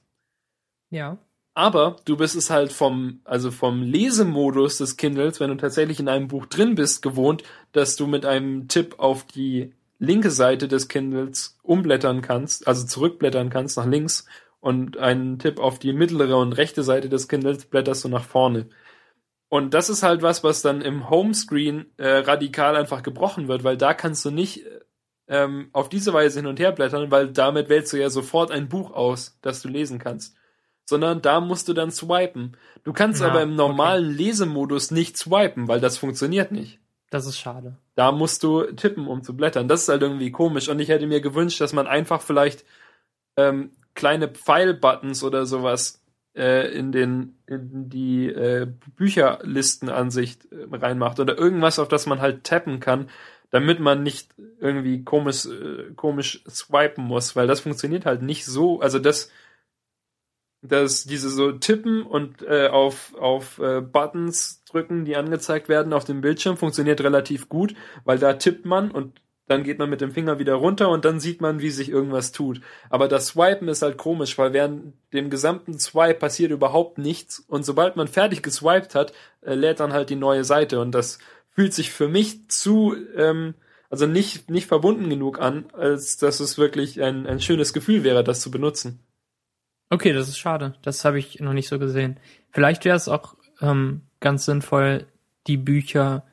Ja. 0.91 1.17
Aber 1.55 1.97
du 2.07 2.17
bist 2.17 2.35
es 2.35 2.49
halt 2.49 2.73
vom, 2.73 3.21
also 3.25 3.51
vom 3.51 3.83
Lesemodus 3.83 4.79
des 4.79 4.97
Kindles, 4.97 5.39
wenn 5.39 5.51
du 5.51 5.57
tatsächlich 5.57 6.01
in 6.01 6.09
einem 6.09 6.29
Buch 6.29 6.47
drin 6.47 6.75
bist, 6.75 7.03
gewohnt, 7.03 7.43
dass 7.73 7.97
du 7.97 8.07
mit 8.07 8.25
einem 8.25 8.69
Tipp 8.69 8.95
auf 8.99 9.25
die 9.27 9.75
linke 9.99 10.31
Seite 10.31 10.67
des 10.67 10.89
Kindles 10.89 11.59
umblättern 11.63 12.23
kannst, 12.23 12.67
also 12.67 12.87
zurückblättern 12.87 13.51
kannst 13.51 13.77
nach 13.77 13.87
links 13.87 14.27
und 14.61 14.97
einen 14.97 15.39
Tipp 15.39 15.61
auf 15.61 15.79
die 15.79 15.93
mittlere 15.93 16.39
und 16.39 16.55
rechte 16.55 16.83
Seite 16.83 17.09
des 17.09 17.29
Kindles 17.29 17.67
blätterst 17.67 18.05
du 18.05 18.09
nach 18.09 18.25
vorne. 18.25 18.69
Und 19.49 19.75
das 19.75 19.91
ist 19.91 20.03
halt 20.03 20.23
was, 20.23 20.43
was 20.43 20.63
dann 20.63 20.81
im 20.81 21.11
Homescreen 21.11 21.87
äh, 21.99 22.09
radikal 22.19 22.77
einfach 22.77 23.03
gebrochen 23.03 23.49
wird, 23.49 23.65
weil 23.65 23.77
da 23.77 23.93
kannst 23.93 24.25
du 24.25 24.31
nicht 24.31 24.65
ähm, 25.29 25.69
auf 25.75 25.91
diese 25.91 26.15
Weise 26.15 26.41
hin 26.41 26.47
und 26.47 26.59
her 26.59 26.73
blättern, 26.73 27.11
weil 27.11 27.29
damit 27.29 27.69
wählst 27.69 27.93
du 27.93 27.99
ja 27.99 28.09
sofort 28.09 28.51
ein 28.51 28.71
Buch 28.71 28.93
aus, 28.93 29.39
das 29.43 29.61
du 29.61 29.69
lesen 29.69 29.99
kannst 29.99 30.35
sondern 30.85 31.22
da 31.22 31.41
musst 31.41 31.68
du 31.68 31.72
dann 31.72 31.91
swipen. 31.91 32.57
Du 32.85 32.93
kannst 32.93 33.20
ja, 33.20 33.28
aber 33.28 33.43
im 33.43 33.55
normalen 33.55 34.07
okay. 34.07 34.24
Lesemodus 34.24 34.91
nicht 34.91 35.16
swipen, 35.16 35.68
weil 35.68 35.80
das 35.80 35.99
funktioniert 35.99 36.53
nicht. 36.53 36.78
Das 37.11 37.26
ist 37.26 37.39
schade. 37.39 37.76
Da 37.95 38.11
musst 38.11 38.43
du 38.43 38.62
tippen, 38.72 39.07
um 39.07 39.22
zu 39.22 39.37
blättern. 39.37 39.68
Das 39.68 39.83
ist 39.83 39.89
halt 39.89 40.03
irgendwie 40.03 40.33
komisch. 40.33 40.68
Und 40.68 40.80
ich 40.80 40.89
hätte 40.89 41.07
mir 41.07 41.20
gewünscht, 41.20 41.61
dass 41.61 41.74
man 41.74 41.87
einfach 41.87 42.22
vielleicht 42.22 42.64
ähm, 43.37 43.70
kleine 43.95 44.28
Pfeil-Buttons 44.28 45.22
oder 45.22 45.45
sowas 45.45 46.03
äh, 46.35 46.72
in 46.72 46.93
den 46.93 47.37
in 47.47 47.91
die 47.91 48.28
äh, 48.28 48.66
Bücherlistenansicht 48.97 50.51
äh, 50.51 50.74
reinmacht 50.74 51.20
oder 51.20 51.37
irgendwas, 51.37 51.78
auf 51.78 51.89
das 51.89 52.07
man 52.07 52.20
halt 52.20 52.45
tappen 52.45 52.80
kann, 52.80 53.11
damit 53.51 53.80
man 53.80 54.03
nicht 54.03 54.35
irgendwie 54.59 55.05
komisch 55.05 55.47
äh, 55.47 55.93
komisch 55.95 56.43
swipen 56.49 57.05
muss, 57.05 57.37
weil 57.37 57.47
das 57.47 57.61
funktioniert 57.61 58.07
halt 58.07 58.22
nicht 58.22 58.47
so. 58.47 58.80
Also 58.80 58.99
das 58.99 59.30
dass 60.63 61.05
diese 61.05 61.29
so 61.29 61.53
tippen 61.53 62.03
und 62.03 62.43
äh, 62.43 62.69
auf, 62.69 63.15
auf 63.19 63.59
äh, 63.59 63.81
Buttons 63.81 64.63
drücken, 64.65 65.05
die 65.05 65.17
angezeigt 65.17 65.69
werden 65.69 65.93
auf 65.93 66.05
dem 66.05 66.21
Bildschirm, 66.21 66.57
funktioniert 66.57 67.01
relativ 67.03 67.49
gut, 67.49 67.75
weil 68.05 68.19
da 68.19 68.35
tippt 68.35 68.65
man 68.65 68.93
und 68.93 69.21
dann 69.49 69.65
geht 69.65 69.81
man 69.81 69.91
mit 69.91 70.01
dem 70.01 70.13
Finger 70.13 70.39
wieder 70.39 70.55
runter 70.55 70.89
und 70.89 71.05
dann 71.05 71.19
sieht 71.19 71.41
man, 71.41 71.61
wie 71.61 71.71
sich 71.71 71.91
irgendwas 71.91 72.31
tut. 72.31 72.61
Aber 72.91 73.09
das 73.09 73.29
Swipen 73.29 73.69
ist 73.69 73.83
halt 73.83 73.99
komisch, 73.99 74.39
weil 74.39 74.53
während 74.53 74.95
dem 75.13 75.31
gesamten 75.31 75.79
Swipe 75.81 76.15
passiert 76.15 76.53
überhaupt 76.53 76.97
nichts 76.97 77.41
und 77.41 77.65
sobald 77.65 77.97
man 77.97 78.07
fertig 78.07 78.43
geswiped 78.43 78.95
hat, 78.95 79.13
äh, 79.43 79.55
lädt 79.55 79.81
dann 79.81 79.93
halt 79.93 80.11
die 80.11 80.17
neue 80.17 80.45
Seite 80.45 80.81
und 80.81 80.93
das 80.93 81.19
fühlt 81.51 81.75
sich 81.75 81.91
für 81.91 82.09
mich 82.09 82.49
zu, 82.49 82.95
ähm, 83.17 83.55
also 83.91 84.07
nicht, 84.07 84.49
nicht 84.49 84.69
verbunden 84.69 85.11
genug 85.11 85.41
an, 85.41 85.67
als 85.73 86.17
dass 86.17 86.39
es 86.39 86.57
wirklich 86.57 87.03
ein, 87.03 87.27
ein 87.27 87.41
schönes 87.41 87.73
Gefühl 87.73 88.05
wäre, 88.05 88.23
das 88.25 88.41
zu 88.41 88.51
benutzen. 88.51 89.01
Okay, 89.93 90.14
das 90.14 90.26
ist 90.26 90.38
schade. 90.38 90.72
Das 90.80 91.05
habe 91.05 91.18
ich 91.18 91.40
noch 91.40 91.53
nicht 91.53 91.68
so 91.68 91.78
gesehen. 91.78 92.16
Vielleicht 92.51 92.86
wäre 92.86 92.97
es 92.97 93.09
auch 93.09 93.34
ähm, 93.61 94.01
ganz 94.20 94.47
sinnvoll, 94.47 95.07
die 95.47 95.59
Bücher 95.59 96.24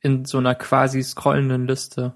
in 0.00 0.24
so 0.24 0.38
einer 0.38 0.56
quasi 0.56 1.00
scrollenden 1.00 1.68
Liste 1.68 2.14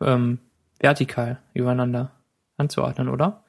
ähm, 0.00 0.38
vertikal 0.78 1.40
übereinander 1.54 2.12
anzuordnen, 2.56 3.08
oder? 3.08 3.42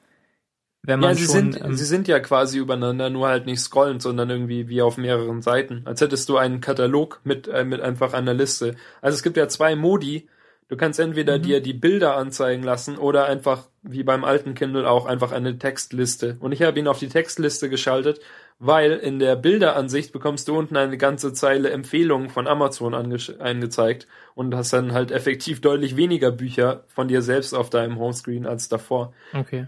Wenn 0.82 0.98
man 0.98 1.10
ja, 1.10 1.14
sie, 1.14 1.26
schon, 1.26 1.52
sind, 1.52 1.64
ähm, 1.64 1.74
sie 1.76 1.84
sind 1.84 2.08
ja 2.08 2.18
quasi 2.18 2.58
übereinander, 2.58 3.08
nur 3.08 3.28
halt 3.28 3.46
nicht 3.46 3.60
scrollend, 3.60 4.02
sondern 4.02 4.30
irgendwie 4.30 4.68
wie 4.68 4.82
auf 4.82 4.96
mehreren 4.96 5.42
Seiten. 5.42 5.82
Als 5.84 6.00
hättest 6.00 6.28
du 6.28 6.38
einen 6.38 6.60
Katalog 6.60 7.20
mit, 7.22 7.46
äh, 7.46 7.64
mit 7.64 7.80
einfach 7.80 8.14
einer 8.14 8.34
Liste. 8.34 8.74
Also 9.00 9.14
es 9.14 9.22
gibt 9.22 9.36
ja 9.36 9.46
zwei 9.46 9.76
Modi, 9.76 10.28
Du 10.70 10.76
kannst 10.76 11.00
entweder 11.00 11.38
mhm. 11.38 11.42
dir 11.42 11.60
die 11.60 11.72
Bilder 11.72 12.16
anzeigen 12.16 12.62
lassen 12.62 12.96
oder 12.96 13.26
einfach, 13.26 13.64
wie 13.82 14.04
beim 14.04 14.22
alten 14.22 14.54
Kindle 14.54 14.88
auch, 14.88 15.04
einfach 15.04 15.32
eine 15.32 15.58
Textliste. 15.58 16.36
Und 16.38 16.52
ich 16.52 16.62
habe 16.62 16.78
ihn 16.78 16.86
auf 16.86 17.00
die 17.00 17.08
Textliste 17.08 17.68
geschaltet, 17.68 18.20
weil 18.60 18.92
in 18.92 19.18
der 19.18 19.34
Bilderansicht 19.34 20.12
bekommst 20.12 20.46
du 20.46 20.56
unten 20.56 20.76
eine 20.76 20.96
ganze 20.96 21.32
Zeile 21.32 21.70
Empfehlungen 21.70 22.30
von 22.30 22.46
Amazon 22.46 22.94
angezeigt 22.94 24.06
und 24.36 24.54
hast 24.54 24.72
dann 24.72 24.92
halt 24.92 25.10
effektiv 25.10 25.60
deutlich 25.60 25.96
weniger 25.96 26.30
Bücher 26.30 26.84
von 26.86 27.08
dir 27.08 27.22
selbst 27.22 27.52
auf 27.52 27.68
deinem 27.68 27.98
Homescreen 27.98 28.46
als 28.46 28.68
davor. 28.68 29.12
Okay. 29.32 29.66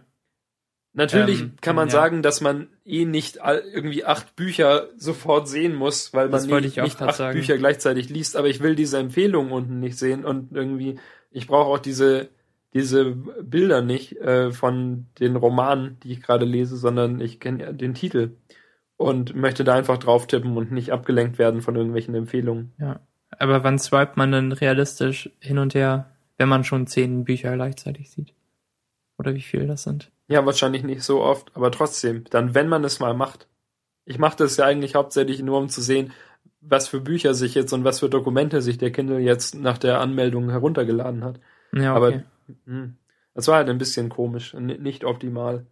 Natürlich 0.94 1.40
ähm, 1.40 1.54
kann 1.60 1.74
man 1.74 1.88
ja. 1.88 1.92
sagen, 1.92 2.22
dass 2.22 2.40
man 2.40 2.68
eh 2.84 3.06
nicht 3.06 3.38
irgendwie 3.72 4.04
acht 4.04 4.36
Bücher 4.36 4.88
sofort 4.96 5.48
sehen 5.48 5.74
muss, 5.74 6.12
weil 6.12 6.28
man 6.28 6.42
nicht, 6.46 6.76
nicht 6.76 7.00
acht 7.00 7.14
sagen. 7.14 7.38
Bücher 7.38 7.56
gleichzeitig 7.56 8.10
liest, 8.10 8.36
aber 8.36 8.48
ich 8.48 8.60
will 8.60 8.74
diese 8.74 8.98
Empfehlungen 8.98 9.52
unten 9.52 9.80
nicht 9.80 9.98
sehen 9.98 10.24
und 10.24 10.52
irgendwie, 10.52 10.98
ich 11.30 11.46
brauche 11.46 11.70
auch 11.70 11.78
diese, 11.78 12.28
diese 12.74 13.06
Bilder 13.06 13.80
nicht 13.80 14.18
äh, 14.18 14.52
von 14.52 15.06
den 15.18 15.36
Romanen, 15.36 15.98
die 16.02 16.12
ich 16.12 16.22
gerade 16.22 16.44
lese, 16.44 16.76
sondern 16.76 17.20
ich 17.20 17.40
kenne 17.40 17.62
ja 17.64 17.72
den 17.72 17.94
Titel 17.94 18.32
und 18.98 19.34
möchte 19.34 19.64
da 19.64 19.74
einfach 19.74 19.98
drauf 19.98 20.26
tippen 20.26 20.56
und 20.58 20.72
nicht 20.72 20.90
abgelenkt 20.90 21.38
werden 21.38 21.62
von 21.62 21.74
irgendwelchen 21.74 22.14
Empfehlungen. 22.14 22.72
Ja. 22.78 23.00
Aber 23.38 23.64
wann 23.64 23.78
swipet 23.78 24.18
man 24.18 24.32
denn 24.32 24.52
realistisch 24.52 25.30
hin 25.40 25.56
und 25.56 25.74
her, 25.74 26.10
wenn 26.36 26.50
man 26.50 26.64
schon 26.64 26.86
zehn 26.86 27.24
Bücher 27.24 27.54
gleichzeitig 27.54 28.10
sieht? 28.10 28.34
Oder 29.18 29.34
wie 29.34 29.40
viele 29.40 29.66
das 29.66 29.84
sind? 29.84 30.10
Ja, 30.32 30.46
wahrscheinlich 30.46 30.82
nicht 30.82 31.02
so 31.02 31.22
oft, 31.22 31.50
aber 31.54 31.70
trotzdem, 31.70 32.24
dann 32.30 32.54
wenn 32.54 32.68
man 32.68 32.84
es 32.84 33.00
mal 33.00 33.14
macht. 33.14 33.48
Ich 34.04 34.18
mache 34.18 34.36
das 34.36 34.56
ja 34.56 34.64
eigentlich 34.64 34.94
hauptsächlich 34.94 35.42
nur, 35.42 35.58
um 35.58 35.68
zu 35.68 35.80
sehen, 35.80 36.12
was 36.60 36.88
für 36.88 37.00
Bücher 37.00 37.34
sich 37.34 37.54
jetzt 37.54 37.72
und 37.72 37.84
was 37.84 38.00
für 38.00 38.08
Dokumente 38.08 38.62
sich 38.62 38.78
der 38.78 38.90
Kindle 38.90 39.18
jetzt 39.18 39.54
nach 39.54 39.78
der 39.78 40.00
Anmeldung 40.00 40.50
heruntergeladen 40.50 41.24
hat. 41.24 41.40
Ja, 41.72 41.94
okay. 41.94 41.96
Aber 41.96 42.10
mh, 42.12 42.24
hm, 42.64 42.96
das 43.34 43.48
war 43.48 43.56
halt 43.56 43.68
ein 43.68 43.78
bisschen 43.78 44.08
komisch, 44.08 44.54
nicht 44.54 45.04
optimal. 45.04 45.66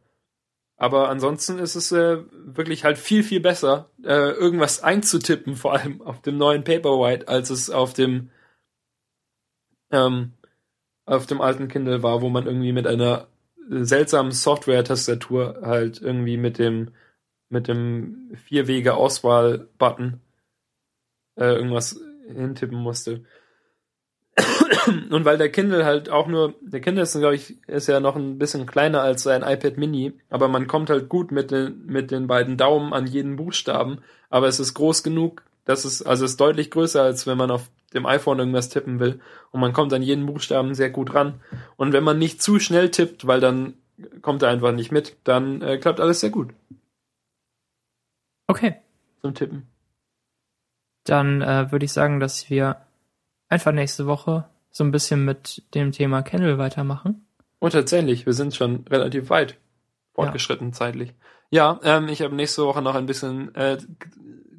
Aber 0.77 1.11
ansonsten 1.11 1.59
ist 1.59 1.75
es 1.75 1.93
äh, 1.93 2.19
wirklich 2.33 2.85
halt 2.85 2.97
viel, 2.97 3.23
viel 3.23 3.41
besser, 3.41 3.91
äh, 4.03 4.31
irgendwas 4.31 4.83
einzutippen, 4.83 5.55
vor 5.55 5.75
allem 5.75 6.01
auf 6.01 6.23
dem 6.23 6.39
neuen 6.39 6.65
Paperwhite, 6.65 7.29
als 7.29 7.51
es 7.51 7.69
auf 7.69 7.93
dem 7.93 8.31
ähm, 9.91 10.33
auf 11.05 11.27
dem 11.27 11.41
alten 11.41 11.69
Kindle 11.69 12.03
war, 12.03 12.23
wo 12.23 12.29
man 12.29 12.47
irgendwie 12.47 12.73
mit 12.73 12.87
einer 12.87 13.27
seltsamen 13.69 14.33
Software-Tastatur 14.33 15.61
halt 15.63 16.01
irgendwie 16.01 16.37
mit 16.37 16.59
dem 16.59 16.91
mit 17.51 17.67
dem 17.69 18.31
Vierwege-Auswahl-Button 18.47 20.21
äh, 21.37 21.45
irgendwas 21.45 22.01
hintippen 22.29 22.79
musste. 22.79 23.25
Und 25.11 25.25
weil 25.25 25.37
der 25.37 25.51
Kindle 25.51 25.85
halt 25.85 26.09
auch 26.11 26.29
nur, 26.29 26.55
der 26.61 26.81
Kindle 26.81 27.03
ist, 27.03 27.19
glaube 27.19 27.35
ich, 27.35 27.67
ist 27.69 27.89
ja 27.89 28.01
noch 28.01 28.17
ein 28.17 28.39
bisschen 28.39 28.67
kleiner 28.67 29.03
als 29.03 29.25
sein 29.25 29.43
iPad 29.43 29.77
Mini, 29.77 30.13
aber 30.31 30.49
man 30.49 30.69
kommt 30.69 30.91
halt 30.91 31.09
gut 31.09 31.33
mit 31.33 31.51
den, 31.51 31.85
mit 31.87 32.11
den 32.11 32.29
beiden 32.29 32.57
Daumen 32.57 32.93
an 32.93 33.07
jeden 33.07 33.37
Buchstaben, 33.37 33.99
aber 34.31 34.47
es 34.47 34.61
ist 34.61 34.75
groß 34.75 35.03
genug, 35.03 35.43
dass 35.71 35.85
es, 35.85 36.03
also 36.03 36.25
ist 36.25 36.41
deutlich 36.41 36.71
größer, 36.71 37.03
als 37.03 37.27
wenn 37.27 37.39
man 37.39 37.51
auf 37.51 37.71
dem 37.95 38.05
iPhone 38.07 38.39
irgendwas 38.39 38.69
tippen 38.69 38.99
will. 39.01 39.21
Und 39.53 39.61
man 39.61 39.73
kommt 39.73 39.93
an 39.93 40.03
jeden 40.03 40.27
Buchstaben 40.27 40.75
sehr 40.75 40.91
gut 40.91 41.15
ran. 41.15 41.41
Und 41.77 41.93
wenn 41.93 42.05
man 42.05 42.19
nicht 42.19 42.43
zu 42.43 42.59
schnell 42.59 42.91
tippt, 42.91 43.27
weil 43.27 43.41
dann 43.41 43.75
kommt 44.23 44.43
er 44.43 44.49
einfach 44.51 44.73
nicht 44.73 44.93
mit, 44.93 45.17
dann 45.25 45.63
äh, 45.63 45.79
klappt 45.79 46.01
alles 46.01 46.21
sehr 46.21 46.31
gut 46.31 46.53
Okay, 48.49 48.75
zum 49.21 49.35
Tippen. 49.35 49.69
dann 51.05 51.41
äh, 51.43 51.71
würde 51.71 51.85
ich 51.85 51.93
sagen, 51.93 52.19
dass 52.21 52.51
wir 52.51 52.85
einfach 53.49 53.73
nächste 53.73 54.07
Woche 54.07 54.49
so 54.71 54.83
ein 54.85 54.91
bisschen 54.91 55.25
mit 55.25 55.63
dem 55.75 55.93
Thema 55.93 56.23
Kendall 56.23 56.59
weitermachen. 56.59 57.27
Und 57.61 57.73
tatsächlich, 57.73 58.27
wir 58.27 58.33
sind 58.33 58.55
schon 58.55 58.85
relativ 58.89 59.31
weit 59.31 59.57
fortgeschritten 60.15 60.73
zeitlich. 60.73 61.15
Ja, 61.51 61.79
ähm, 61.83 62.09
ich 62.09 62.23
habe 62.23 62.35
nächste 62.35 62.65
Woche 62.65 62.83
noch 62.83 62.95
ein 62.95 63.07
bisschen 63.07 63.55
äh, 63.55 63.79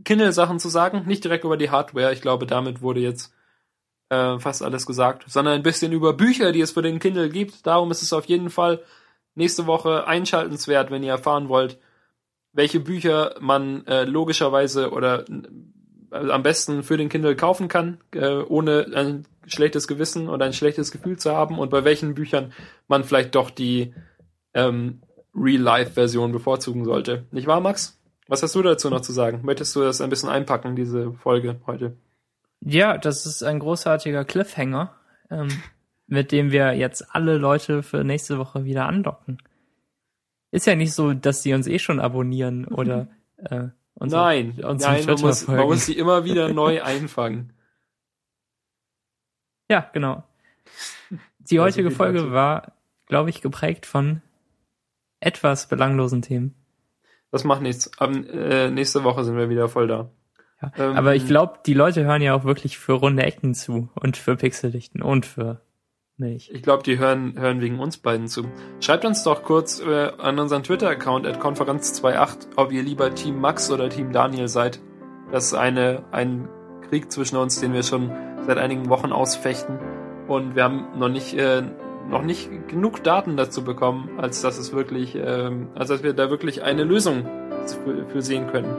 Kindle-Sachen 0.04 0.60
zu 0.60 0.70
sagen. 0.70 1.04
Nicht 1.06 1.24
direkt 1.24 1.44
über 1.44 1.58
die 1.58 1.70
Hardware. 1.70 2.14
Ich 2.14 2.22
glaube, 2.22 2.46
damit 2.46 2.82
wurde 2.82 3.00
jetzt 3.00 3.34
äh, 4.10 4.40
fast 4.40 4.64
alles 4.64 4.86
gesagt. 4.86 5.26
Sondern 5.28 5.56
ein 5.56 5.64
bisschen 5.64 5.92
über 5.92 6.14
Bücher, 6.14 6.52
die 6.52 6.62
es 6.62 6.72
für 6.72 6.82
den 6.82 7.00
Kindle 7.00 7.30
gibt. 7.30 7.66
Darum 7.66 7.92
ist 7.92 8.02
es 8.02 8.14
auf 8.14 8.26
jeden 8.26 8.50
Fall 8.50 8.82
nächste 9.36 9.68
Woche 9.68 10.08
einschaltenswert, 10.08 10.92
wenn 10.92 11.04
ihr 11.04 11.12
erfahren 11.12 11.50
wollt, 11.50 11.80
welche 12.54 12.80
Bücher 12.80 13.36
man 13.40 13.86
äh, 13.88 14.04
logischerweise 14.04 14.92
oder 14.92 15.26
äh, 16.12 16.30
am 16.30 16.44
besten 16.44 16.84
für 16.84 16.98
den 16.98 17.10
Kindle 17.10 17.36
kaufen 17.36 17.68
kann, 17.68 18.00
äh, 18.14 18.42
ohne 18.42 18.88
ein 18.94 19.26
schlechtes 19.48 19.88
Gewissen 19.88 20.30
oder 20.30 20.46
ein 20.46 20.54
schlechtes 20.54 20.92
Gefühl 20.92 21.18
zu 21.18 21.32
haben 21.32 21.60
und 21.60 21.70
bei 21.70 21.84
welchen 21.84 22.14
Büchern 22.14 22.54
man 22.88 23.04
vielleicht 23.04 23.36
doch 23.36 23.50
die 23.50 23.94
ähm, 24.54 25.02
Real-Life-Version 25.34 26.32
bevorzugen 26.32 26.86
sollte. 26.86 27.26
Nicht 27.32 27.48
wahr, 27.48 27.62
Max? 27.62 28.01
Was 28.32 28.42
hast 28.44 28.56
du 28.56 28.62
dazu 28.62 28.90
noch 28.90 29.02
zu 29.02 29.12
sagen? 29.12 29.42
Möchtest 29.44 29.76
du 29.76 29.82
das 29.82 30.00
ein 30.00 30.10
bisschen 30.10 30.30
einpacken, 30.30 30.74
diese 30.74 31.12
Folge 31.12 31.60
heute? 31.68 31.98
Ja, 32.62 32.98
das 32.98 33.26
ist 33.26 33.44
ein 33.44 33.60
großartiger 33.60 34.24
Cliffhanger, 34.24 34.96
ähm, 35.30 35.50
mit 36.08 36.32
dem 36.32 36.50
wir 36.50 36.72
jetzt 36.72 37.14
alle 37.14 37.38
Leute 37.38 37.84
für 37.84 38.06
nächste 38.06 38.38
Woche 38.38 38.64
wieder 38.64 38.86
andocken. 38.86 39.40
Ist 40.50 40.66
ja 40.66 40.76
nicht 40.76 40.94
so, 40.94 41.12
dass 41.12 41.42
die 41.42 41.54
uns 41.54 41.68
eh 41.68 41.78
schon 41.78 42.00
abonnieren 42.00 42.70
oder 42.70 43.10
äh, 43.36 43.68
uns 43.96 44.14
nein, 44.14 44.56
auf, 44.64 44.70
uns 44.70 44.82
nein, 44.82 45.06
man 45.06 45.20
muss, 45.20 45.48
man 45.48 45.66
muss 45.66 45.86
sie 45.86 45.98
immer 45.98 46.24
wieder 46.24 46.48
neu 46.54 46.82
einfangen. 46.82 47.52
Ja, 49.70 49.90
genau. 49.92 50.24
Die 51.10 51.56
Ja, 51.56 51.64
so 51.64 51.66
heutige 51.66 51.92
Folge 51.92 52.32
war, 52.32 52.72
glaube 53.08 53.30
ich, 53.30 53.42
geprägt 53.42 53.86
von 53.86 54.22
etwas 55.20 55.68
belanglosen 55.68 56.22
Themen. 56.22 56.56
Das 57.32 57.44
macht 57.44 57.62
nichts. 57.62 57.92
Am, 57.98 58.26
äh, 58.26 58.70
nächste 58.70 59.04
Woche 59.04 59.24
sind 59.24 59.38
wir 59.38 59.50
wieder 59.50 59.70
voll 59.70 59.88
da. 59.88 60.12
Ja. 60.62 60.72
Ähm, 60.78 60.96
Aber 60.96 61.16
ich 61.16 61.26
glaube, 61.26 61.60
die 61.66 61.74
Leute 61.74 62.04
hören 62.04 62.22
ja 62.22 62.36
auch 62.36 62.44
wirklich 62.44 62.78
für 62.78 62.94
runde 62.94 63.24
Ecken 63.24 63.54
zu 63.54 63.90
und 63.96 64.18
für 64.18 64.36
Pixeldichten 64.36 65.02
und 65.02 65.26
für 65.26 65.62
Milch. 66.18 66.52
Ich 66.54 66.62
glaube, 66.62 66.84
die 66.84 67.00
hören, 67.00 67.38
hören 67.38 67.62
wegen 67.62 67.80
uns 67.80 67.98
beiden 67.98 68.28
zu. 68.28 68.46
Schreibt 68.80 69.06
uns 69.06 69.24
doch 69.24 69.44
kurz 69.44 69.82
äh, 69.82 70.12
an 70.18 70.40
unseren 70.40 70.64
Twitter-Account 70.64 71.26
at 71.26 71.42
Konferenz28, 71.42 72.48
ob 72.58 72.72
ihr 72.72 72.84
lieber 72.84 73.14
Team 73.16 73.40
Max 73.40 73.72
oder 73.72 73.90
Team 73.90 74.12
Daniel 74.12 74.48
seid. 74.48 74.80
Das 75.32 75.46
ist 75.46 75.54
eine, 75.54 76.04
ein 76.12 76.48
Krieg 76.88 77.12
zwischen 77.12 77.38
uns, 77.38 77.60
den 77.60 77.74
wir 77.74 77.84
schon 77.84 78.12
seit 78.46 78.58
einigen 78.58 78.90
Wochen 78.90 79.12
ausfechten. 79.12 79.80
Und 80.28 80.56
wir 80.56 80.64
haben 80.64 80.88
noch 80.98 81.10
nicht, 81.10 81.34
äh, 81.34 81.64
noch 82.10 82.24
nicht 82.24 82.50
genug 82.68 83.04
Daten 83.04 83.38
dazu 83.38 83.64
bekommen, 83.64 84.10
als 84.18 84.42
dass 84.42 84.58
es 84.58 84.74
wirklich, 84.74 85.16
ähm, 85.16 85.70
als 85.76 85.90
dass 85.90 86.04
wir 86.04 86.14
da 86.14 86.30
wirklich 86.30 86.64
eine 86.64 86.84
Lösung 86.84 87.26
für, 87.84 88.06
für 88.08 88.22
sehen 88.22 88.48
können. 88.48 88.76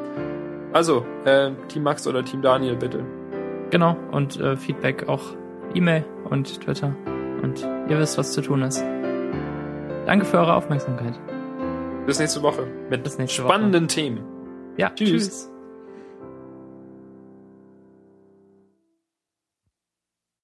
Also, 0.72 1.04
äh, 1.24 1.50
Team 1.68 1.82
Max 1.82 2.06
oder 2.06 2.24
Team 2.24 2.42
Daniel, 2.42 2.76
bitte. 2.76 3.04
Genau, 3.70 3.96
und 4.10 4.38
äh, 4.40 4.56
Feedback 4.56 5.08
auch 5.08 5.22
E-Mail 5.74 6.04
und 6.28 6.60
Twitter. 6.60 6.94
Und 7.42 7.66
ihr 7.88 7.98
wisst, 7.98 8.18
was 8.18 8.32
zu 8.32 8.40
tun 8.42 8.62
ist. 8.62 8.84
Danke 10.06 10.24
für 10.24 10.38
eure 10.38 10.54
Aufmerksamkeit. 10.54 11.18
Bis 12.06 12.18
nächste 12.18 12.42
Woche 12.42 12.66
mit 12.90 13.04
nächste 13.18 13.42
Woche. 13.44 13.52
spannenden 13.52 13.88
Themen. 13.88 14.20
Ja, 14.76 14.90
Tschüss. 14.90 15.10
tschüss. 15.10 15.51